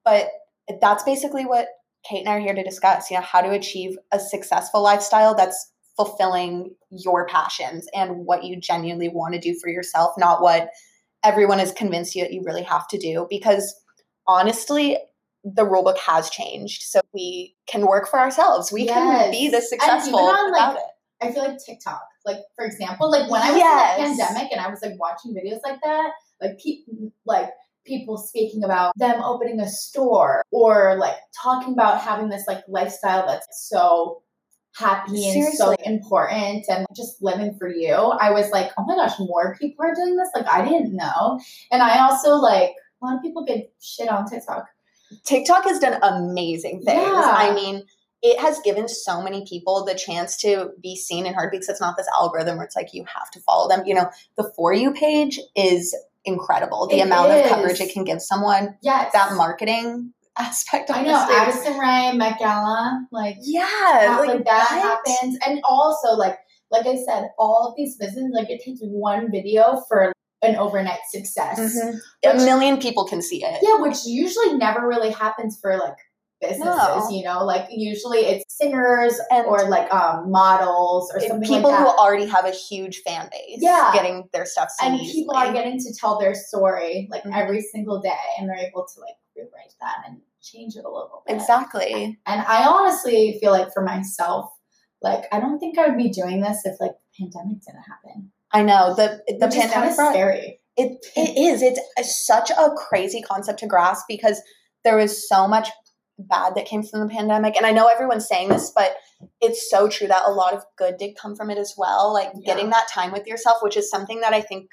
But 0.04 0.28
that's 0.80 1.04
basically 1.04 1.46
what 1.46 1.68
Kate 2.08 2.20
and 2.20 2.28
I 2.28 2.36
are 2.36 2.40
here 2.40 2.54
to 2.54 2.62
discuss, 2.62 3.10
you 3.10 3.16
know, 3.16 3.22
how 3.22 3.40
to 3.40 3.50
achieve 3.50 3.96
a 4.12 4.18
successful 4.18 4.82
lifestyle 4.82 5.34
that's 5.34 5.72
fulfilling 5.96 6.74
your 6.90 7.26
passions 7.26 7.88
and 7.94 8.24
what 8.24 8.44
you 8.44 8.58
genuinely 8.60 9.08
want 9.08 9.34
to 9.34 9.40
do 9.40 9.58
for 9.60 9.68
yourself, 9.68 10.12
not 10.16 10.40
what 10.40 10.70
everyone 11.24 11.58
has 11.58 11.72
convinced 11.72 12.14
you 12.14 12.22
that 12.22 12.32
you 12.32 12.42
really 12.44 12.62
have 12.62 12.86
to 12.88 12.98
do. 12.98 13.26
Because 13.28 13.74
honestly, 14.26 14.96
the 15.44 15.64
rule 15.64 15.82
book 15.82 15.98
has 15.98 16.30
changed. 16.30 16.82
So 16.82 17.00
we 17.12 17.56
can 17.66 17.86
work 17.86 18.08
for 18.08 18.18
ourselves. 18.18 18.72
We 18.72 18.86
can 18.86 19.30
be 19.30 19.44
Yes. 19.44 19.52
this 19.52 19.70
successful 19.70 20.20
even 20.20 20.30
on, 20.30 20.50
without 20.50 20.74
like, 20.74 20.84
it. 20.84 21.26
I 21.28 21.32
feel 21.32 21.44
like 21.44 21.58
TikTok, 21.64 22.02
like 22.24 22.38
for 22.56 22.64
example, 22.64 23.10
like 23.10 23.30
when 23.30 23.42
I 23.42 23.50
was 23.52 23.58
Yes. 23.58 23.98
in 23.98 24.16
the 24.16 24.22
pandemic 24.22 24.52
and 24.52 24.60
I 24.60 24.68
was 24.68 24.80
like 24.82 24.98
watching 24.98 25.34
videos 25.34 25.60
like 25.64 25.80
that, 25.82 26.10
like 26.40 26.58
people 26.58 27.12
like 27.24 27.50
people 27.84 28.18
speaking 28.18 28.64
about 28.64 28.92
them 28.96 29.22
opening 29.22 29.60
a 29.60 29.68
store 29.68 30.42
or 30.50 30.96
like 30.98 31.16
talking 31.42 31.72
about 31.72 32.00
having 32.00 32.28
this 32.28 32.44
like 32.46 32.62
lifestyle 32.68 33.26
that's 33.26 33.46
so 33.68 34.22
happy 34.76 35.28
and 35.28 35.52
so 35.54 35.74
important 35.84 36.64
and 36.68 36.86
just 36.94 37.20
living 37.22 37.56
for 37.58 37.68
you. 37.68 37.92
I 37.94 38.30
was 38.30 38.50
like, 38.50 38.70
oh 38.78 38.84
my 38.84 38.94
gosh, 38.94 39.18
more 39.18 39.56
people 39.60 39.84
are 39.84 39.94
doing 39.94 40.16
this. 40.16 40.28
Like 40.34 40.46
I 40.46 40.64
didn't 40.64 40.94
know. 40.94 41.40
And 41.72 41.82
I 41.82 42.00
also 42.00 42.34
like 42.36 42.72
a 43.02 43.06
lot 43.06 43.16
of 43.16 43.22
people 43.22 43.44
get 43.44 43.72
shit 43.80 44.08
on 44.08 44.28
TikTok. 44.28 44.66
TikTok 45.24 45.64
has 45.64 45.78
done 45.78 45.98
amazing 46.02 46.82
things. 46.82 47.00
Yeah. 47.02 47.34
I 47.36 47.54
mean, 47.54 47.84
it 48.22 48.38
has 48.40 48.58
given 48.60 48.88
so 48.88 49.22
many 49.22 49.44
people 49.48 49.84
the 49.84 49.94
chance 49.94 50.36
to 50.38 50.70
be 50.82 50.96
seen 50.96 51.24
and 51.26 51.36
heard 51.36 51.50
because 51.50 51.68
it's 51.68 51.80
not 51.80 51.96
this 51.96 52.08
algorithm 52.18 52.56
where 52.56 52.64
it's 52.66 52.74
like 52.76 52.92
you 52.92 53.04
have 53.04 53.30
to 53.30 53.40
follow 53.40 53.68
them. 53.68 53.86
You 53.86 53.94
know, 53.94 54.10
the 54.36 54.50
For 54.56 54.72
You 54.72 54.92
page 54.92 55.38
is 55.56 55.96
incredible. 56.24 56.88
The 56.88 56.98
It 56.98 57.02
amount 57.06 57.32
is. 57.32 57.44
of 57.44 57.48
coverage 57.56 57.80
it 57.80 57.92
can 57.92 58.04
give 58.04 58.20
someone, 58.20 58.76
Yes. 58.82 59.12
that 59.12 59.34
marketing 59.34 60.12
aspect. 60.36 60.90
I 60.90 61.02
know. 61.02 61.26
Addison 61.30 61.78
Rae, 61.78 62.12
Met 62.12 62.38
Gala, 62.38 63.06
like 63.12 63.36
Yeah, 63.42 63.66
that, 63.70 64.24
like, 64.26 64.44
that 64.44 64.68
what? 64.70 64.82
happens 64.82 65.38
and 65.46 65.60
also 65.68 66.12
like 66.16 66.38
like 66.70 66.86
i 66.86 66.96
said 66.96 67.28
all 67.38 67.66
of 67.68 67.74
these 67.78 67.96
businesses 67.96 68.30
like 68.34 68.50
it 68.50 68.60
takes 68.62 68.80
one 68.82 69.30
video 69.30 69.82
for 69.88 70.12
an 70.42 70.54
overnight 70.56 71.00
success 71.10 71.58
Mhm. 71.58 71.98
A 72.26 72.34
million 72.44 72.76
people 72.78 73.04
can 73.06 73.22
see 73.22 73.42
it. 73.42 73.58
yeah 73.62 73.80
which 73.80 74.04
usually 74.04 74.52
never 74.58 74.86
really 74.86 75.10
happens 75.10 75.58
for 75.60 75.78
like 75.78 75.96
businesses 76.40 76.64
No. 76.64 77.08
you 77.10 77.24
know 77.24 77.44
like 77.44 77.66
usually 77.70 78.20
it's 78.20 78.44
singers 78.56 79.20
And- 79.30 79.46
or 79.46 79.68
like 79.68 79.92
um 79.92 80.30
models 80.30 81.10
or 81.12 81.20
something 81.20 81.48
People 81.48 81.70
like 81.70 81.80
who 81.80 81.86
already 81.86 82.26
have 82.26 82.44
a 82.44 82.50
huge 82.52 82.98
fan 83.02 83.28
base, 83.32 83.58
Yeah. 83.60 83.90
getting 83.92 84.28
their 84.32 84.46
stuff 84.46 84.70
seen 84.70 84.92
and 84.92 85.00
easily. 85.00 85.22
people 85.22 85.34
are 85.36 85.52
getting 85.52 85.78
to 85.80 85.94
tell 85.94 86.18
their 86.18 86.34
story 86.34 87.08
like 87.10 87.24
Mhm. 87.24 87.36
every 87.36 87.60
single 87.62 88.00
day 88.00 88.16
and 88.38 88.48
they're 88.48 88.56
able 88.56 88.86
to 88.94 89.00
like 89.00 89.16
rewrite 89.36 89.74
that 89.80 90.04
and 90.06 90.20
change 90.40 90.76
it 90.76 90.84
a 90.84 90.88
little 90.88 91.22
bit 91.26 91.34
exactly. 91.36 92.18
And 92.26 92.40
I 92.40 92.64
honestly 92.66 93.38
feel 93.40 93.50
like 93.52 93.72
for 93.72 93.82
myself, 93.82 94.50
like 95.02 95.24
I 95.32 95.40
don't 95.40 95.58
think 95.58 95.78
I 95.78 95.88
would 95.88 95.96
be 95.98 96.08
doing 96.10 96.40
this 96.40 96.60
if 96.64 96.80
like 96.80 96.92
the 96.92 97.24
pandemic 97.24 97.60
didn't 97.62 97.82
happen. 97.82 98.30
I 98.52 98.62
know 98.62 98.94
the 98.94 99.22
the 99.28 99.46
Which 99.46 99.56
is 99.56 99.62
pandemic 99.62 99.96
brought 99.96 100.12
scary. 100.12 100.60
It 100.76 101.04
it 101.16 101.36
is. 101.36 101.60
It's 101.62 102.26
such 102.26 102.50
a 102.50 102.70
crazy 102.76 103.20
concept 103.20 103.58
to 103.60 103.66
grasp 103.66 104.04
because 104.08 104.40
there 104.84 104.96
was 104.96 105.28
so 105.28 105.46
much 105.48 105.68
bad 106.18 106.54
that 106.54 106.66
came 106.66 106.82
from 106.82 107.00
the 107.00 107.14
pandemic, 107.14 107.56
and 107.56 107.64
I 107.64 107.72
know 107.72 107.86
everyone's 107.86 108.26
saying 108.26 108.48
this, 108.48 108.72
but 108.74 108.96
it's 109.40 109.70
so 109.70 109.88
true 109.88 110.06
that 110.08 110.24
a 110.26 110.30
lot 110.32 110.54
of 110.54 110.64
good 110.76 110.96
did 110.96 111.16
come 111.16 111.36
from 111.36 111.50
it 111.50 111.58
as 111.58 111.74
well. 111.76 112.12
Like 112.12 112.30
Yeah. 112.34 112.54
getting 112.54 112.70
that 112.70 112.88
time 112.88 113.12
with 113.12 113.26
yourself, 113.26 113.62
which 113.62 113.76
is 113.76 113.90
something 113.90 114.20
that 114.20 114.32
I 114.32 114.40
think 114.40 114.70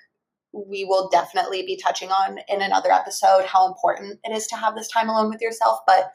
we 0.54 0.86
will 0.86 1.10
definitely 1.10 1.64
be 1.64 1.78
touching 1.78 2.10
on 2.12 2.40
in 2.48 2.62
another 2.62 2.92
episode. 2.92 3.46
How 3.46 3.68
important 3.68 4.20
it 4.24 4.32
is 4.32 4.48
to 4.48 4.56
have 4.56 4.76
this 4.76 4.88
time 4.88 5.10
alone 5.10 5.30
with 5.30 5.42
yourself, 5.42 5.80
but 5.86 6.12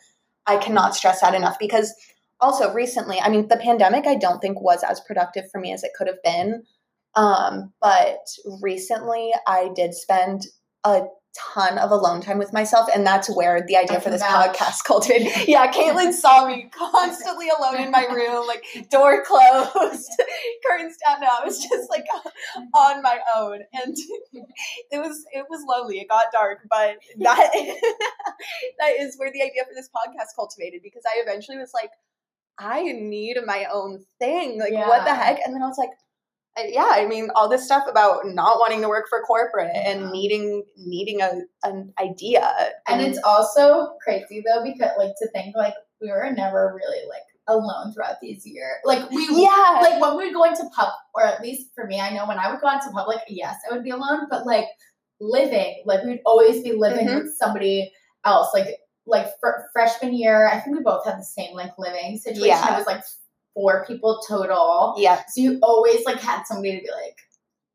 I 0.47 0.57
cannot 0.57 0.95
stress 0.95 1.21
that 1.21 1.35
enough 1.35 1.59
because 1.59 1.95
also 2.41 2.73
recently, 2.73 3.21
I 3.21 3.29
mean, 3.29 3.49
the 3.49 3.57
pandemic 3.59 4.07
I 4.07 4.15
don't 4.15 4.41
think 4.41 4.61
was 4.61 4.83
as 4.83 5.01
productive 5.01 5.45
for 5.51 5.61
me 5.61 5.73
as 5.73 5.85
it 5.85 5.93
could 5.97 6.07
have 6.07 6.23
been. 6.25 6.65
Um, 7.15 7.73
but 7.83 8.21
recently 8.63 9.33
I 9.47 9.71
did 9.75 9.95
spend 9.95 10.47
a 10.85 11.03
ton 11.37 11.79
of 11.79 11.91
alone 11.91 12.21
time 12.21 12.39
with 12.39 12.53
myself, 12.53 12.89
and 12.95 13.07
that's 13.07 13.29
where 13.35 13.65
the 13.67 13.77
idea 13.77 14.01
for 14.01 14.11
this 14.11 14.23
podcast 14.23 14.85
cultivated. 14.85 15.49
Yeah, 15.49 15.71
Caitlin 15.71 16.13
saw 16.13 16.47
me 16.47 16.71
constantly 16.73 17.49
alone 17.49 17.81
in 17.81 17.91
my 17.91 18.05
room, 18.07 18.47
like 18.47 18.65
door 18.91 19.25
closed, 19.27 20.11
curtains 20.67 20.97
down. 21.07 21.21
No, 21.21 21.29
I 21.29 21.45
was 21.45 21.61
just 21.61 21.91
like 21.91 22.07
on 22.75 23.03
my 23.03 23.21
own, 23.37 23.61
and 23.73 23.97
it 24.91 24.99
was 24.99 25.25
it 25.33 25.47
was 25.49 25.65
lonely. 25.69 25.99
It 26.01 26.09
got 26.09 26.27
dark, 26.33 26.61
but 26.69 26.97
that 27.19 27.51
that 28.79 28.93
is 28.99 29.17
where 29.17 29.31
the 29.33 29.43
idea 29.43 29.65
for 29.65 29.75
this 29.75 29.89
podcast 29.89 30.35
cultivated 30.37 30.81
because 30.83 31.03
I 31.07 31.21
eventually 31.21 31.59
was 31.59 31.73
like, 31.75 31.91
I 32.59 32.83
need 32.83 33.37
my 33.47 33.67
own 33.73 34.05
thing. 34.19 34.59
Like, 34.59 34.73
what 34.73 35.05
the 35.05 35.15
heck? 35.15 35.41
And 35.45 35.55
then 35.55 35.63
I 35.63 35.67
was 35.67 35.79
like, 35.79 35.91
yeah, 36.59 36.89
I 36.93 37.07
mean, 37.07 37.31
all 37.35 37.49
this 37.49 37.65
stuff 37.65 37.85
about 37.89 38.27
not 38.27 38.59
wanting 38.59 38.81
to 38.83 38.89
work 38.89 39.07
for 39.09 39.21
corporate 39.23 39.71
and 39.75 40.11
needing 40.11 40.65
needing 40.77 41.21
a 41.23 41.31
an 41.65 41.93
idea, 42.01 42.53
And 42.89 43.01
it's 43.01 43.19
also 43.25 43.95
crazy 44.03 44.43
though 44.47 44.63
because 44.63 44.91
like 44.99 45.15
to 45.19 45.29
think 45.31 45.57
like 45.57 45.75
we 46.01 46.11
were 46.11 46.31
never 46.37 46.75
really 46.75 47.09
like 47.09 47.23
alone 47.49 47.93
throughout 47.93 48.17
these 48.21 48.47
years. 48.47 48.77
Like 48.85 49.09
we 49.11 49.27
yeah, 49.31 49.79
like 49.83 50.01
when 50.01 50.17
we 50.17 50.27
would 50.27 50.35
go 50.35 50.45
into 50.45 50.65
pub 50.75 50.93
or 51.15 51.25
at 51.25 51.41
least 51.41 51.71
for 51.75 51.87
me, 51.87 52.01
I 52.01 52.11
know 52.15 52.27
when 52.27 52.39
I 52.39 52.51
would 52.51 52.61
go 52.61 52.71
into 52.71 52.91
public, 52.91 53.19
yes, 53.29 53.57
I 53.69 53.75
would 53.75 53.85
be 53.85 53.91
alone, 53.91 54.27
but 54.31 54.47
like 54.47 54.67
living, 55.21 55.83
like 55.87 56.03
we'd 56.05 56.21
always 56.25 56.63
be 56.63 56.73
living 56.73 57.07
Mhm. 57.09 57.23
with 57.25 57.35
somebody 57.37 57.93
else. 58.25 58.53
Like 58.55 58.79
like 59.07 59.29
fr- 59.41 59.67
freshman 59.73 60.15
year, 60.15 60.49
I 60.49 60.61
think 60.61 60.77
we 60.77 60.83
both 60.83 61.05
had 61.05 61.19
the 61.19 61.25
same 61.25 61.55
like 61.55 61.73
living 61.79 62.19
situation. 62.19 62.47
Yeah. 62.47 62.75
It 62.75 62.79
was 62.79 62.87
like 62.87 63.03
four 63.61 63.85
people 63.87 64.23
total. 64.27 64.95
yeah, 64.97 65.23
So 65.29 65.41
you 65.43 65.59
always 65.63 66.05
like 66.07 66.21
had 66.21 66.45
somebody 66.45 66.77
to 66.79 66.83
be 66.83 66.91
like, 66.91 67.17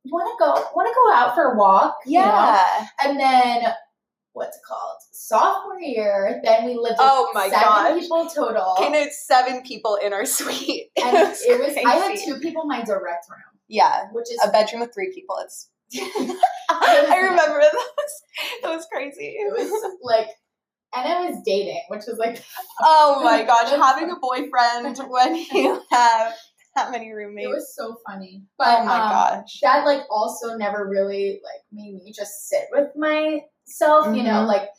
want 0.05 0.27
to 0.27 0.43
go 0.43 0.51
want 0.75 0.88
to 0.88 0.93
go 0.93 1.13
out 1.13 1.36
for 1.36 1.53
a 1.53 1.57
walk. 1.57 1.95
you 2.05 2.19
know? 2.19 2.25
Yeah. 2.25 2.88
And 3.03 3.19
then 3.19 3.73
what's 4.33 4.57
it 4.57 4.63
called? 4.67 4.97
Sophomore 5.11 5.79
year, 5.79 6.41
then 6.43 6.65
we 6.65 6.75
lived 6.75 6.97
Oh 6.99 7.29
my 7.33 7.49
seven 7.49 7.61
gosh. 7.63 7.99
people 8.01 8.25
total. 8.29 8.75
And 8.81 8.93
it's 8.95 9.25
seven 9.25 9.61
people 9.63 9.95
in 9.95 10.13
our 10.13 10.25
suite. 10.38 10.91
It 10.95 11.03
and 11.05 11.29
was, 11.29 11.41
it 11.41 11.59
was 11.59 11.75
I 11.86 11.95
had 11.95 12.17
two 12.23 12.39
people 12.39 12.63
in 12.63 12.67
my 12.67 12.83
direct 12.83 13.25
room, 13.29 13.39
Yeah. 13.67 14.05
which 14.11 14.29
is 14.31 14.39
A 14.43 14.51
bedroom 14.51 14.81
with 14.81 14.93
three 14.93 15.11
people. 15.13 15.38
It's 15.43 15.69
I 16.69 17.19
remember 17.23 17.61
those. 17.61 18.61
That 18.63 18.75
was 18.75 18.86
crazy. 18.91 19.36
it 19.38 19.51
was 19.53 19.71
like 20.01 20.27
and 20.95 21.07
I 21.07 21.29
was 21.29 21.41
dating, 21.45 21.81
which 21.89 22.03
was 22.07 22.17
like 22.17 22.43
Oh 22.81 23.21
my 23.23 23.43
gosh, 23.47 23.69
having 23.69 24.09
a 24.11 24.15
boyfriend 24.19 24.97
when 25.09 25.35
you 25.35 25.81
have 25.91 26.33
that 26.75 26.91
many 26.91 27.11
roommates. 27.13 27.45
it 27.47 27.49
was 27.53 27.75
so 27.75 27.95
funny. 28.07 28.43
But 28.57 28.81
oh 28.81 28.85
my 28.85 28.99
um, 28.99 29.09
gosh. 29.09 29.59
that 29.61 29.85
like 29.85 30.01
also 30.09 30.55
never 30.57 30.87
really 30.89 31.39
like 31.43 31.61
made 31.71 31.93
me 32.03 32.11
just 32.15 32.49
sit 32.49 32.65
with 32.71 32.89
myself, 32.95 34.15
you 34.15 34.23
know, 34.23 34.43
Mhm. 34.43 34.47
like 34.47 34.69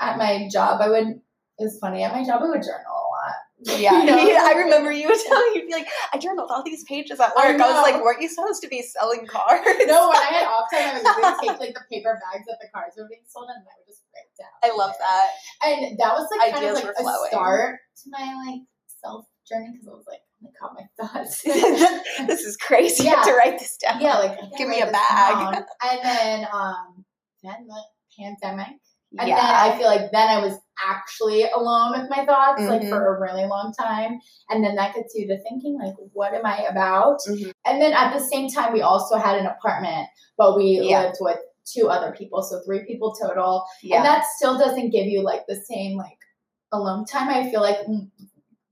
at 0.00 0.18
my 0.18 0.48
job 0.52 0.80
I 0.80 0.88
would 0.88 1.20
it 1.58 1.64
was 1.64 1.78
funny, 1.80 2.02
at 2.02 2.12
my 2.12 2.24
job 2.24 2.42
I 2.42 2.46
would 2.48 2.62
journal 2.62 2.90
a 2.90 3.08
lot. 3.12 3.78
Yeah, 3.78 4.00
You 4.00 4.06
know? 4.06 4.16
I 4.18 4.54
remember 4.64 4.90
you 4.90 5.06
telling 5.06 5.52
you'd 5.54 5.68
be 5.68 5.72
like, 5.72 5.86
I 6.12 6.18
journaled 6.18 6.50
all 6.50 6.64
these 6.64 6.82
pages 6.84 7.20
at 7.20 7.36
work. 7.36 7.60
I, 7.60 7.70
was 7.70 7.82
like, 7.86 8.02
weren't 8.02 8.20
you 8.20 8.28
supposed 8.28 8.60
to 8.62 8.68
be 8.68 8.82
selling 8.82 9.24
cars? 9.26 9.60
No, 9.86 10.08
when 10.08 10.18
I 10.18 10.30
had 10.34 10.46
off 10.48 10.66
time, 10.72 10.82
I 10.82 10.94
would 10.98 11.04
literally 11.04 11.38
take 11.46 11.60
like 11.60 11.74
the 11.74 11.84
paper 11.92 12.18
bags 12.18 12.46
that 12.48 12.58
the 12.60 12.66
cars 12.74 12.94
were 12.98 13.06
being 13.08 13.22
sold 13.28 13.46
in, 13.50 13.54
and 13.54 13.62
I 13.62 13.78
would 13.78 13.91
down. 14.38 14.50
I 14.72 14.76
love 14.76 14.94
that. 14.98 15.28
and 15.64 15.98
that 15.98 16.14
was 16.14 16.28
like 16.38 16.52
kind 16.52 16.64
Ideas 16.64 16.78
of 16.78 16.84
were 16.84 16.88
like 16.90 16.98
a 16.98 17.02
flowing. 17.02 17.30
start 17.30 17.78
to 18.04 18.10
my 18.10 18.44
like 18.46 18.60
self 19.02 19.26
journey 19.48 19.70
because 19.72 19.88
I 19.88 19.92
was 19.92 20.04
like, 20.08 20.20
I 20.42 20.48
caught 20.58 20.74
my 20.74 20.86
thoughts. 21.00 21.42
this 22.26 22.40
is 22.40 22.56
crazy. 22.56 23.04
Yeah. 23.04 23.22
to 23.22 23.32
write 23.32 23.58
this 23.58 23.76
down. 23.76 24.00
yeah, 24.00 24.18
like 24.18 24.38
Give 24.56 24.68
me 24.68 24.80
a 24.80 24.86
bag. 24.90 25.34
down. 25.34 25.64
And 25.84 26.00
then 26.02 26.46
um, 26.52 27.04
then 27.42 27.66
the 27.66 27.82
pandemic, 28.18 28.76
and 29.18 29.28
yeah. 29.28 29.36
then 29.36 29.44
I 29.54 29.78
feel 29.78 29.86
like 29.86 30.10
then 30.12 30.28
I 30.28 30.38
was 30.44 30.58
actually 30.84 31.44
alone 31.44 31.92
with 32.00 32.10
my 32.10 32.24
thoughts 32.24 32.62
like 32.62 32.82
Mhm. 32.82 32.88
for 32.88 33.16
a 33.16 33.20
really 33.20 33.46
long 33.46 33.72
time, 33.78 34.18
and 34.48 34.64
then 34.64 34.74
that 34.76 34.94
gets 34.94 35.14
you 35.14 35.26
to 35.28 35.40
thinking 35.42 35.78
like, 35.80 35.94
what 36.12 36.34
am 36.34 36.44
I 36.46 36.64
about? 36.70 37.18
Mhm. 37.28 37.52
And 37.66 37.80
then 37.80 37.92
at 37.92 38.12
the 38.12 38.20
same 38.24 38.48
time, 38.48 38.72
we 38.72 38.82
also 38.82 39.16
had 39.16 39.36
an 39.38 39.46
apartment, 39.46 40.08
but 40.36 40.56
we 40.56 40.80
Yeah. 40.82 41.02
lived 41.02 41.16
with 41.20 41.38
two 41.64 41.88
other 41.88 42.12
people, 42.12 42.42
so 42.42 42.60
three 42.64 42.84
people 42.86 43.14
total. 43.14 43.64
yeah. 43.82 43.96
And 43.96 44.04
that 44.04 44.24
still 44.36 44.58
doesn't 44.58 44.90
give 44.90 45.06
you 45.06 45.22
like 45.22 45.42
the 45.48 45.56
same 45.56 45.96
like 45.96 46.18
alone 46.72 47.04
time. 47.04 47.28
I 47.28 47.50
feel 47.50 47.60
like 47.60 47.78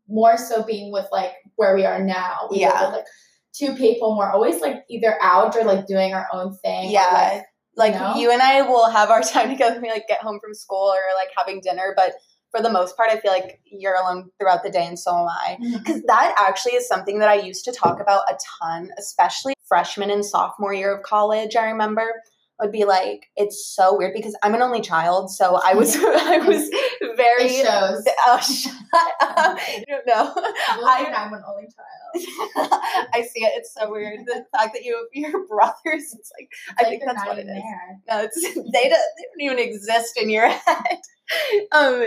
more 0.09 0.37
so 0.37 0.65
being 0.65 0.93
with 0.93 1.07
like 1.13 1.33
where 1.57 1.75
we 1.75 1.85
are 1.85 2.03
now. 2.03 2.49
We 2.51 2.61
Yeah. 2.61 2.87
with, 2.87 2.97
like 2.97 3.07
two 3.55 3.75
people. 3.75 4.11
And 4.11 4.19
we're 4.19 4.31
always 4.31 4.61
like 4.61 4.85
either 4.89 5.17
out 5.21 5.57
or 5.57 5.65
like 5.65 5.87
doing 5.87 6.15
our 6.15 6.27
own 6.33 6.57
thing. 6.57 6.89
or, 6.89 6.93
yeah. 6.93 7.41
like, 7.77 7.93
like 7.93 7.95
know? 7.95 8.15
you 8.17 8.31
and 8.31 8.43
I 8.43 8.63
will 8.63 8.91
have 8.91 9.11
our 9.11 9.23
time 9.23 9.51
together 9.51 9.75
when 9.75 9.83
we 9.83 9.91
like 9.91 10.09
get 10.09 10.21
home 10.21 10.41
from 10.43 10.55
school 10.55 10.93
or 10.93 11.01
like 11.17 11.31
having 11.37 11.61
dinner, 11.61 11.95
but 11.97 12.15
for 12.51 12.61
the 12.61 12.71
most 12.71 12.97
part, 12.97 13.11
I 13.11 13.21
feel 13.21 13.31
like 13.31 13.61
you're 13.65 13.95
alone 13.95 14.31
throughout 14.39 14.63
the 14.65 14.71
day, 14.71 14.85
and 14.85 14.99
so 14.99 15.13
am 15.13 15.29
I. 15.29 15.57
Mm-hmm. 15.63 15.79
Because 15.79 16.03
that 16.03 16.35
actually 16.39 16.73
is 16.73 16.89
something 16.89 17.21
that 17.21 17.29
I 17.29 17.35
used 17.35 17.65
to 17.67 17.73
talk 17.73 18.01
about 18.01 18.23
a 18.29 18.37
ton, 18.61 18.91
especially 18.99 19.55
freshman 19.69 20.11
and 20.11 20.25
sophomore 20.25 20.75
year 20.75 20.97
of 20.97 21.05
college. 21.05 21.55
I 21.55 21.67
remember 21.67 22.13
would 22.61 22.73
be 22.73 22.85
like, 22.85 23.31
it's 23.37 23.67
so 23.75 23.97
weird 23.97 24.13
because 24.15 24.37
I'm 24.43 24.55
an 24.55 24.63
only 24.63 24.81
child, 24.81 25.31
so 25.31 25.61
I 25.65 25.75
was 25.75 25.97
I 26.01 26.39
was 26.39 26.69
very. 27.17 27.45
It 27.47 27.67
shows. 27.67 28.05
Oh, 28.27 28.39
shut 28.41 28.75
up! 29.21 29.59
You 29.79 29.85
don't 29.89 30.07
know. 30.07 30.33
I- 30.37 31.13
I'm 31.17 31.33
an 31.33 31.43
only 31.49 31.65
child. 31.65 32.71
I 33.15 33.23
see 33.23 33.45
it. 33.45 33.53
It's 33.57 33.73
so 33.79 33.91
weird. 33.91 34.21
The 34.27 34.45
fact 34.57 34.75
that 34.75 34.85
you 34.85 34.97
have 34.97 35.07
your 35.33 35.47
brothers. 35.47 36.15
It's 36.19 36.31
like 36.39 36.49
I 36.79 36.83
Like, 36.83 36.91
think 36.91 37.03
that's 37.07 37.25
what 37.27 37.39
it 37.39 37.47
there. 37.47 38.01
No, 38.09 38.23
it's 38.25 38.41
they 38.43 38.53
don't, 38.53 38.65
they 38.73 38.89
don't 38.91 39.41
even 39.41 39.59
exist 39.59 40.19
in 40.21 40.29
your 40.31 40.49
head. 40.49 40.99
Um, 41.73 42.07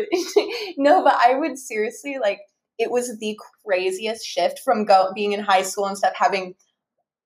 no, 0.77 1.03
but 1.03 1.15
I 1.15 1.35
would 1.35 1.57
seriously 1.57 2.17
like 2.21 2.39
it 2.77 2.91
was 2.91 3.17
the 3.19 3.39
craziest 3.65 4.25
shift 4.25 4.59
from 4.59 4.83
go 4.85 5.11
being 5.15 5.31
in 5.31 5.39
high 5.39 5.61
school 5.61 5.85
and 5.85 5.97
stuff, 5.97 6.13
having 6.15 6.55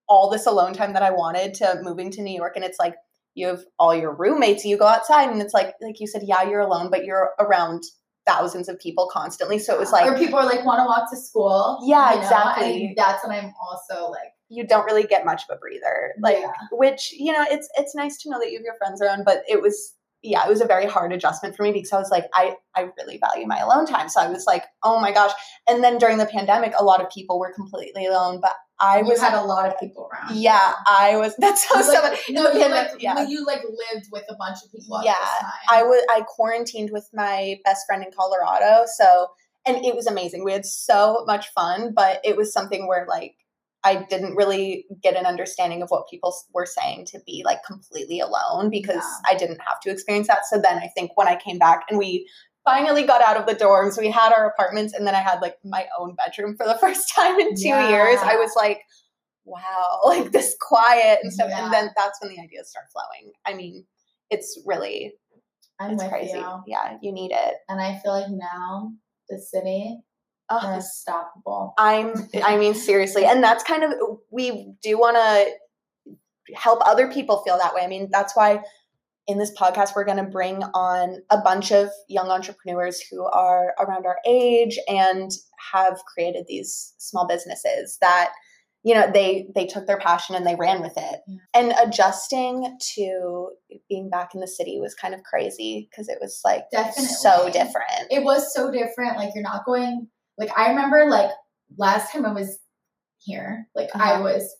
all 0.07 0.30
this 0.30 0.45
alone 0.45 0.73
time 0.73 0.93
that 0.93 1.01
I 1.03 1.11
wanted 1.11 1.55
to 1.55 1.80
moving 1.82 2.11
to 2.11 2.21
New 2.21 2.36
York, 2.36 2.53
and 2.55 2.63
it's 2.63 2.80
like 2.80 2.95
you 3.38 3.47
have 3.47 3.63
all 3.77 3.93
your 3.95 4.13
roommates, 4.13 4.65
you 4.65 4.77
go 4.77 4.88
outside, 4.88 5.29
and 5.29 5.41
it's 5.41 5.53
like 5.53 5.75
like 5.81 5.99
you 5.99 6.07
said, 6.07 6.23
yeah, 6.25 6.49
you're 6.49 6.59
alone, 6.59 6.89
but 6.89 7.05
you're 7.05 7.33
around 7.39 7.83
thousands 8.25 8.67
of 8.67 8.79
people 8.79 9.07
constantly. 9.13 9.59
So 9.59 9.73
it 9.73 9.79
was 9.79 9.91
like 9.91 10.05
or 10.09 10.17
people 10.17 10.39
are 10.39 10.45
like 10.45 10.65
want 10.65 10.79
to 10.79 10.85
walk 10.85 11.09
to 11.11 11.17
school. 11.17 11.79
Yeah, 11.85 12.09
you 12.09 12.15
know? 12.15 12.21
exactly. 12.23 12.85
And 12.88 12.97
that's 12.97 13.25
when 13.25 13.38
I'm 13.38 13.53
also 13.61 14.09
like, 14.09 14.33
you 14.49 14.65
don't 14.65 14.85
really 14.85 15.03
get 15.03 15.23
much 15.23 15.43
of 15.49 15.55
a 15.55 15.59
breather. 15.59 16.13
Like 16.19 16.39
Yeah. 16.39 16.51
which, 16.71 17.13
you 17.13 17.31
know, 17.31 17.45
it's 17.49 17.69
it's 17.77 17.95
nice 17.95 18.17
to 18.23 18.29
know 18.29 18.39
that 18.39 18.51
you 18.51 18.57
have 18.57 18.65
your 18.65 18.75
friends 18.75 19.01
around, 19.01 19.23
but 19.23 19.43
it 19.47 19.61
was 19.61 19.93
yeah, 20.23 20.43
it 20.45 20.49
was 20.49 20.61
a 20.61 20.65
very 20.65 20.88
hard 20.88 21.13
adjustment 21.13 21.55
for 21.55 21.61
me 21.61 21.71
because 21.71 21.93
I 21.93 21.99
was 21.99 22.09
like, 22.09 22.25
I, 22.33 22.55
I 22.75 22.89
really 22.97 23.19
value 23.19 23.45
my 23.45 23.59
alone 23.59 23.85
time. 23.85 24.09
So 24.09 24.19
I 24.19 24.27
was 24.27 24.45
like, 24.47 24.63
oh 24.83 24.99
my 24.99 25.11
gosh. 25.11 25.31
And 25.69 25.83
then 25.83 25.99
during 25.99 26.17
the 26.17 26.25
pandemic, 26.25 26.73
a 26.77 26.83
lot 26.83 27.01
of 27.01 27.09
people 27.11 27.39
were 27.39 27.53
completely 27.53 28.07
alone, 28.07 28.39
but 28.41 28.53
I 28.80 28.99
you 28.99 29.05
was 29.05 29.19
had 29.19 29.34
a 29.34 29.41
lot 29.43 29.67
of 29.67 29.80
people 29.80 30.09
around. 30.11 30.36
yeah, 30.38 30.73
I 30.88 31.17
was 31.17 31.36
that's 31.39 31.65
how 31.65 31.75
like, 31.88 32.19
no, 32.30 32.51
you 32.51 32.69
like, 32.69 32.91
yeah. 32.99 33.28
you 33.28 33.45
like 33.45 33.61
lived 33.63 34.07
with 34.11 34.23
a 34.30 34.36
bunch 34.36 34.57
of 34.63 34.71
people. 34.71 35.01
Yeah. 35.03 35.15
I 35.69 35.84
was 35.84 36.03
I 36.09 36.21
quarantined 36.28 36.91
with 36.91 37.09
my 37.13 37.59
best 37.65 37.86
friend 37.88 38.03
in 38.03 38.11
Colorado. 38.17 38.86
So 38.97 39.28
and 39.65 39.84
it 39.84 39.95
was 39.95 40.07
amazing. 40.07 40.43
We 40.43 40.53
had 40.53 40.65
so 40.65 41.23
much 41.28 41.47
fun, 41.49 41.93
but 41.95 42.21
it 42.23 42.38
was 42.38 42.53
something 42.53 42.88
where 42.88 43.05
like 43.09 43.36
I 43.84 44.05
didn't 44.09 44.36
really 44.36 44.86
get 45.01 45.15
an 45.15 45.25
understanding 45.25 45.82
of 45.82 45.89
what 45.89 46.09
people 46.09 46.36
were 46.53 46.65
saying 46.65 47.05
to 47.11 47.19
be 47.25 47.43
like 47.45 47.63
completely 47.63 48.19
alone 48.19 48.69
because 48.69 48.95
Yeah. 48.95 49.34
I 49.34 49.36
didn't 49.36 49.59
have 49.67 49.80
to 49.82 49.89
experience 49.91 50.28
that. 50.28 50.45
So 50.45 50.59
then 50.59 50.78
I 50.78 50.88
think 50.95 51.11
when 51.15 51.28
I 51.28 51.36
came 51.36 51.57
back 51.57 51.86
and 51.89 51.97
we 51.97 52.28
finally 52.68 53.03
got 53.03 53.22
out 53.22 53.38
of 53.38 53.45
the 53.47 53.55
dorms, 53.55 53.97
we 53.97 54.11
had 54.11 54.34
our 54.34 54.45
apartments 54.47 54.93
and 54.93 55.07
then 55.07 55.15
I 55.15 55.22
had 55.22 55.39
like 55.41 55.55
my 55.63 55.86
own 55.97 56.15
bedroom 56.15 56.55
for 56.57 56.65
the 56.68 56.78
first 56.84 57.13
time 57.15 57.39
in 57.39 57.55
2 57.55 57.68
years. 57.68 58.20
I 58.22 58.36
was 58.36 58.51
like 58.55 58.82
wow, 59.45 60.01
like 60.05 60.32
this 60.34 60.55
quiet 60.59 61.20
and 61.24 61.32
stuff 61.32 61.47
Yeah. 61.49 61.63
and 61.63 61.74
then 61.74 61.89
that's 61.95 62.20
when 62.22 62.30
the 62.34 62.41
ideas 62.41 62.70
start 62.70 62.86
flowing. 62.91 63.32
I 63.45 63.53
mean, 63.53 63.86
it's 64.30 64.59
really 64.65 65.13
I'm 65.80 65.91
it's 65.91 66.03
crazy. 66.03 66.38
you. 66.38 66.63
Yeah, 66.68 66.97
you 67.01 67.11
need 67.13 67.32
it. 67.34 67.53
And 67.70 67.80
I 67.80 67.99
feel 68.03 68.11
like 68.11 68.30
now 68.30 68.91
the 69.30 69.39
city 69.39 69.99
Oh, 70.49 70.59
unstoppable. 70.63 71.74
I'm. 71.78 72.13
I 72.41 72.55
mean, 72.55 72.74
seriously, 72.74 73.26
and 73.26 73.43
that's 73.43 73.65
kind 73.65 73.84
of 73.84 73.91
we 74.32 74.72
do 74.82 74.97
want 74.97 75.18
to 75.18 76.55
help 76.55 76.80
other 76.88 77.11
people 77.11 77.43
feel 77.43 77.57
that 77.57 77.74
way. 77.76 77.82
I 77.82 77.88
mean, 77.88 78.07
that's 78.11 78.34
why 78.34 78.61
in 79.28 79.38
this 79.38 79.51
podcast 79.59 79.89
we're 79.95 80.05
going 80.05 80.17
to 80.23 80.23
bring 80.23 80.63
on 80.73 81.21
a 81.30 81.38
bunch 81.39 81.71
of 81.71 81.89
young 82.07 82.30
entrepreneurs 82.30 83.01
who 83.01 83.25
are 83.25 83.73
around 83.80 84.05
our 84.05 84.17
age 84.25 84.80
and 84.88 85.32
have 85.73 85.99
created 86.13 86.45
these 86.47 86.93
small 86.97 87.28
businesses 87.28 87.97
that 88.01 88.32
you 88.84 88.93
know 88.93 89.09
they 89.11 89.47
they 89.55 89.65
took 89.65 89.86
their 89.88 89.97
passion 89.97 90.36
and 90.36 90.45
they 90.45 90.55
ran 90.55 90.82
with 90.82 90.93
it 90.97 91.19
Yeah. 91.28 91.38
and 91.55 91.73
adjusting 91.84 92.78
to 92.95 93.49
being 93.89 94.09
back 94.09 94.34
in 94.34 94.39
the 94.39 94.47
city 94.47 94.80
was 94.80 94.93
kind 94.95 95.13
of 95.13 95.23
crazy 95.23 95.89
because 95.89 96.07
it 96.07 96.19
was 96.21 96.39
like 96.45 96.69
Definitely. 96.71 97.05
so 97.15 97.49
different 97.51 98.07
It 98.11 98.23
was 98.23 98.53
so 98.53 98.71
different. 98.71 99.17
Like 99.17 99.32
you're 99.36 99.43
not 99.43 99.65
going. 99.65 100.07
Like 100.38 100.51
I 100.57 100.69
remember, 100.69 101.05
like 101.09 101.32
last 101.78 102.11
time 102.13 102.25
I 102.25 102.32
was 102.32 102.59
here, 103.17 103.67
like 103.75 103.89
I 103.95 104.13
Uh-huh. 104.13 104.23
was 104.23 104.55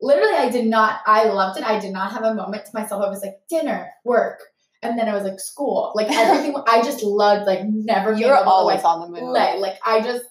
literally. 0.00 0.36
I 0.36 0.48
did 0.48 0.66
not. 0.66 1.00
I 1.06 1.24
loved 1.24 1.58
it. 1.58 1.64
I 1.64 1.78
did 1.78 1.92
not 1.92 2.12
have 2.12 2.22
a 2.22 2.34
moment 2.34 2.64
to 2.66 2.70
myself. 2.74 3.02
I 3.04 3.08
was 3.08 3.22
like 3.22 3.40
dinner, 3.48 3.90
work, 4.04 4.40
and 4.82 4.98
then 4.98 5.08
I 5.08 5.14
was 5.14 5.24
like 5.24 5.40
school. 5.40 5.92
Like 5.94 6.10
everything. 6.10 6.54
I 6.66 6.82
just 6.82 7.02
loved 7.02 7.46
like 7.46 7.60
never. 7.64 8.12
you're 8.12 8.36
always 8.36 8.82
on 8.82 9.00
the 9.00 9.20
move 9.20 9.30
like, 9.30 9.58
like 9.58 9.78
I 9.84 10.00
just 10.00 10.24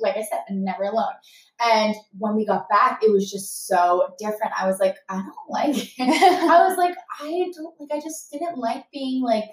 like 0.00 0.16
I 0.16 0.22
said, 0.22 0.40
never 0.50 0.84
alone. 0.84 1.14
And 1.64 1.94
when 2.18 2.34
we 2.34 2.44
got 2.44 2.68
back, 2.68 3.00
it 3.02 3.10
was 3.10 3.30
just 3.30 3.66
so 3.66 4.08
different. 4.18 4.52
I 4.58 4.66
was 4.66 4.78
like, 4.80 4.96
I 5.08 5.16
don't 5.16 5.34
like 5.48 5.76
it. 5.76 5.92
I 5.98 6.66
was 6.68 6.76
like, 6.76 6.94
I 7.20 7.50
don't 7.54 7.74
like 7.80 7.90
I 7.92 8.00
just 8.00 8.30
didn't 8.30 8.58
like 8.58 8.84
being 8.92 9.22
like 9.22 9.44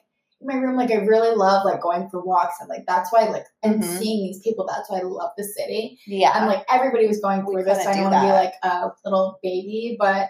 my 0.42 0.56
room. 0.56 0.76
Like 0.78 0.92
I 0.92 0.96
really 0.96 1.36
love 1.36 1.66
like 1.66 1.82
going 1.82 2.10
for 2.10 2.22
walks 2.24 2.56
and 2.60 2.70
like 2.70 2.86
that's 2.88 3.12
why 3.12 3.26
like 3.30 3.46
and 3.64 3.82
Mhm. 3.84 3.98
seeing 3.98 4.24
these 4.26 4.40
people, 4.42 4.66
that's 4.66 4.90
why 4.90 5.00
I 5.00 5.04
love 5.04 5.32
the 5.38 5.44
city. 5.44 6.00
yeah 6.08 6.38
And 6.38 6.48
like 6.48 6.66
everybody 6.72 7.08
was 7.08 7.20
going 7.20 7.46
We 7.46 7.54
through 7.54 7.64
this. 7.66 7.78
couldn't 7.80 7.92
I 7.92 7.94
do 7.96 8.02
don't 8.04 8.12
want 8.12 8.24
to 8.24 8.28
be 8.28 8.32
like 8.34 8.54
a 8.64 8.92
little 9.06 9.40
baby, 9.44 9.98
but 10.00 10.30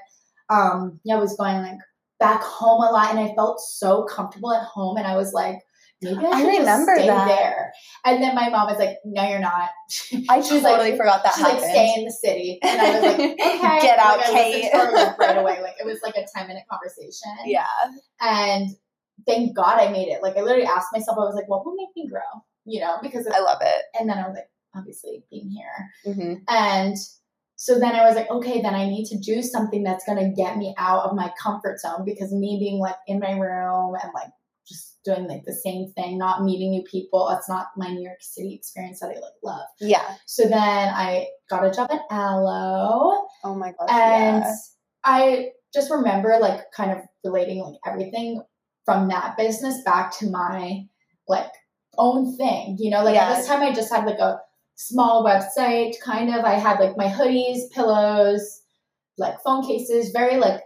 um 0.50 1.00
yeah, 1.04 1.16
I 1.16 1.20
was 1.20 1.36
going 1.36 1.58
like 1.62 1.78
back 2.20 2.42
home 2.42 2.82
a 2.84 2.92
lot 2.92 3.12
and 3.12 3.20
I 3.20 3.34
felt 3.36 3.60
so 3.62 4.04
comfortable 4.04 4.52
at 4.54 4.64
home 4.64 4.98
and 4.98 5.06
I 5.08 5.16
was 5.16 5.32
like, 5.32 5.60
maybe 6.02 6.26
I 6.26 6.30
I 6.32 6.42
remember 6.58 6.96
stay 6.96 7.08
that. 7.08 7.28
there. 7.28 7.72
And 8.06 8.22
then 8.24 8.34
my 8.36 8.50
mom 8.50 8.68
was 8.68 8.80
like, 8.80 8.98
No, 9.06 9.24
you're 9.30 9.40
not. 9.40 9.70
I 10.30 10.42
She's 10.42 10.64
like- 10.64 10.76
totally 10.78 10.98
forgot 10.98 11.24
that 11.24 11.34
She's 11.36 11.44
happened. 11.44 11.62
like, 11.62 11.70
stay 11.72 11.94
in 11.98 12.06
the 12.06 12.12
city. 12.12 12.60
And 12.64 12.82
I 12.82 12.92
was 12.94 13.04
like, 13.04 13.20
okay. 13.32 13.80
Get 13.82 14.00
out, 14.00 14.18
like, 14.18 14.32
Kate. 14.32 14.74
her, 14.74 14.92
like, 14.92 15.18
right 15.20 15.38
away. 15.38 15.60
Like 15.62 15.76
it 15.80 15.86
was 15.86 16.00
like 16.04 16.16
a 16.16 16.26
10 16.36 16.48
minute 16.48 16.64
conversation. 16.70 17.32
yeah. 17.46 17.66
And 18.22 18.70
thank 19.28 19.56
God 19.56 19.80
I 19.80 19.92
made 19.92 20.08
it. 20.10 20.22
Like 20.22 20.38
I 20.38 20.42
literally 20.42 20.66
asked 20.68 20.90
myself, 20.94 21.18
I 21.18 21.22
was 21.26 21.36
like, 21.36 21.48
what 21.50 21.66
will 21.66 21.76
make 21.76 21.90
me 21.96 22.08
grow? 22.10 22.22
You 22.66 22.82
know, 22.82 22.98
because 23.02 23.26
I 23.28 23.40
love 23.40 23.60
it. 23.62 23.86
and 24.00 24.10
then 24.10 24.18
I 24.18 24.28
was 24.28 24.36
like, 24.36 24.50
obviously 24.76 25.24
being 25.32 25.50
here. 25.50 26.14
hmm 26.14 26.34
And 26.48 26.96
so 27.56 27.78
then 27.80 27.94
I 27.96 28.06
was 28.06 28.16
like, 28.16 28.30
okay, 28.30 28.62
then 28.62 28.74
I 28.76 28.86
need 28.86 29.06
to 29.08 29.18
do 29.18 29.42
something 29.42 29.84
that's 29.84 30.06
gonna 30.06 30.32
get 30.32 30.58
me 30.58 30.74
out 30.78 31.04
of 31.06 31.16
my 31.16 31.32
comfort 31.42 31.80
zone 31.80 32.06
because 32.06 32.32
me 32.32 32.58
being 32.60 32.80
like 32.80 32.96
in 33.08 33.20
my 33.20 33.32
room 33.32 33.96
and 34.02 34.12
like 34.14 34.30
just 34.68 35.00
doing 35.04 35.28
like 35.28 35.44
the 35.46 35.54
same 35.54 35.92
thing, 35.94 36.18
not 36.18 36.44
meeting 36.44 36.70
new 36.70 36.84
people, 36.84 37.28
that's 37.30 37.50
not 37.50 37.68
my 37.76 37.90
New 37.90 38.04
York 38.04 38.22
City 38.22 38.54
experience 38.54 39.00
that 39.00 39.08
I 39.08 39.14
like 39.16 39.34
love. 39.44 39.66
Yeah. 39.82 40.16
So 40.28 40.44
then 40.44 40.54
I 40.94 41.28
got 41.50 41.66
a 41.66 41.72
job 41.72 41.90
at 41.92 42.02
Alo 42.12 43.26
Oh 43.44 43.56
my 43.56 43.72
gosh. 43.72 43.90
and 43.90 44.44
yeah. 44.44 44.54
I 45.04 45.50
just 45.74 45.90
remember 45.92 46.38
like 46.40 46.72
kind 46.72 46.92
of 46.92 47.00
relating 47.24 47.60
like 47.64 47.80
everything 47.86 48.42
from 48.90 49.08
that 49.10 49.38
business 49.38 49.82
back 49.86 50.18
to 50.18 50.30
my 50.30 50.86
like 51.28 51.52
own 51.98 52.36
thing. 52.38 52.78
You 52.80 52.90
know, 52.90 53.04
like 53.04 53.16
at 53.18 53.36
this 53.36 53.48
time 53.48 53.62
I 53.62 53.72
just 53.72 53.94
had 53.94 54.06
like 54.06 54.18
a 54.20 54.40
small 54.76 55.24
website 55.24 55.94
kind 56.04 56.34
of. 56.34 56.44
I 56.44 56.54
had 56.54 56.80
like 56.80 56.98
my 56.98 57.06
hoodies, 57.08 57.70
pillows, 57.72 58.62
like 59.18 59.40
phone 59.44 59.66
cases, 59.68 60.10
very 60.12 60.38
like 60.38 60.62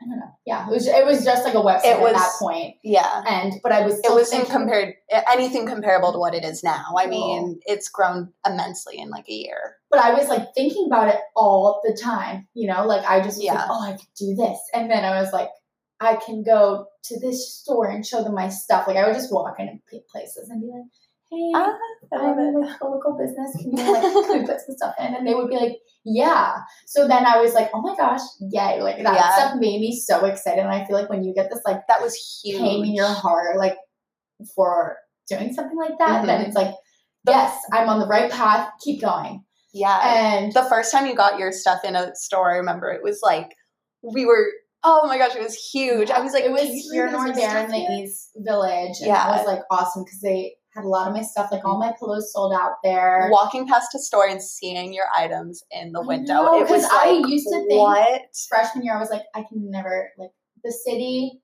I 0.00 0.06
don't 0.06 0.18
know. 0.18 0.30
Yeah, 0.46 0.66
it 0.68 0.70
was 0.70 0.86
it 0.86 1.04
was 1.04 1.24
just 1.24 1.44
like 1.44 1.54
a 1.54 1.58
website 1.58 2.00
It 2.00 2.06
at 2.06 2.12
that 2.14 2.32
point. 2.38 2.76
Yeah. 2.84 3.22
And 3.26 3.54
but 3.62 3.72
I 3.72 3.84
was 3.84 3.98
It 4.04 4.10
wasn't 4.12 4.48
compared 4.48 4.94
anything 5.32 5.66
comparable 5.66 6.12
to 6.12 6.18
what 6.18 6.34
it 6.34 6.44
is 6.44 6.62
now. 6.62 6.84
I 6.96 7.04
No. 7.06 7.10
mean, 7.10 7.60
it's 7.66 7.88
grown 7.88 8.32
immensely 8.46 8.98
in 8.98 9.10
like 9.10 9.28
a 9.28 9.32
year. 9.32 9.76
but 9.90 9.98
I 10.00 10.12
was 10.14 10.28
like 10.28 10.54
thinking 10.54 10.86
about 10.86 11.08
it 11.08 11.20
all 11.34 11.80
the 11.84 11.96
time, 12.00 12.46
you 12.54 12.66
know, 12.68 12.84
like 12.86 13.04
I 13.04 13.18
just 13.20 13.38
was 13.38 13.46
like, 13.46 13.54
Yeah. 13.56 13.66
oh, 13.68 13.82
I 13.82 13.92
could 13.92 14.14
do 14.18 14.34
this. 14.36 14.58
And 14.74 14.90
then 14.90 15.04
I 15.04 15.20
was 15.20 15.32
like, 15.32 15.50
I 16.00 16.16
can 16.16 16.42
go 16.42 16.86
to 17.04 17.20
this 17.20 17.58
store 17.58 17.86
and 17.90 18.04
show 18.04 18.22
them 18.22 18.34
my 18.34 18.48
stuff. 18.48 18.86
Like 18.86 18.96
I 18.96 19.06
would 19.06 19.14
just 19.14 19.32
walk 19.32 19.56
in 19.58 19.80
places 20.10 20.48
and 20.50 20.60
be 20.62 20.68
like, 20.68 20.84
hey, 21.30 21.50
Ah, 21.54 21.72
I'm 22.12 22.38
it. 22.38 22.58
like 22.58 22.80
a 22.80 22.86
local 22.86 23.16
business. 23.18 23.54
Can 23.60 23.76
you 23.76 23.92
like 23.92 24.02
can 24.26 24.40
we 24.40 24.46
put 24.46 24.60
some 24.60 24.76
stuff 24.76 24.94
in? 24.98 25.14
And 25.14 25.26
they 25.26 25.34
would 25.34 25.48
be 25.48 25.56
like, 25.56 25.76
yeah. 26.04 26.56
So 26.86 27.06
then 27.08 27.26
I 27.26 27.40
was 27.40 27.54
like, 27.54 27.70
oh 27.74 27.80
my 27.82 27.94
gosh, 27.96 28.20
yay. 28.40 28.80
Like 28.80 28.96
that 29.02 29.14
Yeah. 29.14 29.34
stuff 29.34 29.54
made 29.58 29.80
me 29.80 29.94
so 29.96 30.24
excited. 30.26 30.60
And 30.62 30.72
I 30.72 30.84
feel 30.86 30.96
like 30.98 31.10
when 31.10 31.24
you 31.24 31.34
get 31.34 31.50
this 31.50 31.60
like 31.66 31.80
That 31.88 32.00
was 32.02 32.14
huge. 32.42 32.60
pain 32.60 32.84
in 32.86 32.94
your 32.94 33.08
heart, 33.08 33.56
like 33.58 33.76
for 34.54 34.96
doing 35.28 35.52
something 35.52 35.76
like 35.78 35.98
that, 35.98 36.26
then 36.26 36.40
Mhm. 36.42 36.46
it's 36.48 36.56
like, 36.56 36.74
yes, 37.26 37.58
I'm 37.72 37.88
on 37.88 37.98
the 38.00 38.06
right 38.06 38.30
path. 38.30 38.70
Keep 38.82 39.00
going. 39.02 39.44
Yeah. 39.72 39.98
And 40.14 40.52
the 40.52 40.64
first 40.64 40.92
time 40.92 41.06
you 41.06 41.14
got 41.14 41.38
your 41.38 41.50
stuff 41.52 41.84
in 41.84 41.96
a 41.96 42.14
store, 42.14 42.52
I 42.52 42.56
remember 42.58 42.90
it 42.90 43.02
was 43.02 43.20
like 43.22 43.50
we 44.02 44.24
were. 44.26 44.46
Oh 44.84 45.06
my 45.06 45.16
gosh, 45.18 45.34
it 45.34 45.42
was 45.42 45.54
huge. 45.54 46.10
I 46.10 46.20
was 46.20 46.32
like, 46.32 46.44
it 46.44 46.52
was 46.52 46.68
here 46.92 47.10
nor 47.10 47.32
there 47.32 47.64
in 47.64 47.70
the 47.70 47.76
here?" 47.78 47.90
East 48.04 48.30
Village. 48.36 48.98
And 49.00 49.06
Yeah. 49.08 49.28
It 49.28 49.38
was 49.38 49.46
like 49.46 49.60
awesome 49.70 50.04
because 50.04 50.20
they 50.20 50.56
had 50.74 50.84
a 50.84 50.88
lot 50.88 51.08
of 51.08 51.14
my 51.14 51.22
stuff, 51.22 51.50
like 51.52 51.64
all 51.64 51.78
my 51.78 51.92
pillows 51.98 52.32
sold 52.32 52.52
out 52.52 52.72
there. 52.82 53.28
Walking 53.30 53.66
past 53.66 53.94
a 53.94 53.98
store 53.98 54.26
and 54.26 54.42
seeing 54.42 54.92
your 54.92 55.06
items 55.16 55.62
in 55.70 55.92
the 55.92 56.02
window, 56.02 56.54
it 56.58 56.68
was 56.68 56.82
'cause 56.86 56.90
I 56.92 57.22
used 57.26 57.48
to 57.48 57.64
think- 57.66 57.80
what? 57.80 58.22
Freshman 58.48 58.84
year, 58.84 58.94
I 58.96 59.00
was 59.00 59.10
like, 59.10 59.22
I 59.34 59.42
can 59.42 59.70
never 59.70 60.10
like 60.18 60.32
the 60.62 60.72
city. 60.72 61.40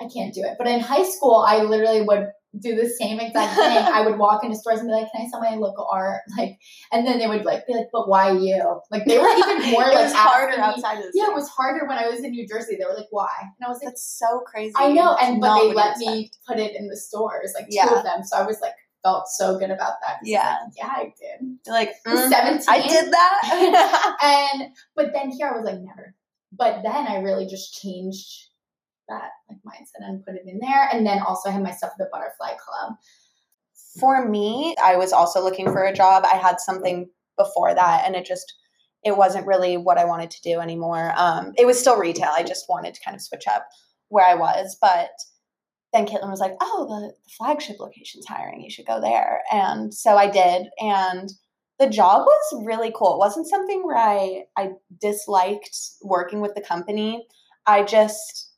I 0.00 0.08
can't 0.08 0.34
do 0.34 0.42
it. 0.42 0.56
But 0.58 0.66
in 0.68 0.80
high 0.80 1.04
school, 1.04 1.44
I 1.46 1.58
literally 1.62 2.02
would 2.02 2.32
do 2.58 2.76
the 2.76 2.88
same 2.88 3.18
exact 3.18 3.56
thing. 3.56 3.78
I 3.78 4.02
would 4.02 4.18
walk 4.18 4.44
into 4.44 4.56
stores 4.56 4.80
and 4.80 4.88
be 4.88 4.92
like, 4.92 5.10
"Can 5.10 5.24
I 5.24 5.30
sell 5.30 5.40
my 5.40 5.56
local 5.56 5.88
art?" 5.90 6.22
Like, 6.36 6.58
and 6.90 7.06
then 7.06 7.18
they 7.18 7.26
would 7.26 7.44
like 7.44 7.66
be 7.66 7.74
like, 7.74 7.88
"But 7.92 8.08
why 8.08 8.32
you?" 8.32 8.80
Like 8.90 9.04
they 9.06 9.18
were 9.18 9.28
even 9.36 9.70
more 9.70 9.84
it 9.84 9.94
like 9.94 10.04
was 10.04 10.12
harder 10.12 10.56
me- 10.56 10.62
outside 10.62 10.98
of 10.98 11.04
the 11.04 11.12
Yeah, 11.14 11.28
it 11.30 11.34
was 11.34 11.48
harder 11.48 11.86
when 11.86 11.98
I 11.98 12.08
was 12.08 12.20
in 12.20 12.30
New 12.30 12.46
Jersey. 12.46 12.76
They 12.76 12.84
were 12.84 12.94
like, 12.94 13.08
"Why?" 13.10 13.30
And 13.40 13.66
I 13.66 13.68
was 13.68 13.78
like, 13.78 13.88
That's 13.88 14.04
so 14.04 14.40
crazy. 14.40 14.74
I 14.76 14.92
know, 14.92 15.16
and 15.20 15.40
but 15.40 15.58
they 15.60 15.72
let 15.72 15.96
me 15.98 16.30
put 16.46 16.58
it 16.58 16.76
in 16.76 16.88
the 16.88 16.96
stores, 16.96 17.52
like 17.54 17.68
two 17.70 17.94
of 17.94 18.04
them. 18.04 18.22
So 18.24 18.36
I 18.36 18.46
was 18.46 18.60
like, 18.60 18.74
felt 19.02 19.28
so 19.28 19.58
good 19.58 19.70
about 19.70 19.94
that. 20.06 20.18
Yeah. 20.22 20.56
like, 20.64 20.72
yeah, 20.76 20.86
I 20.86 21.14
did. 21.18 21.58
like 21.66 21.92
mm, 22.06 22.28
Seventeen, 22.28 22.64
I 22.68 22.86
did 22.86 23.12
that. 23.12 24.16
and 24.22 24.72
but 24.94 25.12
then 25.12 25.30
here 25.30 25.48
I 25.48 25.56
was 25.56 25.64
like, 25.64 25.80
never. 25.80 26.14
But 26.52 26.82
then 26.82 27.06
I 27.06 27.20
really 27.20 27.46
just 27.46 27.80
changed 27.80 28.48
that 29.08 29.30
like 29.48 29.58
mindset 29.66 30.06
and 30.06 30.24
put 30.24 30.34
it 30.34 30.44
in 30.46 30.58
there, 30.60 30.88
and 30.92 31.06
then 31.06 31.20
also 31.20 31.48
I 31.48 31.52
had 31.52 31.62
my 31.62 31.70
stuff 31.70 31.92
at 31.92 31.98
the 31.98 32.08
Butterfly 32.12 32.54
Club. 32.58 32.96
for 33.98 34.26
me, 34.26 34.74
I 34.82 34.96
was 34.96 35.12
also 35.12 35.42
looking 35.42 35.66
for 35.66 35.84
a 35.84 35.92
job. 35.92 36.24
I 36.24 36.36
had 36.36 36.60
something 36.60 37.08
before 37.36 37.74
that, 37.74 38.04
and 38.06 38.16
it 38.16 38.24
just 38.24 38.54
it 39.04 39.16
wasn't 39.16 39.46
really 39.46 39.76
what 39.76 39.98
I 39.98 40.04
wanted 40.04 40.30
to 40.30 40.42
do 40.42 40.60
anymore. 40.60 41.12
Um, 41.16 41.52
it 41.56 41.66
was 41.66 41.78
still 41.78 41.98
retail. 41.98 42.30
I 42.32 42.44
just 42.44 42.68
wanted 42.68 42.94
to 42.94 43.00
kind 43.04 43.14
of 43.14 43.20
switch 43.20 43.46
up 43.48 43.66
where 44.08 44.26
I 44.26 44.34
was, 44.34 44.76
but 44.80 45.10
then 45.92 46.06
Caitlin 46.06 46.30
was 46.30 46.40
like, 46.40 46.54
"Oh, 46.60 46.86
the, 46.88 47.08
the 47.08 47.30
flagship 47.36 47.78
location's 47.80 48.26
hiring. 48.26 48.62
You 48.62 48.70
should 48.70 48.86
go 48.86 49.00
there." 49.00 49.42
And 49.52 49.92
so 49.92 50.16
I 50.16 50.30
did, 50.30 50.68
and 50.80 51.30
the 51.78 51.88
job 51.88 52.24
was 52.24 52.64
really 52.64 52.92
cool. 52.94 53.14
It 53.14 53.18
wasn't 53.18 53.48
something 53.48 53.84
where 53.84 53.98
I 53.98 54.44
I 54.56 54.70
disliked 55.00 55.76
working 56.02 56.40
with 56.40 56.54
the 56.54 56.60
company. 56.60 57.26
I 57.66 57.82
just 57.82 58.51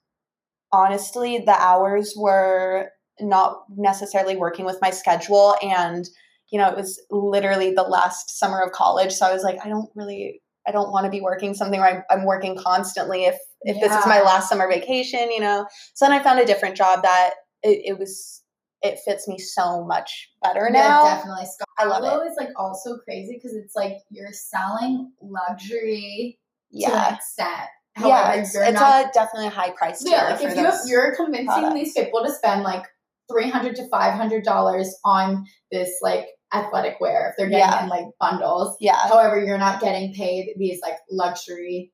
honestly 0.74 1.38
the 1.38 1.52
hours 1.52 2.14
were 2.16 2.90
not 3.20 3.62
necessarily 3.76 4.36
working 4.36 4.64
with 4.64 4.78
my 4.82 4.90
schedule. 4.90 5.56
And 5.62 6.04
you 6.50 6.58
know 6.58 6.68
it 6.68 6.76
was 6.76 7.00
literally 7.10 7.72
the 7.72 7.82
last 7.82 8.38
summer 8.38 8.60
of 8.60 8.72
college. 8.72 9.12
So 9.12 9.26
i 9.26 9.32
was 9.32 9.42
like 9.42 9.58
i 9.64 9.68
don't 9.68 9.90
really 9.94 10.40
i 10.66 10.72
don't 10.72 10.92
want 10.92 11.04
to 11.04 11.10
be 11.10 11.20
working 11.20 11.54
something 11.54 11.80
where 11.80 11.96
I'm, 11.96 12.02
I'm 12.10 12.24
working 12.26 12.56
constantly 12.56 13.24
if 13.24 13.36
if 13.62 13.80
this 13.80 13.92
is 13.92 14.06
my 14.06 14.20
last 14.20 14.48
summer 14.48 14.68
vacation 14.68 15.30
you 15.30 15.40
know? 15.40 15.66
So 15.94 16.04
then 16.04 16.12
i 16.12 16.22
found 16.22 16.38
a 16.40 16.44
different 16.44 16.76
job 16.76 17.02
that 17.02 17.34
it, 17.62 17.80
it 17.84 17.98
was 17.98 18.44
it 18.84 19.00
fits 19.04 19.26
me 19.26 19.38
so 19.38 19.82
much 19.82 20.28
better 20.42 20.68
now. 20.70 21.04
Yeah, 21.04 21.14
definitely. 21.16 21.46
I 21.78 21.84
love 21.86 22.02
Scarlo 22.02 22.30
is 22.30 22.36
like 22.36 22.50
also 22.56 22.98
crazy 22.98 23.40
because 23.42 23.56
it's 23.56 23.74
like 23.74 23.96
you're 24.10 24.32
selling 24.32 25.10
luxury 25.22 26.38
to 26.70 26.78
yeah. 26.78 27.08
an 27.08 27.14
extent. 27.14 27.70
Yeah 27.98 28.02
However, 28.24 28.40
it's, 28.40 28.54
you're 28.54 28.64
it's 28.64 28.72
not 28.74 29.06
a 29.06 29.10
definitely 29.14 29.46
a 29.48 29.50
high 29.50 29.70
price 29.70 30.02
Yeah, 30.04 30.30
like 30.30 30.42
if 30.42 30.56
you 30.56 30.62
those. 30.62 30.88
you're 30.88 31.14
convincing 31.16 31.46
products. 31.46 31.74
these 31.74 31.92
people 31.94 32.24
to 32.24 32.32
spend 32.32 32.62
like 32.62 32.84
three 33.30 33.48
hundred 33.48 33.76
to 33.76 33.88
five 33.88 34.14
hundred 34.14 34.44
dollars 34.44 34.94
on 35.04 35.44
this 35.70 35.90
like 36.02 36.26
athletic 36.52 36.96
wear 37.00 37.30
if 37.30 37.34
they're 37.38 37.48
getting 37.48 37.60
Yeah. 37.68 37.82
in 37.84 37.88
like 37.88 38.06
bundles. 38.20 38.76
yeah 38.80 39.08
However, 39.08 39.42
you're 39.44 39.58
not 39.58 39.80
getting 39.80 40.12
paid 40.14 40.48
these 40.56 40.80
like 40.82 40.98
luxury, 41.10 41.92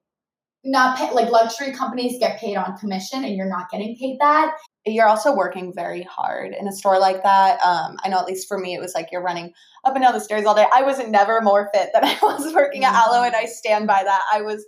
not 0.65 0.99
pay, 0.99 1.11
like 1.13 1.31
luxury 1.31 1.73
companies 1.73 2.19
get 2.19 2.39
paid 2.39 2.57
on 2.57 2.77
commission, 2.77 3.25
and 3.25 3.35
you're 3.37 3.49
not 3.49 3.71
getting 3.71 3.97
paid 3.97 4.19
that. 4.21 4.55
you're 4.87 5.07
also 5.07 5.35
working 5.35 5.73
very 5.75 6.03
hard 6.03 6.53
in 6.59 6.67
a 6.69 6.73
store 6.73 6.99
like 6.99 7.23
that. 7.23 7.59
Um, 7.65 7.97
I 8.05 8.09
know 8.09 8.19
at 8.19 8.27
least 8.27 8.49
for 8.49 8.59
me, 8.59 8.75
it 8.75 8.81
was 8.81 8.95
like 8.95 9.09
you're 9.13 9.23
running 9.23 9.53
up 9.85 9.95
and 9.95 10.03
down 10.03 10.13
the 10.15 10.21
stairs 10.21 10.45
all 10.47 10.55
day. 10.55 10.67
I 10.75 10.83
was 10.83 10.99
never 11.09 11.41
more 11.43 11.71
fit 11.75 11.91
than 11.95 12.05
I 12.05 12.19
was 12.23 12.53
working 12.55 12.85
at 12.85 12.95
Alo, 12.95 13.23
and 13.23 13.35
I 13.37 13.45
stand 13.47 13.87
by 13.87 14.03
that. 14.05 14.23
I 14.33 14.43
was 14.43 14.65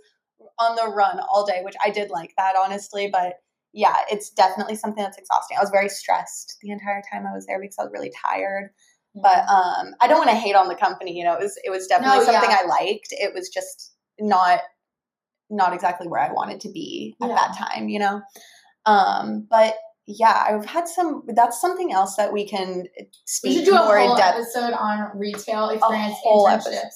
on 0.59 0.75
the 0.75 0.87
run 0.93 1.19
all 1.31 1.45
day, 1.45 1.61
which 1.63 1.75
I 1.83 1.89
did 1.89 2.09
like 2.09 2.33
that 2.37 2.55
honestly, 2.61 3.09
but 3.11 3.33
yeah, 3.73 3.95
it's 4.11 4.29
definitely 4.29 4.75
something 4.75 5.03
that's 5.03 5.17
exhausting. 5.17 5.57
I 5.57 5.61
was 5.61 5.71
very 5.71 5.89
stressed 5.89 6.57
the 6.61 6.69
entire 6.71 7.01
time 7.11 7.25
I 7.25 7.33
was 7.33 7.45
there 7.47 7.59
because 7.59 7.75
I 7.79 7.83
was 7.83 7.91
really 7.91 8.11
tired. 8.25 8.69
But 9.15 9.47
um, 9.47 9.93
I 10.01 10.07
don't 10.07 10.17
want 10.17 10.29
to 10.31 10.35
hate 10.35 10.55
on 10.55 10.67
the 10.67 10.75
company. 10.75 11.15
You 11.17 11.23
know, 11.23 11.33
it 11.33 11.39
was 11.39 11.59
it 11.63 11.69
was 11.69 11.85
definitely 11.87 12.19
No, 12.19 12.23
something 12.25 12.49
yeah. 12.49 12.59
I 12.63 12.65
liked. 12.67 13.07
It 13.11 13.33
was 13.33 13.49
just 13.49 13.93
not 14.19 14.59
not 15.49 15.73
exactly 15.73 16.07
where 16.07 16.19
I 16.21 16.31
wanted 16.31 16.59
to 16.61 16.71
be 16.71 17.15
at 17.21 17.29
Yeah. 17.29 17.35
that 17.35 17.55
time. 17.57 17.89
You 17.89 17.99
know, 17.99 18.21
um, 18.85 19.47
but 19.49 19.75
yeah, 20.07 20.43
I've 20.47 20.65
had 20.65 20.87
some. 20.87 21.23
That's 21.27 21.61
something 21.61 21.91
else 21.93 22.15
that 22.17 22.33
we 22.33 22.47
can 22.47 22.85
we 22.99 23.07
speak 23.25 23.57
should 23.57 23.65
do 23.65 23.75
a 23.75 23.85
more 23.85 23.97
in 23.99 24.15
depth. 24.17 24.37
episode 24.39 24.73
on 24.73 25.11
retail 25.17 25.69
experience 25.69 26.15
whole 26.21 26.47
internships. 26.47 26.53
episode. 26.65 26.89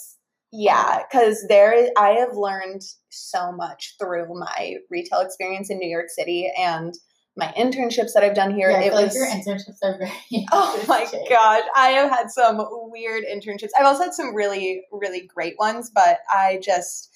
Yeah, 0.51 1.03
because 1.03 1.45
there 1.49 1.73
is, 1.73 1.89
I 1.97 2.11
have 2.11 2.35
learned 2.35 2.81
so 3.09 3.51
much 3.51 3.95
through 3.99 4.27
my 4.39 4.75
retail 4.89 5.19
experience 5.19 5.69
in 5.69 5.77
New 5.77 5.89
York 5.89 6.09
City 6.09 6.51
and 6.57 6.93
my 7.35 7.53
internships 7.57 8.13
that 8.13 8.23
I've 8.23 8.33
done 8.33 8.53
here. 8.55 8.71
Yeah, 8.71 8.77
I 8.77 8.81
it 8.81 8.93
feel 8.93 9.03
was 9.03 9.15
like 9.15 9.45
your 9.45 9.55
internships 9.57 9.77
are 9.83 9.97
very. 9.99 10.11
Oh 10.51 10.83
my 10.87 11.05
gosh, 11.29 11.63
I 11.75 11.89
have 11.89 12.09
had 12.09 12.31
some 12.31 12.65
weird 12.89 13.23
internships. 13.25 13.69
I've 13.77 13.85
also 13.85 14.03
had 14.03 14.13
some 14.13 14.33
really, 14.33 14.83
really 14.91 15.29
great 15.33 15.55
ones, 15.59 15.91
but 15.93 16.19
I 16.31 16.59
just, 16.63 17.09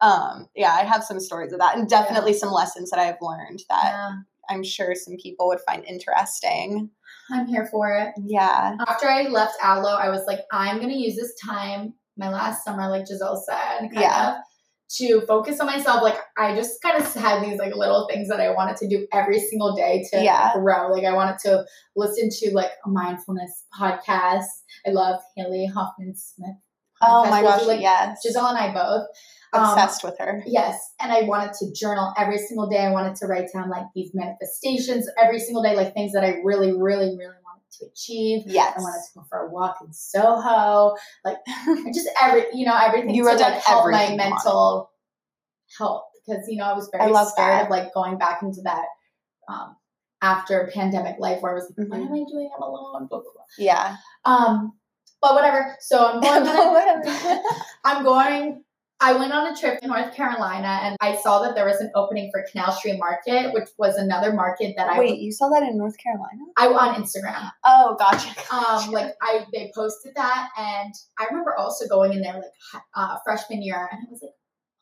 um, 0.00 0.48
yeah, 0.56 0.72
I 0.72 0.84
have 0.84 1.04
some 1.04 1.20
stories 1.20 1.52
of 1.52 1.60
that, 1.60 1.76
and 1.76 1.88
definitely 1.88 2.32
some 2.32 2.50
lessons 2.50 2.90
that 2.90 2.98
I've 2.98 3.18
learned 3.20 3.60
that 3.68 3.84
Yeah, 3.84 4.12
I'm 4.50 4.64
sure 4.64 4.94
some 4.94 5.16
people 5.22 5.46
would 5.48 5.60
find 5.60 5.84
interesting. 5.84 6.90
I'm 7.30 7.46
here 7.46 7.68
for 7.70 7.94
it. 7.96 8.14
Yeah, 8.24 8.76
After 8.88 9.08
I 9.08 9.28
left 9.28 9.54
Alo, 9.62 9.94
I 9.94 10.08
was 10.08 10.24
like, 10.26 10.40
I'm 10.50 10.80
gonna 10.80 10.94
use 10.94 11.14
this 11.16 11.34
time, 11.44 11.94
my 12.16 12.28
last 12.28 12.64
summer, 12.64 12.88
like 12.88 13.06
Giselle 13.06 13.36
said, 13.36 13.80
kind 13.80 13.92
Yeah. 13.94 14.30
of, 14.30 14.42
to 14.98 15.22
focus 15.22 15.58
on 15.58 15.66
myself. 15.66 16.02
Like 16.02 16.18
I 16.36 16.54
just 16.54 16.82
kind 16.82 17.02
of 17.02 17.12
had 17.14 17.42
these 17.42 17.58
like 17.58 17.74
little 17.74 18.06
things 18.10 18.28
that 18.28 18.40
I 18.40 18.50
wanted 18.50 18.76
to 18.78 18.88
do 18.88 19.06
every 19.12 19.40
single 19.40 19.74
day 19.74 20.04
to 20.12 20.22
Yeah. 20.22 20.52
grow. 20.54 20.88
Like 20.92 21.04
I 21.04 21.14
wanted 21.14 21.38
to 21.44 21.64
listen 21.96 22.28
to 22.30 22.54
like 22.54 22.72
a 22.84 22.90
mindfulness 22.90 23.64
podcast. 23.78 24.44
I 24.86 24.90
love 24.90 25.20
Haley 25.36 25.66
Hoffman 25.66 26.14
Smith. 26.14 26.56
Oh 27.04 27.28
my 27.28 27.42
gosh, 27.42 27.62
do, 27.62 27.66
like 27.66 27.80
yes. 27.80 28.18
Giselle 28.22 28.46
and 28.46 28.58
I 28.58 28.72
both. 28.72 29.06
Um, 29.54 29.64
Obsessed 29.64 30.04
with 30.04 30.16
her. 30.18 30.42
Yes, 30.46 30.78
and 31.00 31.12
I 31.12 31.22
wanted 31.22 31.52
to 31.54 31.72
journal 31.72 32.14
every 32.16 32.38
single 32.38 32.68
day. 32.68 32.78
I 32.78 32.90
wanted 32.92 33.16
to 33.16 33.26
write 33.26 33.48
down 33.52 33.68
like 33.68 33.86
these 33.94 34.12
manifestations 34.14 35.08
every 35.22 35.38
single 35.40 35.62
day, 35.62 35.74
like 35.76 35.94
things 35.94 36.12
that 36.12 36.22
I 36.24 36.36
really, 36.44 36.72
really, 36.72 37.16
really 37.18 37.34
to 37.78 37.86
achieve. 37.86 38.42
Yes. 38.46 38.74
I 38.76 38.80
wanted 38.80 39.02
to 39.12 39.18
go 39.18 39.24
for 39.28 39.38
a 39.46 39.50
walk 39.50 39.78
in 39.84 39.92
Soho. 39.92 40.96
Like 41.24 41.38
just 41.94 42.08
every, 42.20 42.44
you 42.52 42.64
know, 42.66 42.76
everything 42.76 43.14
You 43.14 43.24
to 43.24 43.30
wrote 43.30 43.40
like 43.40 43.62
help 43.62 43.90
my 43.90 44.14
mental 44.16 44.90
health 45.78 46.04
because 46.26 46.46
you 46.48 46.56
know 46.58 46.64
I 46.64 46.74
was 46.74 46.88
very 46.92 47.04
I 47.04 47.06
love 47.08 47.28
scared 47.28 47.52
that. 47.52 47.64
of 47.64 47.70
like 47.70 47.92
going 47.94 48.18
back 48.18 48.42
into 48.42 48.60
that 48.62 48.84
um, 49.48 49.76
after 50.20 50.70
pandemic 50.72 51.16
life 51.18 51.42
where 51.42 51.52
I 51.52 51.54
was 51.54 51.72
like, 51.76 51.88
what 51.88 51.98
Mhm. 52.00 52.06
am 52.06 52.12
I 52.12 52.24
doing? 52.30 52.50
I'm 52.56 52.62
alone. 52.62 53.06
Blah, 53.08 53.20
blah, 53.20 53.32
blah. 53.32 53.44
Yeah. 53.58 53.96
Um, 54.24 54.72
but 55.20 55.34
whatever. 55.34 55.76
So 55.80 56.06
I'm 56.06 56.20
going. 56.22 56.46
on 56.46 56.72
Whatever. 56.74 57.28
a, 57.28 57.40
I'm 57.84 58.04
going. 58.04 58.64
I 59.02 59.14
went 59.14 59.32
on 59.32 59.52
a 59.52 59.56
trip 59.56 59.80
to 59.80 59.88
North 59.88 60.14
Carolina 60.14 60.78
and 60.82 60.96
I 61.00 61.16
saw 61.16 61.42
that 61.42 61.56
there 61.56 61.66
was 61.66 61.80
an 61.80 61.90
opening 61.96 62.30
for 62.32 62.44
Canal 62.50 62.70
Street 62.72 62.98
Market, 62.98 63.52
which 63.52 63.68
was 63.76 63.96
another 63.96 64.32
market 64.32 64.74
that 64.76 64.88
I 64.88 65.00
Wait, 65.00 65.18
you 65.18 65.32
saw 65.32 65.48
that 65.48 65.64
in 65.64 65.76
North 65.76 65.96
Carolina? 65.98 66.42
I 66.56 66.68
on 66.68 67.02
Instagram. 67.02 67.50
Oh, 67.64 67.96
gotcha. 67.98 68.28
Um, 68.54 68.92
like 68.92 69.14
I 69.20 69.44
they 69.52 69.72
posted 69.74 70.12
that, 70.14 70.48
and 70.56 70.92
I 71.18 71.24
remember 71.26 71.56
also 71.56 71.88
going 71.88 72.12
in 72.12 72.20
there 72.20 72.34
like 72.34 72.82
uh, 72.94 73.18
freshman 73.24 73.62
year, 73.62 73.88
and 73.90 74.00
I 74.06 74.10
was 74.10 74.22
like, 74.22 74.32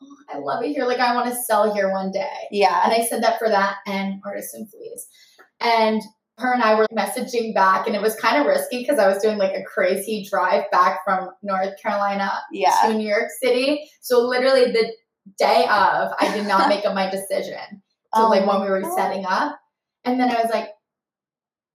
oh, 0.02 0.16
I 0.34 0.38
love 0.38 0.62
it 0.62 0.72
here. 0.72 0.84
Like 0.84 0.98
I 1.00 1.14
want 1.14 1.28
to 1.30 1.42
sell 1.42 1.72
here 1.74 1.90
one 1.90 2.10
day. 2.10 2.48
yeah. 2.50 2.82
And 2.84 2.92
I 2.92 3.06
said 3.06 3.22
that 3.22 3.38
for 3.38 3.48
that 3.48 3.76
and 3.86 4.20
Artists 4.24 4.52
& 4.52 4.70
Fleas. 4.70 5.08
And 5.60 6.02
her 6.40 6.52
and 6.52 6.62
I 6.62 6.74
were 6.74 6.86
messaging 6.96 7.54
back, 7.54 7.86
and 7.86 7.94
it 7.94 8.02
was 8.02 8.14
kind 8.16 8.38
of 8.40 8.46
risky 8.46 8.78
because 8.80 8.98
I 8.98 9.06
was 9.08 9.22
doing 9.22 9.38
like 9.38 9.52
a 9.54 9.62
crazy 9.62 10.26
drive 10.28 10.64
back 10.72 11.00
from 11.04 11.30
North 11.42 11.74
Carolina 11.82 12.32
Yeah. 12.52 12.74
to 12.86 12.94
New 12.94 13.08
York 13.08 13.28
City. 13.42 13.88
So 14.00 14.20
literally 14.20 14.72
the 14.72 14.92
day 15.38 15.62
of, 15.64 16.12
I 16.18 16.30
did 16.34 16.46
not 16.46 16.68
make 16.70 16.84
up 16.84 16.94
my 16.94 17.08
decision 17.10 17.56
to 18.14 18.20
Oh 18.22 18.28
like 18.28 18.46
when 18.46 18.60
we 18.62 18.68
were 18.68 18.80
God. 18.82 18.96
setting 18.96 19.24
up. 19.24 19.58
And 20.04 20.18
then 20.18 20.30
I 20.30 20.40
was 20.42 20.50
like, 20.52 20.70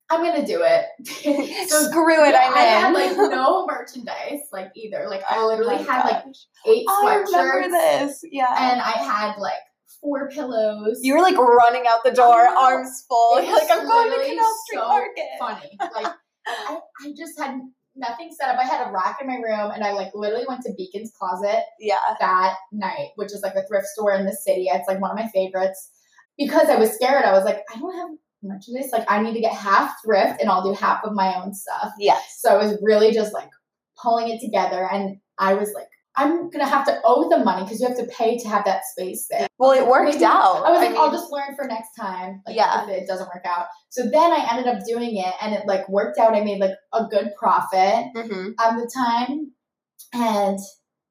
I'm 0.10 0.24
gonna 0.24 0.46
do 0.46 0.62
it. 0.64 0.86
so 1.70 1.84
Screw 1.90 2.24
it, 2.26 2.32
yeah, 2.32 2.42
I'm 2.48 2.54
I 2.54 2.60
had 2.60 2.88
in. 2.90 2.94
like 2.94 3.32
no 3.32 3.66
merchandise, 3.68 4.42
like 4.52 4.72
either. 4.76 5.08
Like 5.10 5.24
I 5.30 5.38
Oh 5.40 5.48
literally 5.48 5.76
my 5.78 5.82
had 5.82 6.04
like 6.06 6.26
gosh. 6.26 6.46
eight 6.68 6.86
oh, 6.88 7.08
I 7.08 7.16
remember 7.16 7.70
this. 7.70 8.22
Yeah. 8.32 8.46
and 8.72 8.82
I 8.82 8.92
had 8.92 9.38
like 9.40 9.54
four 10.02 10.30
pillows. 10.30 11.00
you 11.02 11.14
were 11.16 11.22
like 11.22 11.38
running 11.38 11.84
out 11.90 12.00
the 12.04 12.12
door, 12.12 12.48
arms 12.48 13.06
full. 13.08 13.42
You're 13.42 13.54
like, 13.54 13.70
I'm 13.72 13.86
going 13.88 14.12
to 14.12 14.26
Canal 14.30 14.54
Street 14.66 14.80
so 14.80 14.88
Market. 14.88 15.26
funny. 15.40 15.78
Like 15.96 16.14
I, 16.48 16.80
I 17.06 17.14
just 17.18 17.40
had 17.40 17.60
nothing 17.96 18.30
set 18.38 18.50
up. 18.50 18.60
I 18.60 18.64
had 18.66 18.88
a 18.88 18.92
rack 18.92 19.18
in 19.22 19.28
my 19.28 19.36
room, 19.36 19.72
and 19.72 19.84
I 19.84 19.94
like 19.94 20.12
literally 20.14 20.46
went 20.48 20.62
to 20.64 20.74
Beacon's 20.78 21.12
Closet 21.18 21.64
Yeah. 21.80 21.96
that 22.20 22.56
night, 22.72 23.10
which 23.16 23.34
is 23.34 23.42
like 23.42 23.56
a 23.56 23.66
thrift 23.68 23.88
store 23.88 24.14
in 24.14 24.26
the 24.26 24.34
city. 24.34 24.66
It's 24.70 24.88
like 24.88 25.00
one 25.02 25.12
of 25.12 25.18
my 25.18 25.28
favorites. 25.30 25.92
Because 26.38 26.68
I 26.68 26.76
was 26.76 26.92
scared, 26.92 27.24
I 27.24 27.32
was 27.32 27.46
like, 27.46 27.64
I 27.74 27.80
don't 27.80 27.96
have 27.96 28.10
merchandise. 28.44 28.90
Like 28.92 29.10
I 29.10 29.22
need 29.22 29.34
to 29.36 29.40
get 29.40 29.54
half 29.54 29.96
thrift, 30.04 30.42
and 30.42 30.50
I'll 30.50 30.64
do 30.64 30.74
half 30.78 31.04
of 31.06 31.14
my 31.14 31.34
own 31.42 31.54
stuff. 31.54 31.94
Yes. 31.98 32.38
So 32.40 32.50
I 32.50 32.58
was 32.58 32.78
really 32.82 33.12
just 33.14 33.34
like 33.34 33.50
pulling 34.02 34.28
it 34.30 34.42
together, 34.42 34.88
and 34.92 35.18
I 35.40 35.54
was 35.54 35.72
like, 35.74 35.88
I'm 36.18 36.50
gonna 36.50 36.68
have 36.68 36.86
to 36.88 37.00
owe 37.04 37.30
the 37.30 37.44
money 37.44 37.64
because 37.64 37.80
you 37.82 37.88
have 37.88 37.98
to 37.98 38.06
pay 38.06 38.38
to 38.38 38.48
have 38.48 38.66
that 38.66 38.82
space 38.86 39.28
there. 39.30 39.48
Well, 39.58 39.72
it 39.72 39.86
worked 39.88 40.14
Maybe- 40.14 40.26
out. 40.26 40.64
I 40.66 40.72
was 40.72 40.80
like, 40.82 40.96
I'll 40.96 41.12
just 41.12 41.32
learn 41.32 41.56
for 41.56 41.66
next 41.66 41.90
time. 42.00 42.42
Like, 42.46 42.56
Yeah. 42.56 42.84
if 42.84 42.90
it 42.90 43.08
doesn't 43.08 43.28
work 43.28 43.46
out. 43.46 43.68
So 43.90 44.04
then 44.04 44.32
I 44.32 44.48
ended 44.52 44.68
up 44.68 44.86
doing 44.86 45.18
it, 45.18 45.34
and 45.42 45.54
it 45.54 45.66
like 45.66 45.88
worked 45.90 46.18
out. 46.18 46.36
I 46.36 46.42
made 46.42 46.60
like 46.60 46.76
a 46.94 47.06
good 47.06 47.32
profit 47.38 48.06
mhm. 48.16 48.54
at 48.60 48.78
the 48.78 48.90
time, 48.94 49.52
and 50.14 50.60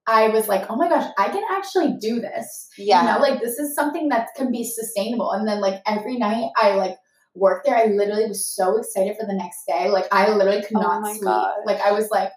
I 0.06 0.28
was 0.28 0.48
like, 0.48 0.70
oh 0.70 0.76
my 0.76 0.88
gosh, 0.88 1.10
I 1.18 1.28
can 1.28 1.42
actually 1.50 1.96
do 1.98 2.20
this. 2.20 2.68
Yeah. 2.76 3.00
You 3.00 3.08
know, 3.12 3.18
like 3.26 3.40
this 3.40 3.58
is 3.58 3.74
something 3.74 4.08
that 4.10 4.28
can 4.36 4.50
be 4.52 4.62
sustainable. 4.64 5.30
And 5.32 5.48
then 5.48 5.60
like 5.60 5.80
every 5.86 6.18
night 6.18 6.50
I 6.56 6.74
like 6.74 6.96
worked 7.34 7.64
there, 7.66 7.74
I 7.76 7.86
literally 7.86 8.26
was 8.26 8.46
so 8.46 8.76
excited 8.76 9.16
for 9.18 9.26
the 9.26 9.32
next 9.34 9.64
day. 9.66 9.88
Like 9.88 10.06
I 10.12 10.30
literally 10.30 10.60
could 10.62 10.76
Oh 10.76 10.80
not 10.82 11.00
my 11.00 11.12
sleep. 11.12 11.24
gosh. 11.24 11.54
Like 11.64 11.80
I 11.80 11.92
was 11.92 12.10
like, 12.10 12.30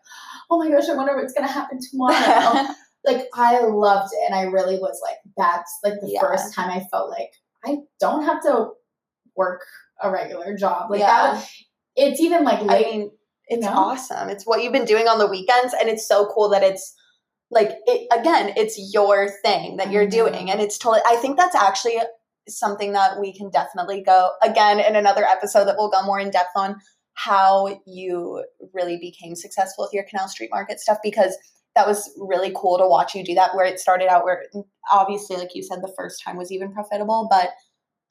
oh 0.49 0.59
my 0.59 0.69
gosh, 0.69 0.89
I 0.89 0.95
wonder 0.95 1.15
what's 1.15 1.33
gonna 1.33 1.51
happen 1.51 1.79
tomorrow. 1.91 2.67
like 3.05 3.27
I 3.33 3.61
loved 3.61 4.11
it, 4.13 4.25
and 4.25 4.35
I 4.35 4.43
really 4.43 4.77
was 4.77 4.99
like, 5.03 5.17
that's 5.37 5.79
like 5.83 5.99
the 6.01 6.09
Yeah. 6.11 6.21
first 6.21 6.53
time 6.53 6.69
I 6.69 6.85
felt 6.91 7.09
like 7.09 7.31
I 7.65 7.77
don't 7.99 8.23
have 8.23 8.41
to 8.43 8.69
work 9.35 9.61
a 10.01 10.11
regular 10.11 10.55
job. 10.55 10.89
Like 10.91 10.99
Yeah. 11.01 11.35
that. 11.35 11.49
It's 11.95 12.19
even 12.21 12.43
like 12.43 12.59
I 12.61 12.79
mean, 12.81 13.11
it's 13.47 13.63
know? 13.65 13.71
awesome. 13.73 14.29
It's 14.29 14.45
what 14.45 14.61
you've 14.63 14.73
been 14.73 14.85
doing 14.85 15.07
on 15.07 15.17
the 15.19 15.27
weekends, 15.27 15.73
and 15.73 15.89
it's 15.89 16.07
so 16.07 16.31
cool 16.33 16.49
that 16.49 16.63
it's 16.63 16.93
like 17.49 17.71
it 17.87 18.07
again. 18.11 18.53
It's 18.57 18.93
your 18.93 19.29
thing 19.43 19.77
that 19.77 19.91
you're 19.91 20.03
know. 20.03 20.09
doing, 20.09 20.51
and 20.51 20.59
it's 20.61 20.77
totally. 20.77 21.01
I 21.07 21.15
think 21.15 21.37
that's 21.37 21.55
actually 21.55 21.97
something 22.49 22.93
that 22.93 23.19
we 23.19 23.33
can 23.35 23.49
definitely 23.49 24.01
go 24.01 24.31
again 24.41 24.79
in 24.79 24.95
another 24.95 25.23
episode 25.25 25.65
that 25.65 25.75
we'll 25.77 25.89
go 25.89 26.03
more 26.03 26.19
in 26.19 26.29
depth 26.29 26.51
on 26.55 26.75
how 27.17 27.81
you 27.87 28.43
really 28.73 28.97
became 28.97 29.35
successful 29.35 29.83
with 29.85 29.93
your 29.93 30.03
Canal 30.03 30.27
Street 30.27 30.51
Market 30.51 30.79
stuff 30.79 30.99
because 31.03 31.35
that 31.75 31.87
was 31.87 32.11
really 32.17 32.51
cool 32.55 32.77
to 32.77 32.87
watch 32.87 33.15
you 33.15 33.23
do 33.23 33.33
that. 33.33 33.55
Where 33.55 33.65
it 33.65 33.79
started 33.79 34.07
out, 34.07 34.23
where 34.23 34.43
obviously, 34.91 35.35
like 35.35 35.55
you 35.55 35.63
said, 35.63 35.79
the 35.81 35.93
first 35.97 36.23
time 36.23 36.37
was 36.37 36.51
even 36.51 36.71
profitable, 36.71 37.27
but 37.29 37.49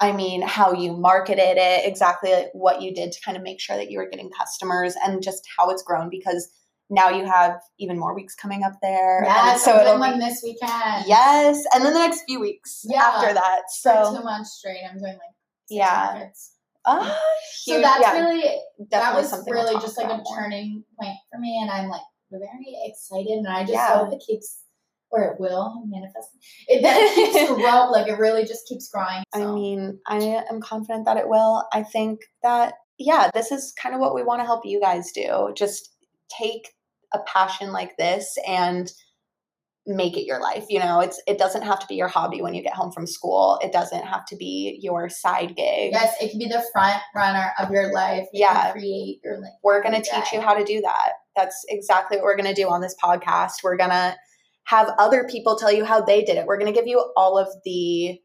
I 0.01 0.11
mean, 0.13 0.43
how 0.43 0.73
you 0.73 0.93
marketed 0.93 1.57
it, 1.57 1.87
exactly 1.87 2.33
like 2.33 2.49
what 2.53 2.83
you 2.83 2.93
did 2.93 3.13
to 3.13 3.21
kind 3.25 3.37
of 3.37 3.43
make 3.45 3.61
sure 3.61 3.77
that 3.77 3.91
you 3.93 3.99
were 3.99 4.09
getting 4.09 4.29
customers 4.31 4.95
and 5.03 5.23
just 5.23 5.47
how 5.57 5.71
it's 5.71 5.83
grown 5.85 6.11
because 6.11 6.49
now 6.91 7.09
you 7.09 7.25
have 7.27 7.61
even 7.79 7.99
more 7.99 8.15
weeks 8.15 8.35
coming 8.35 8.63
up 8.65 8.75
there. 8.83 9.23
Yes, 9.25 9.65
so 9.65 9.73
I'm 9.73 9.81
it'll 9.81 9.93
doing 9.93 10.01
one 10.01 10.19
be, 10.19 10.25
this 10.27 10.41
weekend. 10.45 11.05
yes. 11.07 11.63
And 11.73 11.85
then 11.85 11.93
the 11.95 11.99
next 12.01 12.23
few 12.27 12.41
weeks 12.41 12.83
Yeah. 12.89 13.03
after 13.03 13.35
that. 13.35 13.63
So, 13.71 14.17
two 14.19 14.25
months 14.25 14.53
straight, 14.59 14.83
I'm 14.89 14.99
doing 14.99 15.13
like 15.15 15.35
Yeah. 15.69 16.11
markets. 16.15 16.53
Ah, 16.87 17.19
So 17.65 17.81
that's 17.81 18.01
yeah, 18.01 18.13
really 18.21 18.43
that 18.43 18.89
definitely 18.91 19.23
was 19.23 19.49
really 19.51 19.75
just 19.81 19.97
like 19.99 20.07
a 20.11 20.17
more. 20.19 20.37
turning 20.39 20.85
point 20.99 21.17
for 21.31 21.39
me, 21.41 21.59
and 21.61 21.71
I'm 21.71 21.89
like 21.89 22.03
very 22.31 22.77
excited, 22.85 23.39
and 23.39 23.49
I 23.49 23.61
just 23.63 23.73
Yeah. 23.73 23.99
hope 23.99 24.13
it 24.13 24.23
keeps 24.27 24.61
or 25.11 25.23
it 25.23 25.41
will 25.41 25.83
manifest. 25.87 26.31
It 26.69 26.83
that 26.83 27.15
keeps 27.15 27.49
grow 27.55 27.91
like 27.91 28.09
it 28.09 28.19
really 28.19 28.45
just 28.45 28.67
keeps 28.67 28.89
growing. 28.89 29.23
I 29.35 29.47
mean, 29.53 30.01
I 30.07 30.43
am 30.51 30.61
confident 30.61 31.05
that 31.07 31.17
it 31.17 31.29
will. 31.29 31.65
I 31.73 31.83
think 31.85 32.21
that, 32.43 32.75
yeah, 32.99 33.31
this 33.33 33.53
is 33.53 33.73
kind 33.81 33.95
of 33.95 34.01
what 34.01 34.15
we 34.15 34.25
want 34.25 34.41
to 34.41 34.45
help 34.47 34.63
you 34.65 34.81
guys 34.81 35.13
do. 35.13 35.53
Just 35.57 35.91
take 36.29 36.71
a 37.15 37.21
passion 37.21 37.73
like 37.73 37.97
this 37.97 38.37
and 38.49 38.91
make 39.87 40.17
it 40.17 40.25
your 40.27 40.41
life. 40.41 40.65
You 40.69 40.81
know, 40.81 41.01
it's 41.01 41.21
it 41.27 41.39
doesn't 41.39 41.63
have 41.63 41.79
to 41.81 41.87
be 41.87 41.95
your 41.95 42.09
hobby 42.09 42.43
when 42.43 42.55
you 42.55 42.63
get 42.63 42.75
home 42.75 42.91
from 42.93 43.07
school. 43.07 43.59
It 43.63 43.73
doesn't 43.73 44.05
have 44.05 44.25
to 44.27 44.37
be 44.37 44.79
your 44.83 45.09
side 45.09 45.55
gig. 45.57 45.93
yes, 45.93 46.15
it 46.21 46.31
can 46.31 46.39
be 46.39 46.47
the 46.49 46.65
front 46.73 47.01
runner 47.15 47.53
of 47.59 47.71
your 47.71 47.93
life. 47.93 48.27
Yeah. 48.33 48.73
create 48.73 49.21
your 49.25 49.41
life. 49.41 49.53
We're 49.63 49.83
going 49.83 49.95
to 49.95 50.03
teach 50.03 50.33
you 50.33 50.41
how 50.41 50.55
to 50.55 50.65
do 50.65 50.81
that. 50.81 51.13
That's 51.37 51.65
exactly 51.69 52.17
what 52.17 52.25
we're 52.25 52.37
going 52.37 52.55
to 52.55 52.61
do 52.61 52.69
on 52.69 52.81
this 52.81 52.95
podcast. 53.03 53.63
We're 53.63 53.77
going 53.77 53.91
to 53.91 54.17
have 54.65 54.89
other 54.99 55.25
people 55.31 55.57
tell 55.57 55.71
you 55.73 55.85
how 55.85 56.01
they 56.01 56.25
did 56.25 56.37
it. 56.37 56.47
We're 56.47 56.59
going 56.59 56.73
to 56.73 56.79
give 56.79 56.89
you 56.89 57.13
all 57.17 57.39
of 57.39 57.47
the 57.65 58.19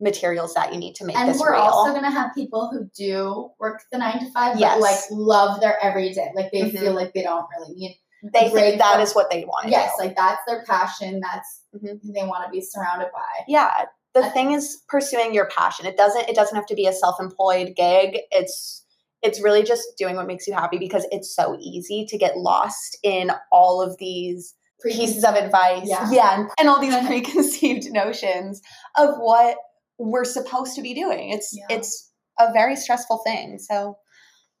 materials 0.00 0.54
that 0.54 0.72
you 0.72 0.78
need 0.78 0.94
to 0.94 1.04
make 1.04 1.16
And 1.16 1.36
we're 1.40 1.54
real. 1.54 1.62
also 1.62 1.92
gonna 1.92 2.08
have 2.08 2.32
people 2.32 2.70
who 2.72 2.88
do 2.96 3.50
work 3.58 3.80
the 3.90 3.98
nine 3.98 4.20
to 4.20 4.30
five, 4.30 4.56
Yes. 4.56 4.74
but 4.76 4.80
like 4.80 5.00
love 5.10 5.60
their 5.60 5.76
everyday. 5.82 6.30
Like 6.36 6.52
they 6.52 6.70
Mhm. 6.70 6.78
feel 6.78 6.92
like 6.92 7.12
they 7.14 7.24
don't 7.24 7.44
really 7.58 7.74
need 7.74 8.00
they 8.22 8.48
think 8.50 8.78
that 8.78 9.00
is 9.00 9.12
what 9.14 9.30
they 9.30 9.44
want 9.44 9.68
Yes, 9.68 9.92
do. 9.98 10.04
like 10.04 10.16
that's 10.16 10.40
their 10.46 10.64
passion. 10.64 11.20
That's 11.20 11.62
Mhm. 11.74 12.00
who 12.02 12.12
they 12.12 12.24
want 12.24 12.44
to 12.44 12.50
be 12.50 12.60
surrounded 12.60 13.08
by. 13.12 13.44
yeah 13.46 13.84
the 14.14 14.28
thing 14.30 14.52
is 14.52 14.82
pursuing 14.88 15.34
your 15.34 15.46
passion 15.50 15.84
it 15.86 15.96
doesn't 15.96 16.28
it 16.28 16.34
doesn't 16.34 16.56
have 16.56 16.66
to 16.66 16.74
be 16.74 16.86
a 16.86 16.92
self-employed 16.92 17.74
gig 17.76 18.18
it's 18.30 18.84
it's 19.22 19.40
really 19.42 19.62
just 19.62 19.82
doing 19.98 20.16
what 20.16 20.26
makes 20.26 20.46
you 20.46 20.54
happy 20.54 20.78
because 20.78 21.06
it's 21.12 21.32
so 21.34 21.56
easy 21.60 22.06
to 22.08 22.16
get 22.16 22.36
lost 22.38 22.96
in 23.02 23.30
all 23.52 23.82
of 23.82 23.96
these 23.98 24.54
pieces 24.82 25.24
of 25.24 25.34
advice 25.34 25.86
Yeah. 26.10 26.34
and, 26.40 26.48
and 26.58 26.68
all 26.68 26.80
these 26.80 26.96
preconceived 27.06 27.92
notions 27.92 28.62
of 28.96 29.16
what 29.18 29.56
we're 29.98 30.24
supposed 30.24 30.74
to 30.76 30.82
be 30.82 30.94
doing 30.94 31.30
it's 31.30 31.50
Yeah. 31.52 31.76
it's 31.76 32.10
a 32.40 32.52
very 32.52 32.76
stressful 32.76 33.18
thing 33.26 33.58
so 33.58 33.98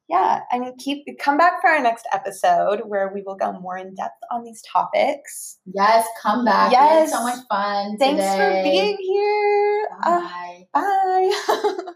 yeah 0.08 0.40
i 0.52 0.58
mean 0.58 0.74
keep 0.78 1.04
come 1.18 1.36
back 1.36 1.60
for 1.60 1.68
our 1.70 1.80
next 1.80 2.06
episode 2.12 2.80
where 2.86 3.10
we 3.12 3.22
will 3.26 3.36
go 3.36 3.52
more 3.60 3.76
in 3.78 3.94
depth 3.94 4.20
on 4.30 4.42
these 4.44 4.62
topics 4.62 5.58
Yes, 5.74 6.06
come 6.22 6.44
back. 6.44 6.72
Yes. 6.72 7.10
so 7.12 7.22
much 7.22 7.38
fun. 7.48 7.96
thanks 7.98 8.24
for 8.24 8.62
being 8.62 8.96
here 9.00 9.88
Uh, 10.04 10.20
Bye. 10.20 10.62
bye 10.72 11.72